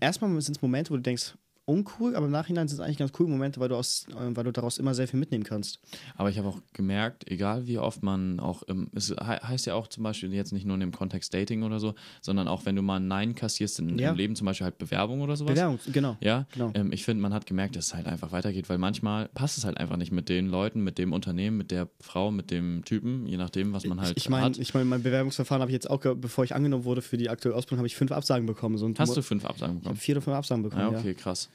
erstmal 0.00 0.30
sind 0.40 0.56
es 0.56 0.62
Momente, 0.62 0.90
wo 0.90 0.96
du 0.96 1.02
denkst, 1.02 1.34
uncool, 1.68 2.16
aber 2.16 2.26
im 2.26 2.32
Nachhinein 2.32 2.66
sind 2.66 2.78
es 2.78 2.80
eigentlich 2.80 2.96
ganz 2.98 3.12
coole 3.12 3.28
Momente, 3.28 3.60
weil 3.60 3.68
du, 3.68 3.76
aus, 3.76 4.06
äh, 4.10 4.34
weil 4.36 4.44
du 4.44 4.52
daraus 4.52 4.78
immer 4.78 4.94
sehr 4.94 5.06
viel 5.06 5.20
mitnehmen 5.20 5.44
kannst. 5.44 5.80
Aber 6.16 6.30
ich 6.30 6.38
habe 6.38 6.48
auch 6.48 6.58
gemerkt, 6.72 7.30
egal 7.30 7.66
wie 7.66 7.78
oft 7.78 8.02
man 8.02 8.40
auch, 8.40 8.62
im, 8.62 8.88
es 8.94 9.08
he 9.10 9.14
heißt 9.16 9.66
ja 9.66 9.74
auch 9.74 9.86
zum 9.88 10.02
Beispiel 10.02 10.32
jetzt 10.32 10.52
nicht 10.52 10.64
nur 10.64 10.74
in 10.74 10.80
dem 10.80 10.92
Kontext 10.92 11.34
Dating 11.34 11.62
oder 11.62 11.78
so, 11.78 11.94
sondern 12.22 12.48
auch 12.48 12.64
wenn 12.64 12.74
du 12.74 12.82
mal 12.82 12.96
ein 12.96 13.06
Nein 13.06 13.34
kassierst 13.34 13.78
in, 13.80 13.98
Ja. 13.98 14.10
im 14.12 14.16
Leben, 14.16 14.34
zum 14.34 14.46
Beispiel 14.46 14.64
halt 14.64 14.78
Bewerbung 14.78 15.20
oder 15.20 15.36
sowas. 15.36 15.52
Bewerbung, 15.54 15.78
genau. 15.92 16.16
Ja, 16.20 16.46
Genau. 16.54 16.70
ähm, 16.74 16.90
ich 16.92 17.04
finde, 17.04 17.20
man 17.22 17.34
hat 17.34 17.44
gemerkt, 17.46 17.76
dass 17.76 17.86
es 17.88 17.94
halt 17.94 18.06
einfach 18.06 18.32
weitergeht, 18.32 18.68
weil 18.70 18.78
manchmal 18.78 19.28
passt 19.28 19.58
es 19.58 19.64
halt 19.64 19.76
einfach 19.76 19.96
nicht 19.98 20.10
mit 20.10 20.28
den 20.30 20.48
Leuten, 20.48 20.82
mit 20.82 20.96
dem 20.98 21.12
Unternehmen, 21.12 21.56
mit 21.58 21.70
der 21.70 21.88
Frau, 22.00 22.30
mit 22.30 22.50
dem 22.50 22.84
Typen, 22.86 23.26
je 23.26 23.36
nachdem, 23.36 23.72
was 23.74 23.84
man 23.84 24.00
halt 24.00 24.14
ich 24.16 24.28
meine, 24.30 24.46
hat. 24.46 24.58
ich 24.58 24.72
mein, 24.72 24.86
mein 24.88 25.02
Bewerbungsverfahren 25.02 25.60
habe 25.60 25.70
ich 25.70 25.74
jetzt 25.74 25.90
auch, 25.90 26.00
bevor 26.16 26.44
ich 26.44 26.54
angenommen 26.54 26.84
wurde 26.84 27.02
für 27.02 27.18
die 27.18 27.28
aktuelle 27.28 27.56
Ausbildung, 27.56 27.80
habe 27.80 27.86
ich 27.88 27.96
fünf 27.96 28.10
Absagen 28.12 28.46
bekommen. 28.46 28.78
So 28.78 28.90
Hast 28.96 29.16
du 29.16 29.22
fünf 29.22 29.44
Absagen 29.44 29.76
Ich 29.76 29.82
bekommen? 29.82 29.98
vier 29.98 30.14
oder 30.16 30.22
fünf 30.22 30.36
Absagen 30.36 30.62
bekommen, 30.62 30.92
Ja, 30.92 30.98
okay, 30.98 31.14
krass. 31.14 31.50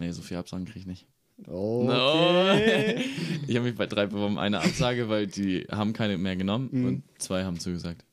Nee, 0.00 0.10
so 0.12 0.22
viele 0.22 0.40
Absagen 0.40 0.64
kriege 0.64 0.80
ich 0.80 0.86
nicht. 0.86 1.06
Okay. 1.46 3.04
Ich 3.46 3.56
habe 3.56 3.66
mich 3.66 3.74
bei 3.76 3.86
drei 3.86 4.06
beworben, 4.06 4.38
eine 4.38 4.60
Absage, 4.60 5.08
weil 5.08 5.26
die 5.26 5.66
haben 5.70 5.92
keine 5.92 6.16
mehr 6.18 6.36
genommen 6.36 6.68
Mhm. 6.72 6.84
und 6.86 7.02
zwei 7.18 7.44
haben 7.44 7.58
zugesagt. 7.58 8.04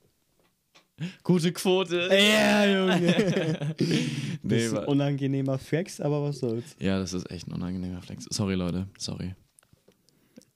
Gute 1.23 1.52
Quote. 1.54 2.10
Ja, 2.12 2.65
Junge. 2.65 3.76
Nee, 4.41 4.56
das 4.56 4.63
ist 4.63 4.73
ein 4.78 4.86
unangenehmer 4.86 5.58
Flex, 5.60 6.00
aber 6.02 6.23
was 6.23 6.39
soll's. 6.39 6.76
Ja, 6.80 6.97
das 7.00 7.13
ist 7.13 7.30
echt 7.30 7.47
ein 7.47 7.54
unangenehmer 7.54 8.02
Flex. 8.02 8.26
Sorry, 8.32 8.56
Leute. 8.56 8.88
Sorry. 8.97 9.36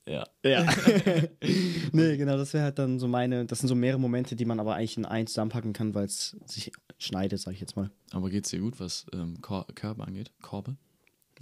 Ja. 0.07 0.25
Ja. 0.43 0.65
nee, 1.91 2.17
genau, 2.17 2.37
das 2.37 2.53
wäre 2.53 2.63
halt 2.65 2.79
dann 2.79 2.99
so 2.99 3.07
meine, 3.07 3.45
das 3.45 3.59
sind 3.59 3.67
so 3.69 3.75
mehrere 3.75 3.99
Momente, 3.99 4.35
die 4.35 4.45
man 4.45 4.59
aber 4.59 4.75
eigentlich 4.75 4.97
in 4.97 5.05
eins 5.05 5.31
zusammenpacken 5.33 5.73
kann, 5.73 5.93
weil 5.93 6.05
es 6.05 6.35
sich 6.47 6.71
schneidet, 6.97 7.39
sag 7.39 7.53
ich 7.53 7.59
jetzt 7.59 7.75
mal. 7.75 7.91
Aber 8.11 8.29
geht's 8.29 8.49
dir 8.49 8.59
gut, 8.59 8.79
was 8.79 9.05
ähm, 9.13 9.39
Kor 9.41 9.67
Körbe 9.75 10.03
angeht? 10.05 10.31
Korbe? 10.41 10.75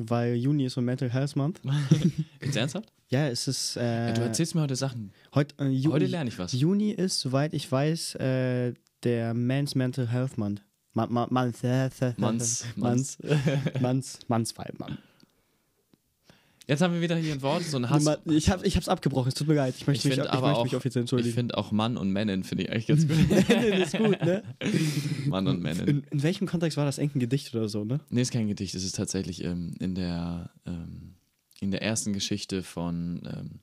Weil 0.02 0.36
Juni 0.36 0.66
ist 0.66 0.74
so 0.74 0.82
Mental 0.82 1.10
Health 1.12 1.36
Month. 1.36 1.60
Jetzt 2.42 2.56
ernsthaft? 2.56 2.92
Ja, 3.10 3.28
es 3.28 3.48
ist. 3.48 3.76
Äh, 3.76 4.08
Ja, 4.08 4.14
du 4.14 4.22
erzählst 4.22 4.56
mir 4.56 4.62
heute 4.62 4.76
Sachen. 4.78 5.12
heut, 5.36 5.54
äh, 5.60 5.68
Ju 5.68 5.92
Heute 5.92 6.06
lerne 6.06 6.30
ich 6.30 6.40
was. 6.40 6.54
Juni 6.54 6.92
ist, 6.92 7.20
soweit 7.20 7.54
ich 7.54 7.70
weiß, 7.70 8.16
äh, 8.16 8.74
der 9.04 9.34
Men's 9.34 9.76
Mental 9.76 10.08
Health 10.08 10.38
Month. 10.38 10.62
Ma 10.94 11.06
ma 11.08 11.28
Month. 11.30 11.64
Äh, 11.64 11.90
Manns. 12.18 12.66
Manns. 12.76 13.18
Manns. 14.28 15.00
Jetzt 16.70 16.82
haben 16.82 16.94
wir 16.94 17.02
wieder 17.02 17.16
hier 17.18 17.34
ein 17.34 17.42
Wort, 17.42 17.64
so 17.64 17.78
ein 17.78 17.90
Hass. 17.90 18.06
Ich, 18.26 18.52
hab, 18.52 18.64
ich 18.64 18.76
hab's 18.76 18.88
abgebrochen, 18.88 19.30
es 19.30 19.34
tut 19.34 19.48
mir 19.48 19.56
leid. 19.56 19.74
Ich 19.76 19.88
möchte, 19.88 20.08
Ich 20.08 20.16
mich, 20.18 20.24
ich 20.24 20.32
möchte 20.32 20.44
auch- 20.44 20.64
mich 20.64 20.76
offiziell 20.76 21.02
Ich 21.02 21.06
entschuldigen. 21.06 21.34
finde 21.34 21.58
auch 21.58 21.72
Mann 21.72 21.98
und 21.98 22.12
Männin 22.12 22.44
finde 22.44 22.66
ich 22.66 22.72
eigentlich 22.72 22.86
ganz 22.86 23.08
gut. 23.08 23.18
das 23.50 23.94
ist 23.94 23.98
gut, 23.98 24.22
ne? 24.24 24.44
Mann 25.26 25.48
und 25.48 25.64
Männin. 25.64 25.88
In, 25.88 26.04
in 26.12 26.22
welchem 26.22 26.46
Kontext 26.48 26.78
war 26.78 26.86
das? 26.86 27.00
Enken 27.00 27.20
Gedicht 27.20 27.56
oder 27.56 27.68
so, 27.70 27.86
ne? 27.86 28.00
Nee, 28.12 28.22
ist 28.22 28.32
kein 28.32 28.48
Gedicht. 28.48 28.76
Es 28.76 28.84
ist 28.84 28.96
tatsächlich 28.96 29.44
ähm, 29.44 29.74
in, 29.80 29.96
der, 29.96 30.52
ähm, 30.68 31.16
in 31.60 31.72
der 31.72 31.82
ersten 31.82 32.14
Geschichte 32.14 32.62
von, 32.62 33.24
ähm, 33.26 33.60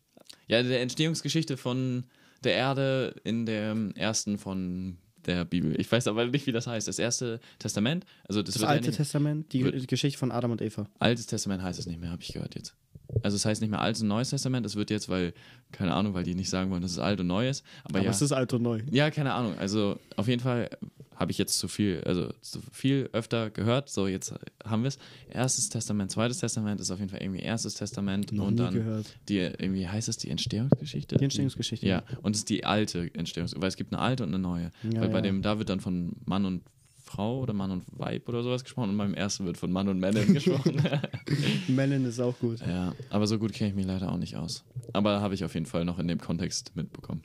ja, 0.48 0.64
der 0.64 0.82
Entstehungsgeschichte 0.82 1.56
von 1.56 2.06
der 2.42 2.54
Erde 2.54 3.14
in 3.22 3.46
der 3.46 3.76
ersten 3.94 4.36
von 4.36 4.96
der 5.26 5.44
Bibel. 5.44 5.78
Ich 5.80 5.90
weiß 5.90 6.06
aber 6.08 6.26
nicht, 6.26 6.46
wie 6.46 6.52
das 6.52 6.66
heißt. 6.66 6.88
Das 6.88 6.98
erste 6.98 7.40
Testament, 7.58 8.04
also 8.28 8.42
das, 8.42 8.54
Das 8.54 8.60
wird 8.62 8.70
Alte 8.70 8.84
ja 8.84 8.90
nicht, 8.90 8.96
Testament, 8.96 9.52
die 9.52 9.64
wird- 9.64 9.88
Geschichte 9.88 10.18
von 10.18 10.30
Adam 10.32 10.50
und 10.52 10.62
Eva. 10.62 10.86
Altes 10.98 11.26
Testament 11.26 11.62
heißt 11.62 11.78
es 11.78 11.86
nicht 11.86 12.00
mehr, 12.00 12.10
habe 12.10 12.22
ich 12.22 12.32
gehört 12.32 12.54
jetzt. 12.54 12.74
Also 13.22 13.36
es 13.36 13.44
heißt 13.44 13.60
nicht 13.60 13.70
mehr 13.70 13.80
Altes 13.80 14.02
und 14.02 14.08
Neues 14.08 14.30
Testament. 14.30 14.66
Es 14.66 14.74
wird 14.76 14.90
jetzt, 14.90 15.08
weil, 15.08 15.32
keine 15.72 15.94
Ahnung, 15.94 16.12
weil 16.14 16.24
die 16.24 16.34
nicht 16.34 16.50
sagen 16.50 16.70
wollen, 16.70 16.82
dass 16.82 16.90
es 16.90 16.98
alt 16.98 17.20
und 17.20 17.28
neu 17.28 17.48
ist. 17.48 17.64
Aber, 17.84 17.98
Aber 17.98 18.04
ja. 18.04 18.10
es 18.10 18.20
ist 18.20 18.32
alt 18.32 18.52
und 18.52 18.62
neu. 18.62 18.82
Ja, 18.90 19.10
keine 19.10 19.32
Ahnung. 19.32 19.56
Also 19.58 19.98
auf 20.16 20.26
jeden 20.28 20.42
Fall 20.42 20.68
habe 21.16 21.33
ich 21.33 21.38
jetzt 21.38 21.59
zu 21.59 21.66
viel, 21.66 22.02
also 22.05 22.33
zu 22.42 22.61
viel 22.72 23.09
öfter 23.12 23.50
gehört. 23.50 23.88
So, 23.88 24.07
jetzt 24.07 24.35
haben 24.64 24.83
wir 24.83 24.88
es. 24.88 24.98
Erstes 25.31 25.68
Testament, 25.68 26.11
zweites 26.11 26.38
Testament 26.38 26.81
ist 26.81 26.90
auf 26.90 26.98
jeden 26.98 27.11
Fall 27.11 27.22
irgendwie 27.22 27.40
erstes 27.40 27.74
Testament 27.74 28.33
Noch 28.33 28.46
und 28.46 28.57
dann 28.57 28.74
gehört. 28.74 29.16
die, 29.29 29.38
irgendwie 29.38 29.88
heißt 29.88 30.09
es 30.09 30.18
die 30.18 30.31
Entstehungsgeschichte? 30.31 31.16
Die 31.16 31.24
Entstehungsgeschichte. 31.24 31.87
Ja, 31.87 32.02
und 32.22 32.37
es 32.37 32.40
ist 32.40 32.50
die 32.50 32.64
alte 32.64 33.11
Entstehungsgeschichte, 33.14 33.61
weil 33.61 33.68
es 33.68 33.76
gibt 33.76 33.92
eine 33.92 34.02
alte 34.02 34.22
und 34.22 34.29
eine 34.31 34.38
neue. 34.38 34.70
Ja, 34.83 35.00
weil 35.00 35.09
bei 35.09 35.16
ja. 35.16 35.22
dem, 35.22 35.42
da 35.42 35.59
wird 35.59 35.70
dann 35.70 35.81
von 35.81 36.16
Mann 36.24 36.44
und 36.44 36.62
Frau 37.07 37.40
oder 37.40 37.52
Mann 37.52 37.70
und 37.70 37.85
Weib 37.92 38.29
oder 38.29 38.42
sowas 38.42 38.64
gesprochen 38.64 38.90
und 38.90 38.98
beim 38.98 39.14
ersten 39.14 39.46
wird 39.46 39.57
von 39.57 39.70
Mann 39.70 39.88
und 39.88 40.00
Männer 40.00 40.24
gesprochen. 40.24 40.83
Melon 41.68 42.05
ist 42.05 42.20
auch 42.20 42.37
gut. 42.38 42.59
ja, 42.61 42.94
aber 43.11 43.29
so 43.29 43.38
gut 43.38 43.52
kenne 43.52 43.70
ich 43.70 43.76
mich 43.76 43.87
leider 43.87 44.11
auch 44.11 44.18
nicht 44.18 44.37
aus. 44.37 44.64
Aber 44.92 45.20
habe 45.20 45.35
ich 45.35 45.44
auf 45.44 45.55
jeden 45.55 45.66
Fall 45.66 45.85
noch 45.85 46.00
in 46.00 46.09
dem 46.09 46.18
Kontext 46.18 46.74
mitbekommen. 46.74 47.22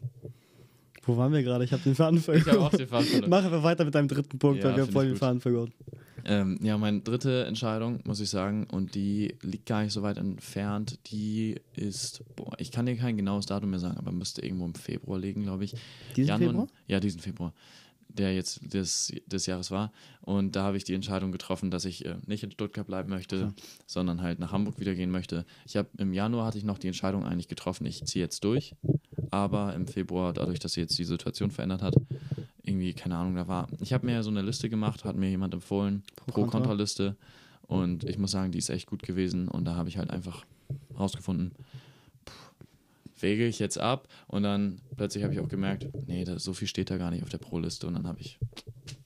Wo 1.11 1.17
waren 1.17 1.33
wir 1.33 1.43
gerade? 1.43 1.65
Ich 1.65 1.73
habe 1.73 1.83
den 1.83 1.95
Faden 1.95 2.17
Ich 2.19 2.45
habe 2.47 2.61
auch 2.61 2.69
den 2.71 2.87
Faden 2.87 3.05
verloren. 3.07 3.29
Machen 3.29 3.51
wir 3.51 3.63
weiter 3.63 3.83
mit 3.83 3.93
deinem 3.95 4.07
dritten 4.07 4.39
Punkt, 4.39 4.59
Ja, 4.63 4.69
weil 4.69 4.75
wir 4.77 4.83
haben 4.83 4.91
voll 4.91 5.07
den. 5.07 5.17
Faden 5.17 5.41
verloren. 5.41 5.73
Ähm, 6.23 6.59
ja, 6.61 6.77
meine 6.77 7.01
dritte 7.01 7.45
Entscheidung, 7.45 7.99
muss 8.05 8.19
ich 8.19 8.29
sagen, 8.29 8.67
und 8.71 8.93
die 8.95 9.35
liegt 9.41 9.65
gar 9.65 9.83
nicht 9.83 9.91
so 9.91 10.03
weit 10.03 10.17
entfernt. 10.17 10.99
Die 11.11 11.55
ist, 11.75 12.23
boah, 12.35 12.53
ich 12.59 12.71
kann 12.71 12.85
dir 12.85 12.95
kein 12.95 13.17
genaues 13.17 13.47
Datum 13.47 13.71
mehr 13.71 13.79
sagen, 13.79 13.97
aber 13.97 14.11
müsste 14.11 14.41
irgendwo 14.45 14.65
im 14.65 14.75
Februar 14.75 15.17
liegen, 15.19 15.43
glaube 15.43 15.63
ich. 15.65 15.73
Diesen 16.15 16.29
Januar- 16.29 16.49
Februar? 16.51 16.67
Ja, 16.87 16.99
diesen 16.99 17.19
Februar, 17.21 17.53
der 18.07 18.35
jetzt 18.35 18.71
des, 18.71 19.11
des 19.25 19.47
Jahres 19.47 19.71
war. 19.71 19.91
Und 20.21 20.55
da 20.55 20.61
habe 20.63 20.77
ich 20.77 20.83
die 20.83 20.93
Entscheidung 20.93 21.31
getroffen, 21.31 21.71
dass 21.71 21.85
ich 21.85 22.05
äh, 22.05 22.15
nicht 22.27 22.43
in 22.43 22.51
Stuttgart 22.51 22.85
bleiben 22.85 23.09
möchte, 23.09 23.35
Ja. 23.37 23.53
sondern 23.87 24.21
halt 24.21 24.37
nach 24.37 24.51
Hamburg 24.51 24.79
wieder 24.79 24.93
gehen 24.93 25.09
möchte. 25.09 25.43
Ich 25.65 25.75
habe 25.75 25.89
im 25.97 26.13
Januar 26.13 26.45
hatte 26.45 26.59
ich 26.59 26.63
noch 26.63 26.77
die 26.77 26.87
Entscheidung 26.87 27.25
eigentlich 27.25 27.47
getroffen, 27.47 27.85
ich 27.87 28.05
ziehe 28.05 28.23
jetzt 28.23 28.43
durch. 28.43 28.75
Aber 29.31 29.73
im 29.73 29.87
Februar, 29.87 30.33
dadurch, 30.33 30.59
dass 30.59 30.73
sich 30.73 30.81
jetzt 30.81 30.99
die 30.99 31.05
Situation 31.05 31.51
verändert 31.51 31.81
hat, 31.81 31.95
irgendwie, 32.63 32.93
keine 32.93 33.15
Ahnung, 33.15 33.35
da 33.35 33.47
war. 33.47 33.67
Ich 33.79 33.93
habe 33.93 34.05
mir 34.05 34.21
so 34.23 34.29
eine 34.29 34.41
Liste 34.41 34.69
gemacht, 34.69 35.05
hat 35.05 35.15
mir 35.15 35.29
jemand 35.29 35.53
empfohlen, 35.53 36.03
Pro-Kontra. 36.15 36.59
Pro-Kontra-Liste. 36.59 37.15
Und 37.63 38.03
ich 38.03 38.17
muss 38.17 38.31
sagen, 38.31 38.51
die 38.51 38.57
ist 38.57 38.69
echt 38.69 38.87
gut 38.87 39.01
gewesen. 39.03 39.47
Und 39.47 39.65
da 39.65 39.75
habe 39.75 39.89
ich 39.89 39.97
halt 39.97 40.09
einfach 40.11 40.45
rausgefunden, 40.99 41.51
wege 43.19 43.47
ich 43.47 43.59
jetzt 43.59 43.79
ab. 43.79 44.09
Und 44.27 44.43
dann 44.43 44.81
plötzlich 44.97 45.23
habe 45.23 45.33
ich 45.33 45.39
auch 45.39 45.47
gemerkt, 45.47 45.87
nee, 46.07 46.25
da, 46.25 46.37
so 46.37 46.53
viel 46.53 46.67
steht 46.67 46.89
da 46.89 46.97
gar 46.97 47.11
nicht 47.11 47.23
auf 47.23 47.29
der 47.29 47.37
Pro-Liste. 47.37 47.87
Und 47.87 47.93
dann 47.93 48.07
habe 48.07 48.19
ich 48.19 48.37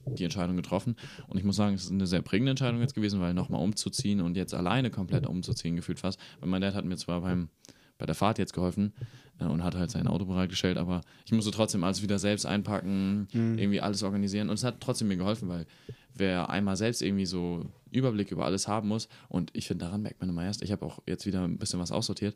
die 0.06 0.24
Entscheidung 0.24 0.56
getroffen. 0.56 0.96
Und 1.28 1.38
ich 1.38 1.44
muss 1.44 1.56
sagen, 1.56 1.76
es 1.76 1.86
ist 1.86 1.92
eine 1.92 2.08
sehr 2.08 2.22
prägende 2.24 2.52
Entscheidung 2.52 2.82
jetzt 2.82 2.96
gewesen, 2.96 3.22
weil 3.22 3.34
nochmal 3.34 3.62
umzuziehen 3.62 4.22
und 4.22 4.36
jetzt 4.36 4.54
alleine 4.54 4.90
komplett 4.90 5.28
umzuziehen 5.28 5.76
gefühlt 5.76 6.00
fast. 6.00 6.20
Weil 6.40 6.50
mein 6.50 6.62
Dad 6.62 6.74
hat 6.74 6.86
mir 6.86 6.98
zwar 6.98 7.22
beim 7.22 7.50
bei 7.98 8.06
der 8.06 8.16
Fahrt 8.16 8.38
jetzt 8.40 8.54
geholfen 8.54 8.94
äh, 9.40 9.46
und 9.46 9.64
hat 9.64 9.76
halt 9.76 9.90
sein 9.92 10.08
Auto 10.08 10.26
bereitgestellt, 10.26 10.78
aber 10.78 11.02
ich 11.26 11.32
musste 11.32 11.52
trotzdem 11.52 11.84
alles 11.84 12.02
wieder 12.02 12.20
selbst 12.20 12.46
einpacken, 12.46 13.28
Mhm. 13.34 13.58
irgendwie 13.58 13.82
alles 13.82 14.04
organisieren 14.04 14.50
und 14.50 14.56
es 14.56 14.64
hat 14.64 14.82
trotzdem 14.82 15.08
mir 15.08 15.18
geholfen, 15.18 15.48
weil 15.50 15.66
wer 16.14 16.50
einmal 16.50 16.76
selbst 16.78 17.02
irgendwie 17.02 17.26
so 17.26 17.66
Überblick 17.92 18.32
über 18.32 18.46
alles 18.46 18.68
haben 18.68 18.88
muss 18.90 19.08
und 19.30 19.52
ich 19.54 19.68
finde, 19.68 19.86
daran 19.86 20.02
merkt 20.02 20.20
man 20.22 20.30
immer 20.30 20.44
erst, 20.44 20.62
ich 20.62 20.72
habe 20.72 20.86
auch 20.86 21.00
jetzt 21.08 21.26
wieder 21.26 21.44
ein 21.44 21.58
bisschen 21.58 21.80
was 21.80 21.92
aussortiert, 21.92 22.36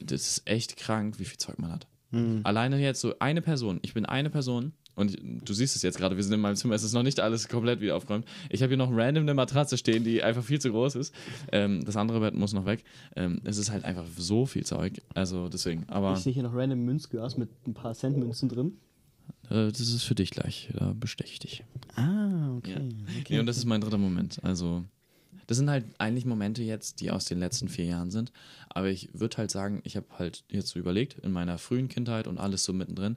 das 0.00 0.26
ist 0.26 0.48
echt 0.48 0.76
krank, 0.76 1.18
wie 1.18 1.24
viel 1.24 1.38
Zeug 1.38 1.58
man 1.58 1.72
hat. 1.72 1.86
Mhm. 2.10 2.40
Alleine 2.44 2.78
jetzt 2.80 3.00
so 3.00 3.14
eine 3.18 3.42
Person, 3.42 3.78
ich 3.82 3.94
bin 3.94 4.06
eine 4.06 4.30
Person 4.30 4.72
und 4.96 5.16
du 5.22 5.52
siehst 5.54 5.76
es 5.76 5.82
jetzt 5.82 5.98
gerade, 5.98 6.16
wir 6.16 6.24
sind 6.24 6.32
in 6.32 6.40
meinem 6.40 6.56
Zimmer, 6.56 6.74
es 6.74 6.82
ist 6.82 6.92
noch 6.94 7.02
nicht 7.04 7.20
alles 7.20 7.48
komplett 7.48 7.80
wieder 7.80 7.94
aufgeräumt. 7.96 8.26
Ich 8.50 8.62
habe 8.62 8.70
hier 8.70 8.76
noch 8.78 8.90
random 8.90 9.22
eine 9.22 9.34
Matratze 9.34 9.76
stehen, 9.78 10.02
die 10.02 10.22
einfach 10.22 10.42
viel 10.42 10.60
zu 10.60 10.70
groß 10.70 10.96
ist. 10.96 11.14
Ähm, 11.52 11.84
das 11.84 11.96
andere 11.96 12.18
Bett 12.20 12.34
muss 12.34 12.52
noch 12.52 12.66
weg. 12.66 12.82
Ähm, 13.14 13.40
es 13.44 13.58
ist 13.58 13.70
halt 13.70 13.84
einfach 13.84 14.06
so 14.18 14.46
viel 14.46 14.64
Zeug. 14.66 15.00
Also 15.14 15.48
deswegen, 15.48 15.84
aber 15.88 16.14
Ich 16.14 16.20
sehe 16.20 16.32
hier 16.32 16.42
noch 16.42 16.54
random 16.54 16.80
Münzglas 16.84 17.36
mit 17.36 17.50
ein 17.68 17.74
paar 17.74 17.94
Centmünzen 17.94 18.48
drin. 18.48 18.72
äh, 19.50 19.68
das 19.70 19.80
ist 19.80 20.02
für 20.02 20.14
dich 20.16 20.30
gleich. 20.30 20.70
Da 20.76 20.92
besteche 20.98 21.32
ich 21.32 21.38
dich. 21.38 21.64
Ah, 21.94 22.56
okay. 22.56 22.72
Ja. 22.72 22.76
okay. 23.20 23.24
Nee, 23.28 23.38
und 23.38 23.46
das 23.46 23.58
ist 23.58 23.66
mein 23.66 23.80
dritter 23.82 23.98
Moment. 23.98 24.42
Also, 24.42 24.82
das 25.46 25.58
sind 25.58 25.70
halt 25.70 25.84
eigentlich 25.98 26.24
Momente 26.24 26.62
jetzt, 26.62 27.00
die 27.00 27.10
aus 27.10 27.26
den 27.26 27.38
letzten 27.38 27.68
vier 27.68 27.84
Jahren 27.84 28.10
sind. 28.10 28.32
Aber 28.70 28.88
ich 28.88 29.10
würde 29.12 29.36
halt 29.36 29.50
sagen, 29.50 29.80
ich 29.84 29.96
habe 29.96 30.06
halt 30.18 30.42
jetzt 30.50 30.68
so 30.70 30.78
überlegt, 30.78 31.18
in 31.18 31.30
meiner 31.32 31.58
frühen 31.58 31.88
Kindheit 31.88 32.26
und 32.26 32.38
alles 32.38 32.64
so 32.64 32.72
mittendrin, 32.72 33.16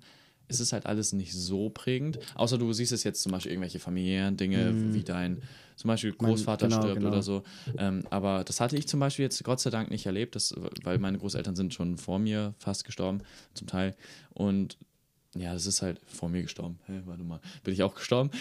es 0.49 0.59
ist 0.59 0.73
halt 0.73 0.85
alles 0.85 1.13
nicht 1.13 1.33
so 1.33 1.69
prägend. 1.69 2.19
Außer 2.35 2.57
du 2.57 2.73
siehst 2.73 2.91
es 2.91 3.03
jetzt 3.05 3.21
zum 3.21 3.31
Beispiel 3.31 3.51
irgendwelche 3.53 3.79
familiären 3.79 4.35
Dinge, 4.35 4.93
wie 4.93 5.03
dein 5.03 5.41
zum 5.75 5.87
Beispiel 5.87 6.13
Mein- 6.19 6.31
Großvater 6.31 6.67
genau, 6.67 6.81
stirbt 6.81 6.97
genau. 6.97 7.07
oder 7.09 7.23
so. 7.23 7.43
Ähm, 7.77 8.03
aber 8.09 8.43
das 8.43 8.59
hatte 8.59 8.75
ich 8.75 8.87
zum 8.87 8.99
Beispiel 8.99 9.23
jetzt 9.23 9.41
Gott 9.45 9.61
sei 9.61 9.69
Dank 9.69 9.89
nicht 9.91 10.05
erlebt, 10.05 10.35
das, 10.35 10.53
weil 10.83 10.97
meine 10.97 11.17
Großeltern 11.17 11.55
sind 11.55 11.73
schon 11.73 11.97
vor 11.97 12.19
mir 12.19 12.53
fast 12.57 12.83
gestorben, 12.83 13.21
zum 13.53 13.67
Teil. 13.67 13.95
Und 14.33 14.77
ja, 15.35 15.53
das 15.53 15.67
ist 15.67 15.81
halt 15.83 16.01
vor 16.07 16.27
mir 16.27 16.41
gestorben. 16.41 16.79
Hä, 16.87 17.01
warte 17.05 17.23
mal, 17.23 17.39
bin 17.63 17.73
ich 17.73 17.83
auch 17.83 17.93
gestorben? 17.95 18.31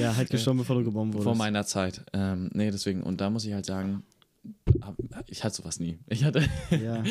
Ja, 0.00 0.16
halt 0.16 0.30
gestorben, 0.30 0.58
bevor 0.60 0.76
du 0.76 0.84
geboren 0.84 1.08
wurdest. 1.12 1.24
Vor 1.24 1.36
meiner 1.36 1.64
Zeit. 1.66 2.02
Ähm, 2.14 2.50
nee, 2.54 2.70
deswegen, 2.70 3.02
und 3.02 3.20
da 3.20 3.28
muss 3.30 3.44
ich 3.44 3.52
halt 3.52 3.66
sagen, 3.66 4.02
ich 5.26 5.44
hatte 5.44 5.56
sowas 5.56 5.80
nie. 5.80 5.98
Ich 6.06 6.24
hatte, 6.24 6.40
ja. 6.70 7.02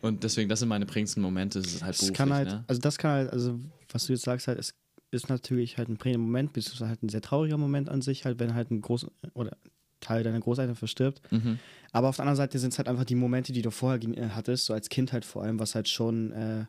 und 0.00 0.24
deswegen, 0.24 0.48
das 0.48 0.60
sind 0.60 0.68
meine 0.68 0.86
prägendsten 0.86 1.22
Momente, 1.22 1.60
das 1.60 1.74
ist 1.74 1.84
halt 1.84 2.00
Das 2.00 2.12
kann 2.12 2.32
halt, 2.32 2.48
ne? 2.48 2.64
also 2.66 2.80
das 2.80 2.98
kann 2.98 3.10
halt, 3.10 3.32
also 3.32 3.58
was 3.92 4.06
du 4.06 4.12
jetzt 4.12 4.24
sagst, 4.24 4.48
halt, 4.48 4.58
es 4.58 4.74
ist 5.10 5.28
natürlich 5.28 5.78
halt 5.78 5.88
ein 5.88 5.96
prägender 5.96 6.24
Moment, 6.24 6.52
beziehungsweise 6.52 6.88
halt 6.88 7.02
ein 7.02 7.08
sehr 7.08 7.22
trauriger 7.22 7.56
Moment 7.56 7.88
an 7.88 8.02
sich, 8.02 8.24
halt, 8.24 8.38
wenn 8.38 8.54
halt 8.54 8.70
ein 8.70 8.80
groß 8.80 9.06
oder 9.34 9.56
Teil 10.00 10.22
deiner 10.22 10.40
Großeltern 10.40 10.76
verstirbt. 10.76 11.20
Mhm. 11.30 11.58
Aber 11.92 12.08
auf 12.08 12.16
der 12.16 12.24
anderen 12.24 12.36
Seite 12.36 12.58
sind 12.58 12.72
es 12.72 12.78
halt 12.78 12.88
einfach 12.88 13.04
die 13.04 13.14
Momente, 13.14 13.52
die 13.52 13.62
du 13.62 13.70
vorher 13.70 14.00
äh, 14.02 14.30
hattest, 14.30 14.66
so 14.66 14.72
als 14.72 14.88
Kind 14.88 15.12
halt 15.12 15.24
vor 15.24 15.42
allem, 15.42 15.58
was 15.58 15.74
halt 15.74 15.88
schon. 15.88 16.32
Äh, 16.32 16.64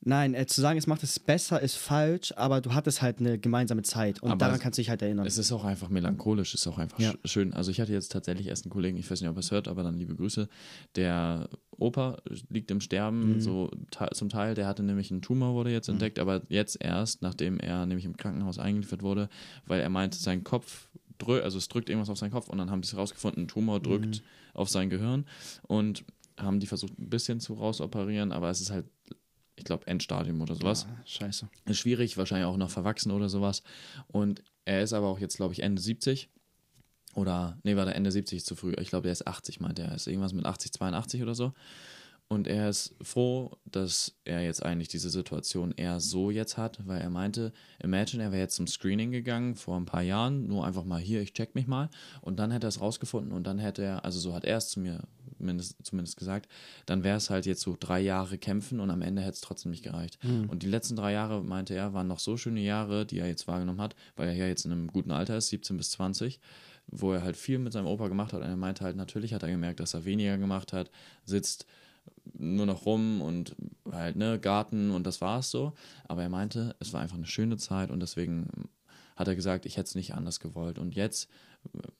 nein, 0.00 0.34
äh, 0.34 0.46
zu 0.46 0.60
sagen, 0.60 0.78
es 0.78 0.86
macht 0.86 1.02
es 1.02 1.18
besser, 1.18 1.60
ist 1.60 1.76
falsch, 1.76 2.32
aber 2.36 2.60
du 2.60 2.72
hattest 2.74 3.02
halt 3.02 3.18
eine 3.20 3.38
gemeinsame 3.38 3.82
Zeit 3.82 4.22
und 4.22 4.30
Aber 4.30 4.38
daran 4.38 4.60
kannst 4.60 4.78
du 4.78 4.80
dich 4.80 4.90
halt 4.90 5.02
erinnern. 5.02 5.26
Es 5.26 5.38
ist 5.38 5.52
auch 5.52 5.64
einfach 5.64 5.88
melancholisch, 5.88 6.54
es 6.54 6.60
ist 6.62 6.66
auch 6.66 6.78
einfach 6.78 6.98
Ja. 6.98 7.10
sch- 7.12 7.18
schön. 7.26 7.52
Also 7.54 7.70
ich 7.70 7.80
hatte 7.80 7.92
jetzt 7.92 8.12
tatsächlich 8.12 8.46
erst 8.46 8.64
einen 8.64 8.70
Kollegen, 8.72 8.96
ich 8.96 9.10
weiß 9.10 9.20
nicht, 9.20 9.28
ob 9.30 9.36
er 9.36 9.40
es 9.40 9.50
hört, 9.50 9.68
aber 9.68 9.82
dann 9.82 9.96
liebe 9.96 10.14
Grüße. 10.14 10.48
Der 10.96 11.48
Opa 11.72 12.16
liegt 12.48 12.70
im 12.70 12.80
Sterben, 12.80 13.34
Mhm. 13.34 13.40
so 13.40 13.70
zum 14.14 14.28
Teil. 14.28 14.54
Der 14.54 14.66
hatte 14.66 14.82
nämlich 14.82 15.10
einen 15.10 15.22
Tumor, 15.22 15.54
wurde 15.54 15.70
jetzt 15.70 15.88
entdeckt, 15.88 16.18
aber 16.18 16.42
jetzt 16.48 16.76
erst, 16.82 17.22
nachdem 17.22 17.58
er 17.60 17.86
nämlich 17.86 18.04
im 18.04 18.16
Krankenhaus 18.16 18.58
eingeliefert 18.58 19.02
wurde, 19.02 19.28
weil 19.66 19.80
er 19.80 19.88
meinte, 19.88 20.18
sein 20.18 20.44
Kopf 20.44 20.88
drückt, 21.18 21.42
also 21.44 21.58
es 21.58 21.68
drückt 21.68 21.88
irgendwas 21.88 22.10
auf 22.10 22.18
seinen 22.18 22.30
Kopf 22.30 22.48
und 22.48 22.58
dann 22.58 22.70
haben 22.70 22.82
sie 22.82 22.92
es 22.92 22.96
rausgefunden, 22.96 23.44
ein 23.44 23.48
Tumor 23.48 23.80
drückt 23.80 24.22
auf 24.54 24.68
sein 24.68 24.88
Gehirn 24.90 25.24
und 25.66 26.04
haben 26.36 26.60
die 26.60 26.66
versucht 26.68 26.96
ein 26.98 27.10
bisschen 27.10 27.40
zu 27.40 27.54
rausoperieren, 27.54 28.30
aber 28.30 28.48
es 28.50 28.60
ist 28.60 28.70
halt, 28.70 28.86
ich 29.58 29.64
glaube, 29.64 29.86
Endstadium 29.86 30.40
oder 30.40 30.54
sowas. 30.54 30.86
Ah, 30.88 31.02
scheiße. 31.04 31.48
Ist 31.66 31.78
schwierig, 31.78 32.16
wahrscheinlich 32.16 32.46
auch 32.46 32.56
noch 32.56 32.70
verwachsen 32.70 33.10
oder 33.12 33.28
sowas. 33.28 33.62
Und 34.06 34.42
er 34.64 34.82
ist 34.82 34.92
aber 34.92 35.08
auch 35.08 35.18
jetzt, 35.18 35.36
glaube 35.36 35.52
ich, 35.52 35.62
Ende 35.62 35.80
70. 35.82 36.28
Oder, 37.14 37.58
nee, 37.64 37.76
war 37.76 37.84
der 37.84 37.96
Ende 37.96 38.12
70 38.12 38.38
ist 38.38 38.46
zu 38.46 38.54
früh. 38.54 38.74
Ich 38.78 38.90
glaube, 38.90 39.04
der 39.04 39.12
ist 39.12 39.26
80, 39.26 39.60
meinte 39.60 39.82
er. 39.82 39.88
Er 39.88 39.94
ist 39.96 40.06
irgendwas 40.06 40.32
mit 40.32 40.46
80, 40.46 40.72
82 40.72 41.22
oder 41.22 41.34
so. 41.34 41.52
Und 42.30 42.46
er 42.46 42.68
ist 42.68 42.94
froh, 43.00 43.56
dass 43.64 44.14
er 44.24 44.42
jetzt 44.42 44.62
eigentlich 44.62 44.88
diese 44.88 45.08
Situation 45.08 45.72
eher 45.72 45.98
so 45.98 46.30
jetzt 46.30 46.58
hat, 46.58 46.86
weil 46.86 47.00
er 47.00 47.08
meinte, 47.08 47.54
imagine, 47.82 48.22
er 48.22 48.32
wäre 48.32 48.42
jetzt 48.42 48.56
zum 48.56 48.66
Screening 48.66 49.10
gegangen 49.10 49.54
vor 49.54 49.78
ein 49.78 49.86
paar 49.86 50.02
Jahren, 50.02 50.46
nur 50.46 50.66
einfach 50.66 50.84
mal 50.84 51.00
hier, 51.00 51.22
ich 51.22 51.32
check 51.32 51.54
mich 51.54 51.66
mal. 51.66 51.88
Und 52.20 52.38
dann 52.38 52.50
hätte 52.50 52.66
er 52.66 52.68
es 52.68 52.82
rausgefunden 52.82 53.32
und 53.32 53.46
dann 53.46 53.58
hätte 53.58 53.82
er, 53.82 54.04
also 54.04 54.20
so 54.20 54.34
hat 54.34 54.44
er 54.44 54.58
es 54.58 54.68
zu 54.68 54.78
mir 54.78 55.04
mindest, 55.40 55.76
zumindest 55.82 56.16
gesagt, 56.16 56.48
dann 56.86 57.04
wäre 57.04 57.16
es 57.16 57.30
halt 57.30 57.46
jetzt 57.46 57.62
so 57.62 57.76
drei 57.78 58.00
Jahre 58.00 58.38
kämpfen 58.38 58.80
und 58.80 58.90
am 58.90 59.02
Ende 59.02 59.22
hätte 59.22 59.34
es 59.34 59.40
trotzdem 59.40 59.70
nicht 59.70 59.84
gereicht. 59.84 60.18
Und 60.48 60.62
die 60.62 60.68
letzten 60.68 60.96
drei 60.96 61.12
Jahre, 61.12 61.42
meinte 61.42 61.74
er, 61.74 61.92
waren 61.94 62.08
noch 62.08 62.18
so 62.18 62.36
schöne 62.36 62.60
Jahre, 62.60 63.06
die 63.06 63.18
er 63.18 63.28
jetzt 63.28 63.46
wahrgenommen 63.48 63.80
hat, 63.80 63.94
weil 64.16 64.28
er 64.28 64.34
ja 64.34 64.46
jetzt 64.46 64.64
in 64.64 64.72
einem 64.72 64.88
guten 64.88 65.10
Alter 65.10 65.36
ist, 65.36 65.48
17 65.48 65.76
bis 65.76 65.90
20, 65.92 66.40
wo 66.86 67.12
er 67.12 67.22
halt 67.22 67.36
viel 67.36 67.58
mit 67.58 67.72
seinem 67.72 67.86
Opa 67.86 68.08
gemacht 68.08 68.32
hat. 68.32 68.40
Und 68.40 68.48
er 68.48 68.56
meinte 68.56 68.84
halt, 68.84 68.96
natürlich 68.96 69.34
hat 69.34 69.42
er 69.42 69.50
gemerkt, 69.50 69.80
dass 69.80 69.94
er 69.94 70.04
weniger 70.04 70.38
gemacht 70.38 70.72
hat, 70.72 70.90
sitzt 71.24 71.66
nur 72.34 72.66
noch 72.66 72.86
rum 72.86 73.20
und 73.20 73.54
halt, 73.90 74.16
ne, 74.16 74.38
Garten 74.38 74.90
und 74.90 75.06
das 75.06 75.20
war's 75.20 75.50
so. 75.50 75.72
Aber 76.06 76.22
er 76.22 76.28
meinte, 76.28 76.76
es 76.80 76.92
war 76.92 77.00
einfach 77.00 77.16
eine 77.16 77.26
schöne 77.26 77.56
Zeit 77.56 77.90
und 77.90 78.00
deswegen 78.00 78.68
hat 79.16 79.28
er 79.28 79.34
gesagt, 79.34 79.66
ich 79.66 79.76
hätte 79.76 79.88
es 79.88 79.94
nicht 79.94 80.14
anders 80.14 80.40
gewollt. 80.40 80.78
Und 80.78 80.94
jetzt 80.94 81.28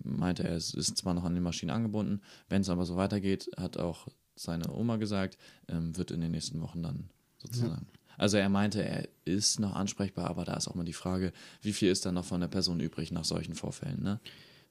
meinte 0.02 0.44
er, 0.44 0.56
es 0.56 0.74
ist 0.74 0.96
zwar 0.96 1.14
noch 1.14 1.24
an 1.24 1.34
die 1.34 1.40
Maschine 1.40 1.72
angebunden, 1.72 2.20
wenn 2.48 2.62
es 2.62 2.68
aber 2.68 2.86
so 2.86 2.96
weitergeht, 2.96 3.50
hat 3.56 3.76
auch 3.76 4.08
seine 4.36 4.72
Oma 4.72 4.96
gesagt, 4.96 5.36
ähm, 5.68 5.96
wird 5.96 6.10
in 6.10 6.20
den 6.20 6.30
nächsten 6.30 6.60
Wochen 6.60 6.82
dann 6.82 7.10
sozusagen. 7.38 7.86
Also 8.16 8.36
er 8.36 8.48
meinte, 8.48 8.84
er 8.84 9.08
ist 9.24 9.60
noch 9.60 9.74
ansprechbar, 9.74 10.28
aber 10.28 10.44
da 10.44 10.54
ist 10.54 10.66
auch 10.68 10.74
mal 10.74 10.84
die 10.84 10.92
Frage, 10.92 11.32
wie 11.62 11.72
viel 11.72 11.90
ist 11.90 12.04
dann 12.04 12.14
noch 12.14 12.24
von 12.24 12.40
der 12.40 12.48
Person 12.48 12.80
übrig 12.80 13.12
nach 13.12 13.24
solchen 13.24 13.54
Vorfällen, 13.54 14.02
ne? 14.02 14.20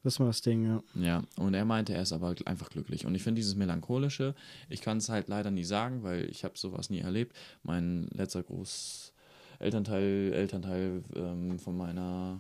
Das 0.04 0.20
war 0.20 0.28
das 0.28 0.42
Ding, 0.42 0.64
ja. 0.66 0.84
Ja, 0.96 1.24
und 1.38 1.54
er 1.54 1.66
meinte, 1.66 1.94
er 1.94 2.04
ist 2.04 2.14
aber 2.14 2.36
einfach 2.46 2.70
glücklich. 2.70 3.06
Und 3.06 3.16
ich 3.16 3.24
finde 3.24 3.40
dieses 3.40 3.56
Melancholische, 3.56 4.36
ich 4.70 4.82
kann 4.82 4.98
es 5.00 5.10
halt 5.10 5.28
leider 5.28 5.50
nie 5.50 5.64
sagen, 5.64 6.04
weil 6.04 6.30
ich 6.30 6.44
habe 6.44 6.58
sowas 6.58 6.90
nie 6.90 7.00
erlebt. 7.00 7.36
Mein 7.64 8.08
letzter 8.14 8.44
Großelternteil, 8.44 10.34
Elternteil 10.34 11.04
ähm, 11.16 11.58
von 11.60 11.76
meiner 11.76 12.40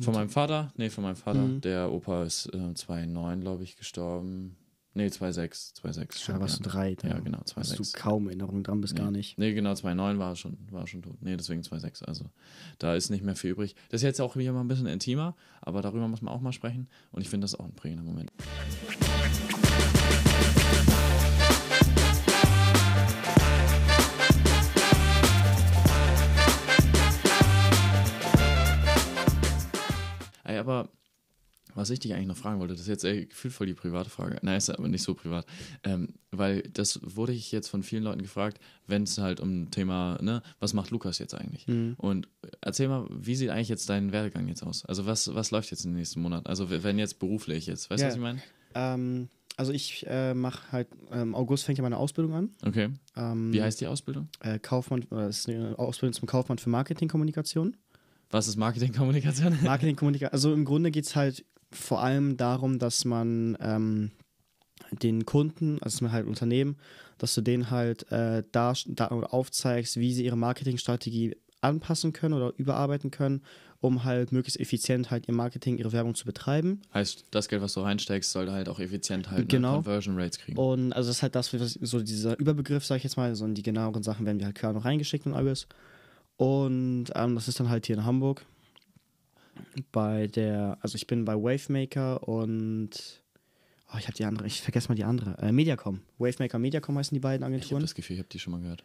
von 0.00 0.14
meinem 0.14 0.30
Vater, 0.30 0.72
nee, 0.76 0.90
von 0.90 1.04
meinem 1.04 1.16
Vater, 1.16 1.40
Mhm. 1.42 1.60
der 1.60 1.92
Opa 1.92 2.22
ist 2.24 2.46
äh, 2.54 2.74
2009, 2.74 3.40
glaube 3.40 3.64
ich, 3.64 3.76
gestorben. 3.76 4.56
Nee, 4.94 5.10
2006, 5.10 5.74
2006. 5.74 6.16
Da 6.16 6.22
stimmt, 6.22 6.40
warst 6.40 6.58
ja. 6.58 6.62
du 6.64 6.70
drei. 6.70 6.94
Da 6.96 7.08
Ja, 7.08 7.18
genau, 7.20 7.38
Hast 7.38 7.50
du 7.50 7.54
2006. 7.84 7.92
kaum 7.92 8.26
Erinnerung 8.26 8.64
dran, 8.64 8.80
bis 8.80 8.94
gar 8.96 9.10
nicht. 9.12 9.38
Nee, 9.38 9.52
genau, 9.52 9.72
2,9 9.72 10.18
war 10.18 10.30
er 10.32 10.36
schon, 10.36 10.56
war 10.72 10.86
schon 10.88 11.02
tot. 11.02 11.16
Nee, 11.20 11.36
deswegen 11.36 11.62
2,6. 11.62 12.02
Also 12.04 12.24
da 12.78 12.94
ist 12.94 13.10
nicht 13.10 13.22
mehr 13.22 13.36
viel 13.36 13.50
übrig. 13.50 13.76
Das 13.90 14.00
ist 14.00 14.04
jetzt 14.04 14.20
auch 14.20 14.34
wieder 14.34 14.52
mal 14.52 14.60
ein 14.62 14.68
bisschen 14.68 14.86
intimer, 14.86 15.36
aber 15.60 15.82
darüber 15.82 16.08
muss 16.08 16.22
man 16.22 16.34
auch 16.34 16.40
mal 16.40 16.52
sprechen. 16.52 16.88
Und 17.12 17.20
ich 17.22 17.28
finde 17.28 17.44
das 17.44 17.54
auch 17.54 17.64
ein 17.66 17.74
prägender 17.74 18.02
Moment. 18.02 18.32
Ey, 30.58 30.60
aber 30.60 30.88
was 31.74 31.90
ich 31.90 32.00
dich 32.00 32.14
eigentlich 32.14 32.26
noch 32.26 32.36
fragen 32.36 32.58
wollte, 32.60 32.74
das 32.74 32.80
ist 32.82 32.88
jetzt 32.88 33.04
ey, 33.04 33.26
gefühlt 33.26 33.54
voll 33.54 33.66
die 33.66 33.74
private 33.74 34.10
Frage. 34.10 34.38
Nein, 34.42 34.56
ist 34.56 34.70
aber 34.70 34.88
nicht 34.88 35.02
so 35.02 35.14
privat. 35.14 35.46
Ähm, 35.84 36.14
weil 36.32 36.62
das 36.62 36.98
wurde 37.02 37.32
ich 37.32 37.52
jetzt 37.52 37.68
von 37.68 37.82
vielen 37.82 38.02
Leuten 38.02 38.22
gefragt, 38.22 38.58
wenn 38.86 39.02
es 39.04 39.18
halt 39.18 39.38
um 39.40 39.70
Thema, 39.70 40.18
ne, 40.20 40.42
was 40.60 40.72
macht 40.74 40.90
Lukas 40.90 41.18
jetzt 41.18 41.34
eigentlich? 41.34 41.66
Mhm. 41.68 41.94
Und 41.98 42.28
erzähl 42.62 42.88
mal, 42.88 43.06
wie 43.10 43.36
sieht 43.36 43.50
eigentlich 43.50 43.68
jetzt 43.68 43.88
dein 43.88 44.12
Werdegang 44.12 44.48
jetzt 44.48 44.62
aus? 44.62 44.84
Also 44.86 45.06
was, 45.06 45.32
was 45.34 45.50
läuft 45.50 45.70
jetzt 45.70 45.84
in 45.84 45.92
den 45.92 45.98
nächsten 45.98 46.20
Monaten? 46.20 46.46
Also 46.46 46.70
wenn 46.70 46.98
jetzt 46.98 47.18
beruflich 47.18 47.66
jetzt, 47.66 47.90
weißt 47.90 48.00
du, 48.00 48.04
Ja. 48.04 48.08
was 48.08 48.16
ich 48.16 48.22
meine? 48.22 48.42
Ähm, 48.74 49.28
also 49.56 49.72
ich 49.72 50.06
äh, 50.08 50.34
mache 50.34 50.72
halt, 50.72 50.88
im 51.12 51.34
August 51.34 51.64
fängt 51.64 51.78
ja 51.78 51.82
meine 51.82 51.98
Ausbildung 51.98 52.32
an. 52.34 52.50
Okay. 52.64 52.88
Ähm, 53.16 53.52
Wie 53.52 53.62
heißt 53.62 53.80
die 53.80 53.86
Ausbildung? 53.88 54.28
Äh, 54.40 54.58
Kaufmann, 54.58 55.04
das 55.10 55.40
ist 55.40 55.48
eine 55.48 55.78
Ausbildung 55.78 56.14
zum 56.14 56.26
Kaufmann 56.26 56.58
für 56.58 56.70
Marketingkommunikation. 56.70 57.76
Was 58.30 58.48
ist 58.48 58.56
Marketingkommunikation? 58.56 59.58
Marketingkommunikation, 59.62 60.32
also 60.32 60.52
im 60.52 60.64
Grunde 60.64 60.90
geht 60.90 61.04
es 61.04 61.16
halt 61.16 61.44
vor 61.70 62.02
allem 62.02 62.36
darum, 62.36 62.78
dass 62.78 63.04
man 63.04 63.56
ähm, 63.60 64.10
den 64.92 65.26
Kunden, 65.26 65.78
also 65.82 66.04
man 66.04 66.12
halt 66.12 66.26
Unternehmen, 66.26 66.76
dass 67.18 67.34
du 67.34 67.40
denen 67.40 67.70
halt 67.70 68.10
äh, 68.12 68.42
da, 68.52 68.72
da 68.86 69.08
aufzeigst, 69.08 69.98
wie 69.98 70.12
sie 70.14 70.24
ihre 70.24 70.36
Marketingstrategie 70.36 71.36
anpassen 71.60 72.12
können 72.12 72.34
oder 72.34 72.52
überarbeiten 72.56 73.10
können, 73.10 73.42
um 73.80 74.04
halt 74.04 74.32
möglichst 74.32 74.60
effizient 74.60 75.10
halt 75.10 75.28
ihr 75.28 75.34
Marketing, 75.34 75.78
ihre 75.78 75.92
Werbung 75.92 76.14
zu 76.14 76.24
betreiben. 76.24 76.80
heißt, 76.94 77.26
das 77.30 77.48
Geld, 77.48 77.62
was 77.62 77.74
du 77.74 77.80
reinsteckst, 77.80 78.30
sollte 78.30 78.52
halt 78.52 78.68
auch 78.68 78.80
effizient 78.80 79.30
halt 79.30 79.48
Genau. 79.48 79.76
Conversion 79.76 80.18
Rates 80.18 80.38
kriegen. 80.38 80.58
Und 80.58 80.92
also 80.92 81.08
das 81.08 81.18
ist 81.18 81.22
halt 81.22 81.34
das, 81.34 81.52
was, 81.52 81.72
so 81.74 82.00
dieser 82.00 82.38
Überbegriff, 82.38 82.84
sag 82.84 82.96
ich 82.96 83.04
jetzt 83.04 83.16
mal, 83.16 83.34
so 83.34 83.44
und 83.44 83.54
die 83.54 83.62
genaueren 83.62 84.02
Sachen 84.02 84.26
werden 84.26 84.38
wir 84.38 84.46
halt 84.46 84.56
klar 84.56 84.72
noch 84.72 84.84
reingeschickt 84.84 85.26
und 85.26 85.34
alles. 85.34 85.66
Und 86.38 87.06
ähm, 87.14 87.34
das 87.34 87.48
ist 87.48 87.60
dann 87.60 87.68
halt 87.68 87.84
hier 87.86 87.96
in 87.96 88.04
Hamburg 88.04 88.46
bei 89.92 90.28
der, 90.28 90.78
also 90.80 90.94
ich 90.96 91.06
bin 91.06 91.24
bei 91.24 91.34
Wavemaker 91.34 92.26
und 92.26 93.20
Oh, 93.90 93.96
ich 93.98 94.06
habe 94.06 94.14
die 94.18 94.26
andere, 94.26 94.46
ich 94.46 94.60
vergesse 94.60 94.88
mal 94.90 94.94
die 94.96 95.04
andere. 95.04 95.38
Äh, 95.38 95.50
Mediacom. 95.50 96.00
Wavemaker 96.18 96.58
Mediacom 96.58 96.96
heißen 96.98 97.14
die 97.14 97.20
beiden 97.20 97.40
Ich 97.42 97.46
habe 97.46 97.54
Agenturen. 97.56 97.80
das 97.80 97.94
Gefühl, 97.94 98.14
ich 98.14 98.20
habe 98.20 98.28
die 98.28 98.38
schon 98.38 98.50
mal 98.52 98.60
gehört. 98.60 98.84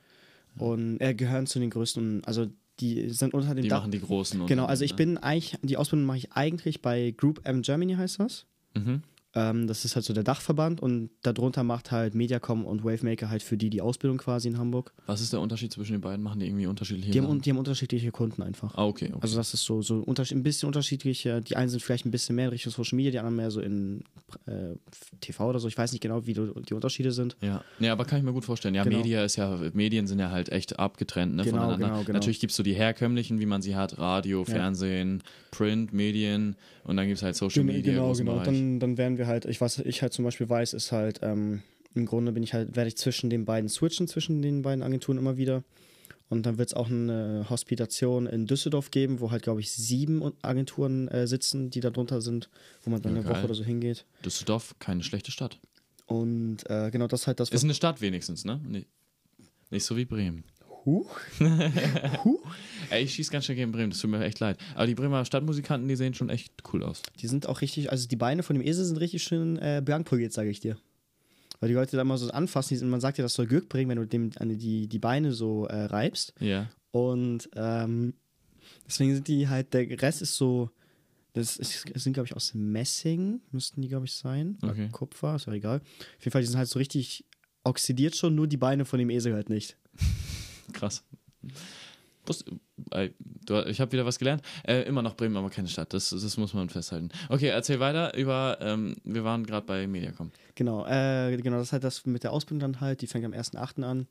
und 0.57 0.99
äh, 1.01 1.13
gehören 1.13 1.45
zu 1.45 1.59
den 1.59 1.69
größten, 1.69 2.23
also 2.23 2.47
die 2.79 3.09
sind 3.09 3.33
unter 3.33 3.53
dem 3.53 3.63
Die 3.63 3.67
Dach. 3.67 3.79
machen 3.81 3.91
die 3.91 3.99
großen. 3.99 4.45
Genau, 4.47 4.65
also 4.65 4.83
ich 4.85 4.95
bin 4.95 5.17
eigentlich, 5.17 5.57
die 5.61 5.75
Ausbildung 5.77 6.05
mache 6.07 6.17
ich 6.19 6.31
eigentlich 6.31 6.81
bei 6.81 7.11
Group 7.17 7.41
M 7.43 7.61
Germany 7.63 7.93
heißt 7.95 8.19
das. 8.21 8.45
Mhm. 8.75 9.03
Ähm, 9.35 9.65
das 9.67 9.83
ist 9.83 9.95
halt 9.95 10.05
so 10.05 10.13
der 10.13 10.23
Dachverband 10.23 10.81
und 10.81 11.09
darunter 11.23 11.63
macht 11.63 11.91
halt 11.91 12.13
Mediacom 12.13 12.65
und 12.65 12.83
Wavemaker 12.83 13.29
halt 13.29 13.41
für 13.41 13.57
die 13.57 13.69
die 13.71 13.81
Ausbildung 13.81 14.17
quasi 14.19 14.47
in 14.47 14.57
Hamburg. 14.59 14.93
Was 15.07 15.21
ist 15.21 15.33
der 15.33 15.39
Unterschied 15.41 15.71
zwischen 15.71 15.93
den 15.93 16.01
beiden? 16.01 16.23
Machen 16.23 16.39
die 16.39 16.45
irgendwie 16.45 16.67
unterschiedliche 16.67 17.11
Die 17.11 17.19
haben, 17.21 17.41
die 17.41 17.49
haben 17.49 17.57
unterschiedliche 17.57 18.11
Kunden 18.11 18.43
einfach. 18.43 18.75
Ah, 18.75 18.85
okay. 18.85 19.07
okay. 19.11 19.17
Also 19.21 19.35
das 19.35 19.53
ist 19.53 19.63
so, 19.63 19.81
so 19.81 20.05
ein 20.05 20.43
bisschen 20.43 20.67
unterschiedlich. 20.67 21.27
Die 21.47 21.55
einen 21.55 21.69
sind 21.69 21.81
vielleicht 21.81 22.05
ein 22.05 22.11
bisschen 22.11 22.35
mehr 22.35 22.45
in 22.45 22.51
Richtung 22.51 22.71
Social 22.71 22.95
Media, 22.95 23.11
die 23.11 23.19
anderen 23.19 23.35
mehr 23.35 23.49
so 23.49 23.59
in 23.59 24.03
äh, 24.45 24.75
TV 25.19 25.49
oder 25.49 25.59
so. 25.59 25.67
Ich 25.67 25.77
weiß 25.77 25.91
nicht 25.93 26.01
genau, 26.01 26.25
wie 26.27 26.33
die 26.33 26.73
Unterschiede 26.73 27.11
sind. 27.11 27.35
Ja. 27.41 27.63
ja, 27.79 27.91
aber 27.91 28.05
kann 28.05 28.19
ich 28.19 28.23
mir 28.23 28.33
gut 28.33 28.45
vorstellen. 28.45 28.75
Ja, 28.75 28.83
Genau. 28.83 28.97
Media 28.97 29.23
ist 29.23 29.37
ja, 29.37 29.59
Medien 29.73 30.05
sind 30.07 30.19
ja 30.19 30.29
halt 30.29 30.49
echt 30.49 30.77
abgetrennt 30.77 31.35
ne, 31.35 31.43
Genau, 31.43 31.57
voneinander. 31.57 31.87
genau, 31.87 32.03
genau. 32.03 32.13
Natürlich 32.13 32.39
gibt 32.39 32.51
es 32.51 32.57
so 32.57 32.63
die 32.63 32.73
herkömmlichen, 32.73 33.39
wie 33.39 33.45
man 33.45 33.61
sie 33.61 33.75
hat, 33.75 33.97
Radio, 33.97 34.43
Fernsehen, 34.43 35.23
Print, 35.51 35.93
Medien 35.93 36.55
und 36.83 36.97
dann 36.97 37.07
gibt 37.07 37.17
es 37.17 37.23
halt 37.23 37.35
Social 37.35 37.63
Media. 37.63 37.93
genau, 37.93 38.13
genau. 38.13 38.33
Bereich. 38.33 38.45
Dann, 38.45 38.79
dann 38.79 38.97
werden 38.97 39.17
wir 39.17 39.22
halt, 39.27 39.45
ich 39.45 39.61
was 39.61 39.79
ich 39.79 40.01
halt 40.01 40.13
zum 40.13 40.25
Beispiel 40.25 40.49
weiß, 40.49 40.73
ist 40.73 40.91
halt, 40.91 41.19
ähm, 41.23 41.61
im 41.95 42.05
Grunde 42.05 42.31
bin 42.31 42.43
ich 42.43 42.53
halt, 42.53 42.75
werde 42.75 42.87
ich 42.87 42.97
zwischen 42.97 43.29
den 43.29 43.45
beiden 43.45 43.69
switchen, 43.69 44.07
zwischen 44.07 44.41
den 44.41 44.61
beiden 44.63 44.83
Agenturen 44.83 45.17
immer 45.17 45.37
wieder. 45.37 45.63
Und 46.29 46.45
dann 46.47 46.57
wird 46.57 46.69
es 46.69 46.73
auch 46.73 46.89
eine 46.89 47.45
Hospitation 47.49 48.25
in 48.25 48.47
Düsseldorf 48.47 48.89
geben, 48.89 49.19
wo 49.19 49.29
halt, 49.29 49.43
glaube 49.43 49.59
ich, 49.59 49.71
sieben 49.71 50.23
Agenturen 50.41 51.07
äh, 51.09 51.27
sitzen, 51.27 51.69
die 51.69 51.79
da 51.79 51.91
drunter 51.91 52.21
sind, 52.21 52.49
wo 52.83 52.89
man 52.89 53.01
dann 53.03 53.13
Ja, 53.13 53.19
eine 53.19 53.25
Woche 53.29 53.35
geil. 53.35 53.45
oder 53.45 53.53
so 53.53 53.63
hingeht. 53.63 54.05
Düsseldorf, 54.25 54.73
keine 54.79 55.03
schlechte 55.03 55.31
Stadt. 55.31 55.59
Und 56.07 56.67
äh, 56.69 56.89
genau 56.91 57.07
das 57.07 57.21
ist 57.21 57.27
halt 57.27 57.39
das. 57.39 57.49
Ist 57.49 57.63
eine 57.63 57.75
Stadt 57.75 58.01
wenigstens, 58.01 58.45
ne? 58.45 58.59
Nee. 58.67 58.85
Nicht 59.69 59.83
so 59.85 59.95
wie 59.95 60.05
Bremen. 60.05 60.43
Huch. 60.85 61.19
Ey, 62.89 63.03
ich 63.03 63.13
schieß 63.13 63.29
ganz 63.29 63.45
schön 63.45 63.55
gegen 63.55 63.71
Bremen, 63.71 63.89
das 63.91 63.99
tut 63.99 64.09
mir 64.09 64.23
echt 64.23 64.39
leid. 64.39 64.57
Aber 64.75 64.85
die 64.85 64.95
Bremer 64.95 65.23
Stadtmusikanten, 65.25 65.87
die 65.87 65.95
sehen 65.95 66.13
schon 66.13 66.29
echt 66.29 66.53
cool 66.73 66.83
aus. 66.83 67.01
Die 67.19 67.27
sind 67.27 67.47
auch 67.47 67.61
richtig, 67.61 67.91
also 67.91 68.07
die 68.07 68.15
Beine 68.15 68.43
von 68.43 68.55
dem 68.55 68.65
Esel 68.65 68.83
sind 68.85 68.97
richtig 68.97 69.23
schön 69.23 69.57
äh, 69.57 69.81
blank 69.83 70.07
poliert, 70.07 70.33
sage 70.33 70.49
ich 70.49 70.59
dir. 70.59 70.77
Weil 71.59 71.69
die 71.69 71.75
Leute 71.75 71.95
da 71.95 72.03
mal 72.03 72.17
so 72.17 72.29
anfassen, 72.29 72.69
die 72.73 72.77
sind, 72.77 72.89
man 72.89 72.99
sagt 72.99 73.17
ja, 73.17 73.23
das 73.23 73.33
soll 73.33 73.47
Glück 73.47 73.69
bringen, 73.69 73.89
wenn 73.89 73.97
du 73.97 74.05
dem 74.05 74.31
die, 74.57 74.87
die 74.87 74.99
Beine 74.99 75.31
so 75.31 75.65
äh, 75.67 75.85
reibst. 75.85 76.33
Ja. 76.39 76.69
Und 76.91 77.49
ähm, 77.55 78.13
deswegen 78.85 79.13
sind 79.13 79.27
die 79.29 79.47
halt, 79.47 79.73
der 79.73 79.89
Rest 80.01 80.21
ist 80.21 80.35
so, 80.35 80.69
das, 81.31 81.55
ist, 81.57 81.85
das 81.93 82.03
sind, 82.03 82.13
glaube 82.13 82.27
ich, 82.27 82.35
aus 82.35 82.53
Messing, 82.53 83.39
müssten 83.51 83.81
die, 83.81 83.87
glaube 83.87 84.05
ich, 84.05 84.13
sein. 84.13 84.57
Oder 84.61 84.73
Okay. 84.73 84.89
Kupfer, 84.91 85.35
ist 85.35 85.47
ja 85.47 85.53
egal. 85.53 85.77
Auf 85.79 86.19
jeden 86.19 86.31
Fall, 86.31 86.41
die 86.41 86.47
sind 86.47 86.57
halt 86.57 86.67
so 86.69 86.79
richtig 86.79 87.25
oxidiert 87.63 88.15
schon, 88.15 88.35
nur 88.35 88.47
die 88.47 88.57
Beine 88.57 88.83
von 88.83 88.99
dem 88.99 89.09
Esel 89.09 89.33
halt 89.33 89.49
nicht. 89.49 89.77
Krass. 90.73 91.03
Äh, 92.91 93.09
ich 93.67 93.81
habe 93.81 93.91
wieder 93.91 94.05
was 94.05 94.19
gelernt. 94.19 94.41
Äh, 94.65 94.83
immer 94.83 95.01
noch 95.01 95.15
Bremen, 95.15 95.35
aber 95.37 95.49
keine 95.49 95.67
Stadt. 95.67 95.93
Das, 95.93 96.09
das 96.09 96.37
muss 96.37 96.53
man 96.53 96.69
festhalten. 96.69 97.09
Okay, 97.29 97.47
erzähl 97.47 97.79
weiter 97.79 98.15
über. 98.15 98.57
Ähm, 98.61 98.95
wir 99.03 99.23
waren 99.23 99.45
gerade 99.45 99.65
bei 99.65 99.87
Mediacom. 99.87 100.31
Genau, 100.55 100.85
äh, 100.85 101.35
genau, 101.37 101.57
das 101.57 101.67
ist 101.67 101.73
halt 101.73 101.83
das 101.83 102.05
mit 102.05 102.23
der 102.23 102.31
Ausbildung 102.31 102.59
dann 102.59 102.81
halt, 102.81 103.01
die 103.01 103.07
fängt 103.07 103.25
am 103.25 103.33
1.8. 103.33 103.83
an. 103.83 104.07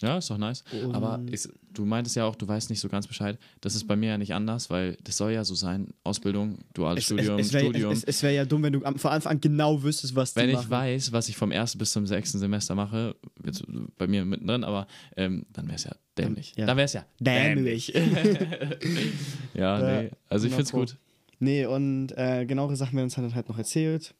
Ja, 0.00 0.18
ist 0.18 0.30
doch 0.30 0.38
nice. 0.38 0.62
Und- 0.84 0.94
Aber 0.94 1.20
ist, 1.30 1.50
du 1.72 1.84
meintest 1.84 2.14
ja 2.14 2.24
auch, 2.24 2.36
du 2.36 2.46
weißt 2.46 2.70
nicht 2.70 2.78
so 2.80 2.88
ganz 2.88 3.06
Bescheid. 3.08 3.36
Das 3.60 3.74
ist 3.74 3.88
bei 3.88 3.96
mir 3.96 4.10
ja 4.10 4.18
nicht 4.18 4.32
anders, 4.32 4.70
weil 4.70 4.96
das 5.02 5.16
soll 5.16 5.32
ja 5.32 5.44
so 5.44 5.54
sein: 5.56 5.88
Ausbildung, 6.04 6.58
duales 6.72 7.04
Studium, 7.04 7.38
es, 7.38 7.48
es 7.48 7.52
wäre 7.52 7.64
Studium. 7.64 7.92
es, 7.92 8.04
es 8.04 8.22
wär 8.22 8.30
ja 8.30 8.44
dumm, 8.44 8.62
wenn 8.62 8.72
du 8.74 8.84
am, 8.84 8.96
von 8.96 9.10
Anfang 9.10 9.32
an 9.32 9.40
genau 9.40 9.82
wüsstest, 9.82 10.14
was 10.14 10.34
die 10.34 10.40
Wenn 10.40 10.50
ich 10.50 10.54
machen. 10.56 10.70
weiß, 10.70 11.10
was 11.12 11.28
ich 11.28 11.36
vom 11.36 11.50
ersten 11.50 11.78
bis 11.78 11.90
zum 11.92 12.06
sechsten 12.06 12.38
Semester 12.38 12.74
mache, 12.76 13.16
jetzt 13.44 13.64
bei 13.96 14.06
mir 14.06 14.24
mittendrin, 14.24 14.62
aber 14.62 14.86
ähm, 15.16 15.46
dann 15.52 15.66
wäre 15.66 15.76
es 15.76 15.84
ja 15.84 15.96
dämlich. 16.16 16.54
Ja. 16.56 16.66
Dann 16.66 16.76
wäre 16.76 16.84
es 16.86 16.92
ja 16.92 17.04
Dämlich. 17.20 17.92
Ja, 19.54 20.02
nee. 20.02 20.10
Also 20.28 20.46
ich 20.46 20.54
find's 20.54 20.70
100 20.72 20.72
Pro. 20.72 20.78
gut. 20.80 20.96
Nee, 21.40 21.66
und 21.66 22.12
äh, 22.16 22.44
genauere 22.46 22.76
Sachen 22.76 22.94
werden 22.94 23.04
uns 23.06 23.14
dann 23.14 23.34
halt 23.34 23.48
noch 23.48 23.58
erzählt. 23.58 24.14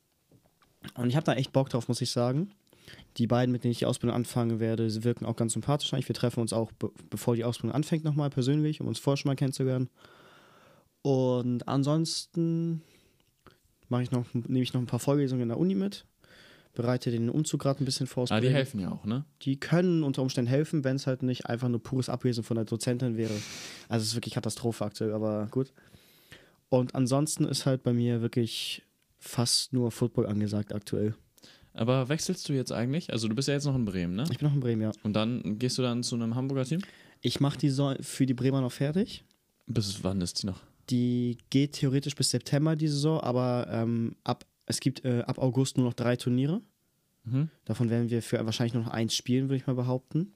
Und 0.95 1.09
ich 1.09 1.17
habe 1.17 1.25
da 1.25 1.35
echt 1.35 1.53
Bock 1.53 1.69
drauf, 1.71 1.89
muss 1.89 2.01
ich 2.01 2.11
sagen. 2.11 2.51
Die 3.17 3.27
beiden, 3.27 3.53
mit 3.53 3.65
denen 3.65 3.73
ich 3.73 3.79
die 3.79 3.87
Ausbildung 3.87 4.15
anfangen 4.15 4.61
werde, 4.61 4.91
sie 4.91 5.05
wirken 5.05 5.27
auch 5.27 5.37
ganz 5.37 5.55
sympathisch 5.55 5.93
eigentlich. 5.93 6.09
Wir 6.09 6.15
treffen 6.15 6.41
uns 6.41 6.53
auch, 6.53 6.73
be 6.73 6.91
bevor 7.11 7.35
die 7.35 7.45
Ausbildung 7.45 7.75
anfängt, 7.75 8.05
nochmal 8.05 8.31
persönlich, 8.31 8.81
um 8.81 8.87
uns 8.87 8.99
vorher 8.99 9.17
schon 9.17 9.31
mal 9.31 9.37
kennenzulernen. 9.37 9.89
Und 11.03 11.67
ansonsten 11.67 12.83
mache 13.89 14.03
ich 14.03 14.11
noch, 14.11 14.27
nehme 14.35 14.63
ich 14.63 14.73
noch 14.73 14.81
ein 14.81 14.87
paar 14.87 14.99
Vorlesungen 14.99 15.43
in 15.43 15.49
der 15.49 15.59
Uni 15.59 15.75
mit, 15.75 16.05
bereite 16.75 17.11
den 17.11 17.31
Umzug 17.31 17.61
gerade 17.63 17.83
ein 17.83 17.85
bisschen 17.85 18.07
vor. 18.07 18.27
Ah, 18.31 18.41
die 18.41 18.51
helfen 18.51 18.81
ja 18.81 18.93
auch, 18.93 19.05
ne? 19.05 19.25
Die 19.43 19.59
können 19.59 20.05
unter 20.05 20.23
Umständen 20.23 20.51
helfen, 20.51 20.85
wenn 20.85 20.97
es 20.97 21.07
halt 21.07 21.23
nicht 21.23 21.47
einfach 21.47 21.69
nur 21.69 21.83
pures 21.83 22.09
Ablesen 22.09 22.45
von 22.45 22.57
der 22.57 22.65
Dozentin 22.65 23.17
wäre. 23.17 23.35
Also 23.89 24.03
es 24.03 24.09
ist 24.09 24.15
wirklich 24.15 24.35
Katastrophe 24.35 24.85
aktuell, 24.85 25.13
aber 25.13 25.49
gut. 25.51 25.73
Und 26.69 26.95
ansonsten 26.95 27.45
ist 27.45 27.67
halt 27.67 27.83
bei 27.83 27.93
mir 27.93 28.21
wirklich 28.21 28.83
fast 29.19 29.73
nur 29.73 29.91
Football 29.91 30.27
angesagt 30.27 30.73
aktuell. 30.73 31.15
Aber 31.79 32.09
wechselst 32.09 32.49
du 32.49 32.55
jetzt 32.55 32.73
eigentlich? 32.73 33.13
Also 33.13 33.29
du 33.29 33.37
bist 33.37 33.47
ja 33.47 33.55
jetzt 33.55 33.65
noch 33.65 33.77
in 33.77 33.85
Bremen, 33.85 34.17
ne? 34.17 34.25
Ich 34.33 34.39
bin 34.39 34.49
noch 34.49 34.55
in 34.55 34.59
Bremen, 34.59 34.83
ja. 34.83 34.91
Und 35.05 35.13
dann 35.13 35.61
gehst 35.61 35.79
du 35.79 35.83
dann 35.83 36.03
zu 36.03 36.17
einem 36.17 36.35
Hamburger 36.35 36.65
Team? 36.65 36.81
Ich 37.21 37.39
mache 37.39 37.57
die 37.57 37.69
Saison 37.69 37.95
für 38.01 38.27
die 38.27 38.35
Bremer 38.35 38.61
noch 38.61 38.73
fertig. 38.73 39.23
Bis 39.69 40.03
wann 40.03 40.21
ist 40.21 40.43
die 40.43 40.47
noch? 40.47 40.61
Die 40.91 41.39
geht 41.51 41.75
theoretisch 41.75 42.17
bis 42.17 42.31
September 42.31 42.75
die 42.75 42.89
Saison, 42.89 43.21
aber 43.21 43.69
ähm, 43.71 44.17
ab, 44.25 44.45
es 44.67 44.81
gibt 44.81 45.05
äh, 45.05 45.21
ab 45.21 45.39
August 45.39 45.77
nur 45.77 45.87
noch 45.87 45.95
drei 45.95 46.17
Turniere. 46.17 46.63
Mhm. 47.25 47.49
Davon 47.65 47.91
werden 47.91 48.11
wir 48.11 48.23
für 48.23 48.45
wahrscheinlich 48.45 48.75
nur 48.75 48.83
noch 48.83 48.91
eins 48.91 49.15
spielen, 49.15 49.45
würde 49.45 49.57
ich 49.57 49.67
mal 49.69 49.75
behaupten. 49.75 50.33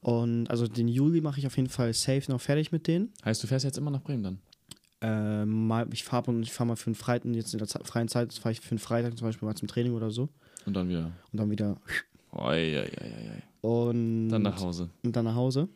Und 0.00 0.48
also 0.48 0.68
den 0.68 0.86
Juli 0.86 1.22
mache 1.22 1.40
ich 1.40 1.46
auf 1.48 1.56
jeden 1.56 1.70
Fall 1.70 1.92
safe 1.92 2.30
noch 2.30 2.40
fertig 2.40 2.70
mit 2.70 2.86
denen. 2.86 3.12
Heißt, 3.24 3.42
du 3.42 3.48
fährst 3.48 3.64
jetzt 3.64 3.78
immer 3.78 3.90
nach 3.90 4.02
Bremen 4.02 4.22
dann? 4.22 4.38
Äh, 5.02 5.44
mal, 5.44 5.86
ich 5.92 6.04
fahre 6.04 6.32
ich 6.40 6.52
fahre 6.52 6.68
mal 6.68 6.76
für 6.76 6.86
einen 6.86 6.94
Freitag, 6.94 7.34
jetzt 7.34 7.52
in 7.52 7.58
der 7.58 7.68
Ze- 7.68 7.84
freien 7.84 8.08
Zeit 8.08 8.32
fahre 8.32 8.52
ich 8.52 8.60
für 8.60 8.70
einen 8.70 8.78
Freitag 8.78 9.16
zum 9.18 9.26
Beispiel 9.28 9.46
mal 9.46 9.54
zum 9.54 9.68
Training 9.68 9.92
oder 9.92 10.10
so. 10.10 10.28
Und 10.64 10.74
dann 10.74 10.88
wieder. 10.88 11.12
Und 11.32 11.38
dann 11.40 11.50
wieder 11.50 11.76
Oi, 12.32 12.78
oi, 12.78 12.90
oi, 13.00 13.42
und 13.60 14.28
Dann 14.30 14.42
nach 14.42 14.60
Hause. 14.60 14.90
und 15.02 15.14
dann 15.16 15.24
nach 15.26 15.34
Hause. 15.34 15.68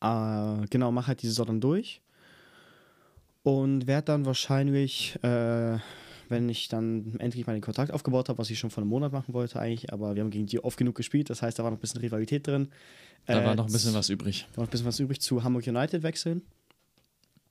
Äh, 0.00 0.66
genau, 0.70 0.92
mache 0.92 1.08
halt 1.08 1.22
die 1.22 1.26
Saison 1.26 1.46
dann 1.46 1.60
durch. 1.60 2.00
Und 3.42 3.86
werde 3.86 4.04
dann 4.06 4.26
wahrscheinlich, 4.26 5.16
äh, 5.22 5.78
wenn 6.28 6.48
ich 6.48 6.68
dann 6.68 7.16
endlich 7.18 7.46
mal 7.46 7.54
den 7.54 7.62
Kontakt 7.62 7.92
aufgebaut 7.92 8.28
habe, 8.28 8.38
was 8.38 8.50
ich 8.50 8.58
schon 8.58 8.70
vor 8.70 8.82
einem 8.82 8.90
Monat 8.90 9.12
machen 9.12 9.32
wollte 9.32 9.58
eigentlich, 9.58 9.92
aber 9.92 10.14
wir 10.14 10.22
haben 10.22 10.30
gegen 10.30 10.46
die 10.46 10.62
oft 10.62 10.76
genug 10.76 10.94
gespielt, 10.96 11.30
das 11.30 11.40
heißt, 11.40 11.58
da 11.58 11.64
war 11.64 11.70
noch 11.70 11.78
ein 11.78 11.80
bisschen 11.80 12.00
Rivalität 12.00 12.46
drin. 12.46 12.68
Da 13.26 13.40
Äh, 13.40 13.44
war 13.46 13.54
noch 13.54 13.66
ein 13.66 13.72
bisschen 13.72 13.94
was 13.94 14.08
übrig. 14.10 14.46
war 14.54 14.64
noch 14.64 14.68
ein 14.68 14.70
bisschen 14.70 14.86
was 14.86 15.00
übrig 15.00 15.20
zu 15.20 15.42
Hamburg 15.42 15.66
United 15.66 16.02
wechseln. 16.02 16.42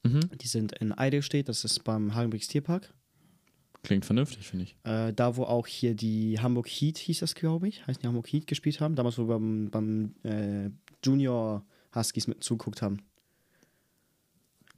Mhm. 0.04 0.30
Die 0.42 0.48
sind 0.48 0.74
in 0.74 0.92
Eidelstedt, 0.92 1.50
das 1.50 1.64
ist 1.64 1.84
beim 1.84 2.16
Hagenbricks 2.16 2.48
Tierpark. 2.48 2.94
Klingt 3.84 4.06
vernünftig, 4.06 4.48
finde 4.48 4.66
ich. 4.66 4.76
Äh, 4.84 5.14
da, 5.14 5.38
wo 5.38 5.44
auch 5.44 5.68
hier 5.68 5.96
die 5.96 6.40
Hamburg 6.40 6.68
Heat, 6.68 6.98
hieß 6.98 7.20
das, 7.20 7.36
glaube 7.36 7.68
ich, 7.68 7.86
heißt 7.88 8.04
die 8.04 8.08
Hamburg 8.08 8.28
Heat 8.28 8.48
gespielt 8.48 8.82
haben. 8.82 8.96
Damals, 8.96 9.18
wo 9.18 9.28
wir 9.28 9.40
beim, 9.40 9.70
beim 9.70 10.16
äh, 10.24 10.70
Junior 11.04 11.64
Huskies 11.96 12.28
mit 12.28 12.44
zugeguckt 12.44 12.82
haben. 12.82 13.02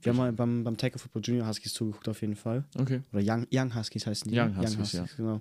Wir 0.02 0.10
haben 0.10 0.16
mal 0.16 0.32
beim, 0.32 0.64
beim 0.64 0.76
Tackle 0.76 0.98
Football 0.98 1.22
Junior 1.24 1.46
Huskies 1.46 1.74
zugeguckt, 1.74 2.08
auf 2.08 2.20
jeden 2.20 2.36
Fall. 2.36 2.64
Okay. 2.78 3.02
Oder 3.12 3.22
Young, 3.24 3.46
Young 3.52 3.74
Huskies 3.74 4.06
heißen 4.06 4.30
die. 4.30 4.38
Young 4.38 4.56
Huskies, 4.56 4.92
ja. 4.92 5.04
genau. 5.16 5.40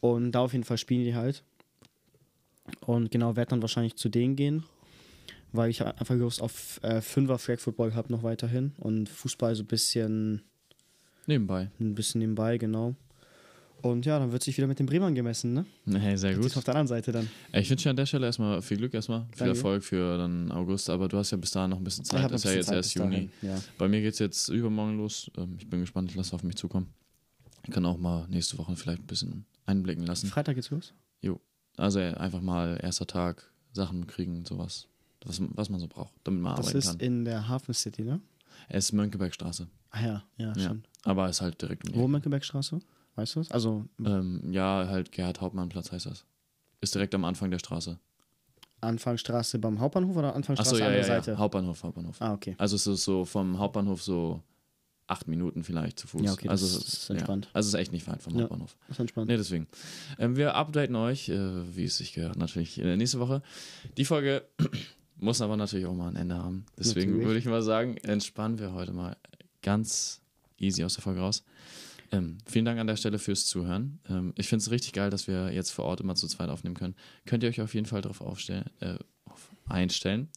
Und 0.00 0.32
da 0.32 0.40
auf 0.40 0.52
jeden 0.52 0.64
Fall 0.64 0.78
spielen 0.78 1.04
die 1.04 1.14
halt. 1.14 1.44
Und 2.80 3.10
genau, 3.10 3.36
werde 3.36 3.50
dann 3.50 3.62
wahrscheinlich 3.62 3.96
zu 3.96 4.08
denen 4.08 4.34
gehen, 4.34 4.64
weil 5.52 5.70
ich 5.70 5.84
einfach 5.84 6.14
Lust 6.14 6.40
auf 6.42 6.80
äh, 6.82 7.00
Fünfer 7.00 7.38
Flag 7.38 7.58
Football 7.60 7.94
habe 7.94 8.12
noch 8.12 8.22
weiterhin 8.22 8.72
und 8.78 9.08
Fußball 9.08 9.54
so 9.54 9.62
ein 9.62 9.66
bisschen 9.66 10.42
Nebenbei. 11.26 11.70
ein 11.80 11.94
bisschen 11.94 12.20
nebenbei, 12.20 12.58
genau. 12.58 12.94
Und 13.82 14.06
ja, 14.06 14.18
dann 14.18 14.32
wird 14.32 14.42
sich 14.42 14.56
wieder 14.56 14.66
mit 14.66 14.78
den 14.78 14.86
Bremern 14.86 15.14
gemessen, 15.14 15.52
ne? 15.52 15.66
Hey, 15.98 16.16
sehr 16.16 16.34
gut. 16.34 16.56
auf 16.56 16.64
der 16.64 16.74
anderen 16.74 16.88
Seite 16.88 17.12
dann. 17.12 17.28
Ich 17.52 17.68
wünsche 17.70 17.84
dir 17.84 17.90
an 17.90 17.96
der 17.96 18.06
Stelle 18.06 18.26
erstmal 18.26 18.60
viel 18.62 18.78
Glück, 18.78 18.94
erstmal 18.94 19.26
viel 19.26 19.38
Danke. 19.38 19.54
Erfolg 19.54 19.84
für 19.84 20.16
dann 20.18 20.50
August, 20.50 20.88
aber 20.90 21.08
du 21.08 21.18
hast 21.18 21.30
ja 21.30 21.36
bis 21.36 21.50
dahin 21.50 21.70
noch 21.70 21.78
ein 21.78 21.84
bisschen 21.84 22.04
Zeit. 22.04 22.24
Das 22.30 22.44
ist 22.44 22.50
ja 22.50 22.56
jetzt 22.56 22.72
erst 22.72 22.90
Zeit 22.92 23.08
bis 23.10 23.14
Juni. 23.18 23.30
Ja. 23.42 23.60
Bei 23.78 23.86
mir 23.86 24.00
geht 24.00 24.14
es 24.14 24.18
jetzt 24.18 24.48
übermorgen 24.48 24.96
los. 24.96 25.30
Ähm, 25.36 25.56
Ich 25.58 25.68
bin 25.68 25.80
gespannt, 25.80 26.10
ich 26.10 26.16
lasse 26.16 26.34
auf 26.34 26.42
mich 26.42 26.56
zukommen. 26.56 26.92
Ich 27.64 27.70
kann 27.70 27.84
auch 27.84 27.98
mal 27.98 28.26
nächste 28.28 28.56
Woche 28.58 28.74
vielleicht 28.76 29.02
ein 29.02 29.06
bisschen 29.06 29.44
einblicken 29.66 30.06
lassen. 30.06 30.28
Freitag 30.28 30.54
geht's 30.54 30.70
los. 30.70 30.94
Also 31.78 31.98
äh, 31.98 32.14
einfach 32.14 32.40
mal 32.40 32.78
erster 32.82 33.06
Tag, 33.06 33.50
Sachen 33.72 34.06
kriegen, 34.06 34.46
sowas. 34.46 34.88
Was, 35.26 35.40
was 35.40 35.68
man 35.70 35.80
so 35.80 35.88
braucht, 35.88 36.12
damit 36.24 36.40
man 36.42 36.56
Das 36.56 36.66
arbeiten 36.66 36.78
ist 36.78 36.86
kann. 36.88 37.00
in 37.00 37.24
der 37.24 37.48
Hafen 37.48 37.74
City, 37.74 38.02
ne? 38.02 38.20
Es 38.68 38.86
ist 38.86 38.92
Mönckebergstraße. 38.92 39.68
Ah 39.90 40.00
ja, 40.02 40.24
ja, 40.36 40.52
Ja. 40.56 40.68
schon. 40.68 40.84
Aber 41.04 41.28
ist 41.28 41.40
halt 41.40 41.60
direkt 41.60 41.86
um 41.86 41.92
die 41.92 41.98
Wo. 41.98 42.08
Mönckebergstraße? 42.08 42.78
Weißt 43.16 43.34
du 43.36 43.40
das? 43.40 43.50
Also 43.50 43.84
ähm, 44.04 44.42
Ja, 44.52 44.86
halt 44.88 45.12
Gerhard 45.12 45.40
Hauptmann-Platz 45.40 45.92
heißt 45.92 46.06
das. 46.06 46.24
Ist 46.80 46.94
direkt 46.94 47.14
am 47.14 47.24
Anfang 47.24 47.50
der 47.50 47.58
Straße. 47.58 47.98
Anfangsstraße 48.80 49.58
beim 49.58 49.80
Hauptbahnhof 49.80 50.16
oder 50.16 50.34
Anfangsstraße 50.34 50.70
Achso, 50.74 50.78
ja, 50.80 50.86
andere 50.86 51.02
ja, 51.02 51.14
ja. 51.14 51.22
Seite? 51.22 51.38
Hauptbahnhof, 51.38 51.82
Hauptbahnhof. 51.82 52.20
Ah, 52.20 52.34
okay. 52.34 52.54
Also 52.58 52.76
es 52.76 52.86
ist 52.86 53.04
so 53.04 53.24
vom 53.24 53.58
Hauptbahnhof 53.58 54.02
so 54.02 54.42
acht 55.06 55.28
Minuten 55.28 55.62
vielleicht 55.64 55.98
zu 55.98 56.06
Fuß. 56.08 56.22
Ja, 56.22 56.32
okay, 56.32 56.48
das 56.48 56.62
also, 56.62 56.78
ist- 56.78 56.86
das 56.86 56.94
ist 57.04 57.10
entspannt. 57.10 57.46
Ja, 57.46 57.50
also 57.54 57.68
es 57.68 57.74
ist 57.74 57.80
echt 57.80 57.92
nicht 57.92 58.06
weit 58.06 58.22
vom 58.22 58.34
Ja. 58.34 58.42
Hauptbahnhof. 58.42 58.76
Das 58.88 58.96
ist 58.96 59.00
entspannt. 59.00 59.28
Nee, 59.28 59.36
deswegen. 59.36 59.66
Ähm, 60.18 60.36
wir 60.36 60.54
updaten 60.54 60.94
euch, 60.96 61.28
äh, 61.30 61.76
wie 61.76 61.84
es 61.84 61.96
sich 61.96 62.12
gehört, 62.12 62.36
natürlich 62.36 62.78
äh, 62.78 62.96
nächste 62.96 63.18
Woche. 63.20 63.40
Die 63.96 64.04
Folge 64.04 64.44
muss 65.18 65.40
aber 65.40 65.56
natürlich 65.56 65.86
auch 65.86 65.94
mal 65.94 66.08
ein 66.08 66.16
Ende 66.16 66.36
haben. 66.36 66.66
Deswegen 66.78 67.12
Natürlich. 67.12 67.26
würde 67.26 67.38
ich 67.38 67.44
mal 67.46 67.62
sagen, 67.62 67.96
entspannen 67.98 68.58
wir 68.58 68.72
heute 68.72 68.92
mal 68.92 69.16
ganz 69.62 70.20
easy 70.58 70.84
aus 70.84 70.94
der 70.94 71.02
Folge 71.02 71.20
raus. 71.20 71.44
Ähm, 72.12 72.38
vielen 72.46 72.64
Dank 72.64 72.78
an 72.78 72.86
der 72.86 72.96
Stelle 72.96 73.18
fürs 73.18 73.46
Zuhören. 73.46 73.98
Ähm, 74.08 74.32
ich 74.36 74.48
finde 74.48 74.62
es 74.62 74.70
richtig 74.70 74.92
geil, 74.92 75.10
dass 75.10 75.26
wir 75.26 75.52
jetzt 75.52 75.70
vor 75.70 75.84
Ort 75.86 76.00
immer 76.00 76.14
zu 76.14 76.28
zweit 76.28 76.48
aufnehmen 76.50 76.76
können. 76.76 76.94
Könnt 77.24 77.42
ihr 77.42 77.48
euch 77.48 77.60
auf 77.60 77.74
jeden 77.74 77.86
Fall 77.86 78.00
darauf 78.00 78.20
aufstellen, 78.20 78.64
äh, 78.80 78.96
einstellen. 79.66 80.28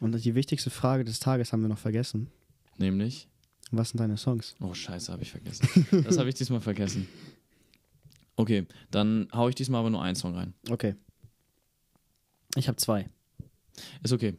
Und 0.00 0.12
die 0.24 0.34
wichtigste 0.34 0.70
Frage 0.70 1.04
des 1.04 1.20
Tages 1.20 1.52
haben 1.52 1.62
wir 1.62 1.68
noch 1.68 1.78
vergessen. 1.78 2.30
Nämlich, 2.76 3.28
Was 3.70 3.90
sind 3.90 4.00
deine 4.00 4.16
Songs? 4.16 4.56
oh 4.60 4.74
Scheiße, 4.74 5.12
habe 5.12 5.22
ich 5.22 5.30
vergessen. 5.30 5.86
Das 6.04 6.18
habe 6.18 6.28
ich 6.28 6.34
diesmal 6.34 6.60
vergessen. 6.60 7.08
Okay, 8.36 8.66
dann 8.90 9.28
hau 9.32 9.48
ich 9.48 9.54
diesmal 9.54 9.80
aber 9.80 9.90
nur 9.90 10.02
einen 10.02 10.16
Song 10.16 10.34
rein. 10.34 10.54
Okay. 10.68 10.96
Ich 12.56 12.66
habe 12.66 12.76
zwei. 12.76 13.08
Ist 14.02 14.12
okay. 14.12 14.34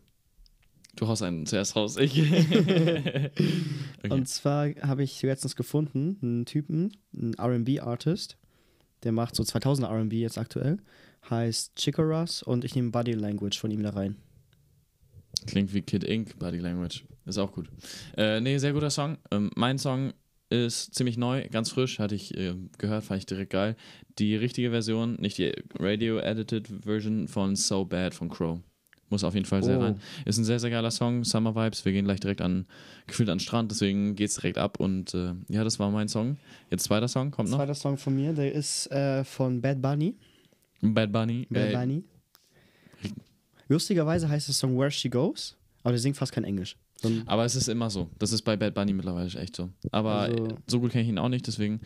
Du 0.96 1.08
haust 1.08 1.24
einen 1.24 1.46
zuerst 1.46 1.76
raus. 1.76 1.98
Ich. 1.98 2.20
okay. 2.22 3.32
Und 4.10 4.28
zwar 4.30 4.70
habe 4.82 5.04
ich 5.04 5.22
letztens 5.22 5.56
gefunden, 5.56 6.18
einen 6.22 6.46
Typen, 6.46 6.96
einen 7.14 7.36
RB-Artist, 7.40 8.38
der 9.04 9.12
macht 9.12 9.36
so 9.36 9.44
2000er 9.44 10.04
RB 10.04 10.14
jetzt 10.14 10.38
aktuell, 10.38 10.78
heißt 11.30 11.76
Chicoras 11.76 12.44
und 12.44 12.64
ich 12.64 12.76
nehme 12.76 12.92
Body 12.92 13.12
Language 13.12 13.60
von 13.60 13.72
ihm 13.72 13.84
da 13.84 13.90
rein. 13.90 14.16
Klingt 15.48 15.74
wie 15.74 15.82
Kid 15.82 16.04
Ink, 16.06 16.40
Body 16.40 16.60
Language. 16.60 17.04
Ist 17.26 17.38
auch 17.38 17.52
gut. 17.52 17.70
Äh, 18.18 18.40
nee, 18.40 18.58
sehr 18.58 18.72
guter 18.72 18.90
Song. 18.90 19.18
Ähm, 19.32 19.52
mein 19.56 19.78
Song 19.78 20.14
ist 20.50 20.94
ziemlich 20.96 21.18
neu, 21.18 21.48
ganz 21.50 21.72
frisch, 21.72 22.00
hatte 22.00 22.16
ich 22.16 22.38
äh, 22.38 22.56
gehört, 22.78 23.04
fand 23.04 23.20
ich 23.20 23.26
direkt 23.26 23.52
geil. 23.52 23.76
Die 24.20 24.36
richtige 24.36 24.70
Version, 24.70 25.16
nicht 25.16 25.38
die 25.38 25.52
Radio-Edited 25.78 26.68
Version 26.84 27.28
von 27.28 27.56
So 27.56 27.84
Bad 27.84 28.14
von 28.14 28.30
Crow. 28.30 28.60
Muss 29.10 29.24
auf 29.24 29.34
jeden 29.36 29.46
Fall 29.46 29.64
sehr 29.64 29.78
Oh. 29.78 29.82
rein. 29.84 30.00
Ist 30.26 30.38
ein 30.38 30.44
sehr, 30.46 30.60
sehr 30.60 30.70
geiler 30.72 30.90
Song, 30.92 31.24
Summer 31.24 31.56
Vibes. 31.56 31.86
Wir 31.86 31.92
gehen 31.92 32.06
gleich 32.06 32.20
direkt 32.20 32.42
an, 32.42 32.66
gefühlt 33.08 33.30
an 33.30 33.38
den 33.38 33.40
Strand, 33.44 33.70
deswegen 33.72 34.16
geht's 34.16 34.36
direkt 34.36 34.58
ab. 34.58 34.80
Und 34.80 35.14
äh, 35.14 35.34
ja, 35.48 35.64
das 35.64 35.78
war 35.80 35.92
mein 35.92 36.08
Song. 36.08 36.38
Jetzt 36.72 36.84
zweiter 36.86 37.08
Song, 37.08 37.30
kommt 37.32 37.50
noch. 37.50 37.58
Zweiter 37.60 37.76
Song 37.76 37.98
von 37.98 38.16
mir, 38.16 38.34
der 38.34 38.52
ist 38.52 38.92
äh, 38.92 39.24
von 39.24 39.62
Bad 39.62 39.82
Bunny. 39.82 40.16
Bad 40.82 41.12
Bunny. 41.12 41.48
Bad 41.50 41.70
Äh, 41.70 41.74
Bunny. 41.74 42.04
Lustigerweise 43.68 44.30
heißt 44.30 44.48
der 44.48 44.56
Song 44.56 44.78
Where 44.78 44.92
She 44.92 45.10
Goes, 45.10 45.56
aber 45.84 45.92
der 45.94 46.00
singt 46.00 46.18
fast 46.18 46.32
kein 46.32 46.44
Englisch. 46.44 46.78
Aber 47.26 47.46
es 47.46 47.56
ist 47.56 47.68
immer 47.68 47.90
so. 47.90 48.10
Das 48.20 48.32
ist 48.32 48.42
bei 48.44 48.56
Bad 48.56 48.74
Bunny 48.74 48.94
mittlerweile 48.94 49.28
echt 49.40 49.56
so. 49.56 49.70
Aber 49.92 50.14
Also- 50.22 50.46
äh, 50.46 50.56
so 50.68 50.80
gut 50.80 50.92
kenne 50.92 51.04
ich 51.04 51.10
ihn 51.10 51.18
auch 51.20 51.30
nicht, 51.30 51.46
deswegen 51.46 51.82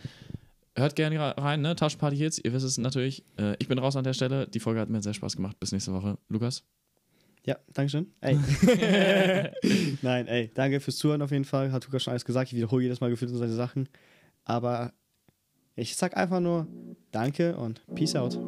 hört 0.76 0.96
gerne 0.96 1.18
rein, 1.36 1.60
ne? 1.60 1.74
Taschenparty 1.76 2.16
Hits, 2.16 2.38
ihr 2.38 2.52
wisst 2.52 2.64
es 2.64 2.78
natürlich. 2.78 3.24
Äh, 3.36 3.56
ich 3.58 3.68
bin 3.68 3.78
raus 3.78 3.96
an 3.96 4.04
der 4.04 4.14
Stelle. 4.14 4.46
Die 4.46 4.60
Folge 4.60 4.80
hat 4.80 4.88
mir 4.88 5.02
sehr 5.02 5.12
Spaß 5.14 5.36
gemacht. 5.36 5.58
Bis 5.60 5.72
nächste 5.72 5.92
Woche. 5.92 6.16
Lukas? 6.28 6.64
Ja, 7.50 7.56
Dankeschön. 7.74 8.06
Ey. 8.20 8.36
Nein, 10.02 10.28
ey, 10.28 10.52
danke 10.54 10.78
fürs 10.78 10.98
Zuhören 10.98 11.20
auf 11.20 11.32
jeden 11.32 11.44
Fall. 11.44 11.72
Hat 11.72 11.84
Lukas 11.84 12.04
schon 12.04 12.12
alles 12.12 12.24
gesagt. 12.24 12.52
Ich 12.52 12.56
wiederhole 12.56 12.84
jedes 12.84 13.00
Mal 13.00 13.10
gefühlt 13.10 13.32
seine 13.32 13.52
Sachen. 13.52 13.88
Aber 14.44 14.92
ich 15.74 15.96
sag 15.96 16.16
einfach 16.16 16.38
nur 16.38 16.68
Danke 17.10 17.56
und 17.56 17.82
Peace 17.96 18.14
out. 18.14 18.38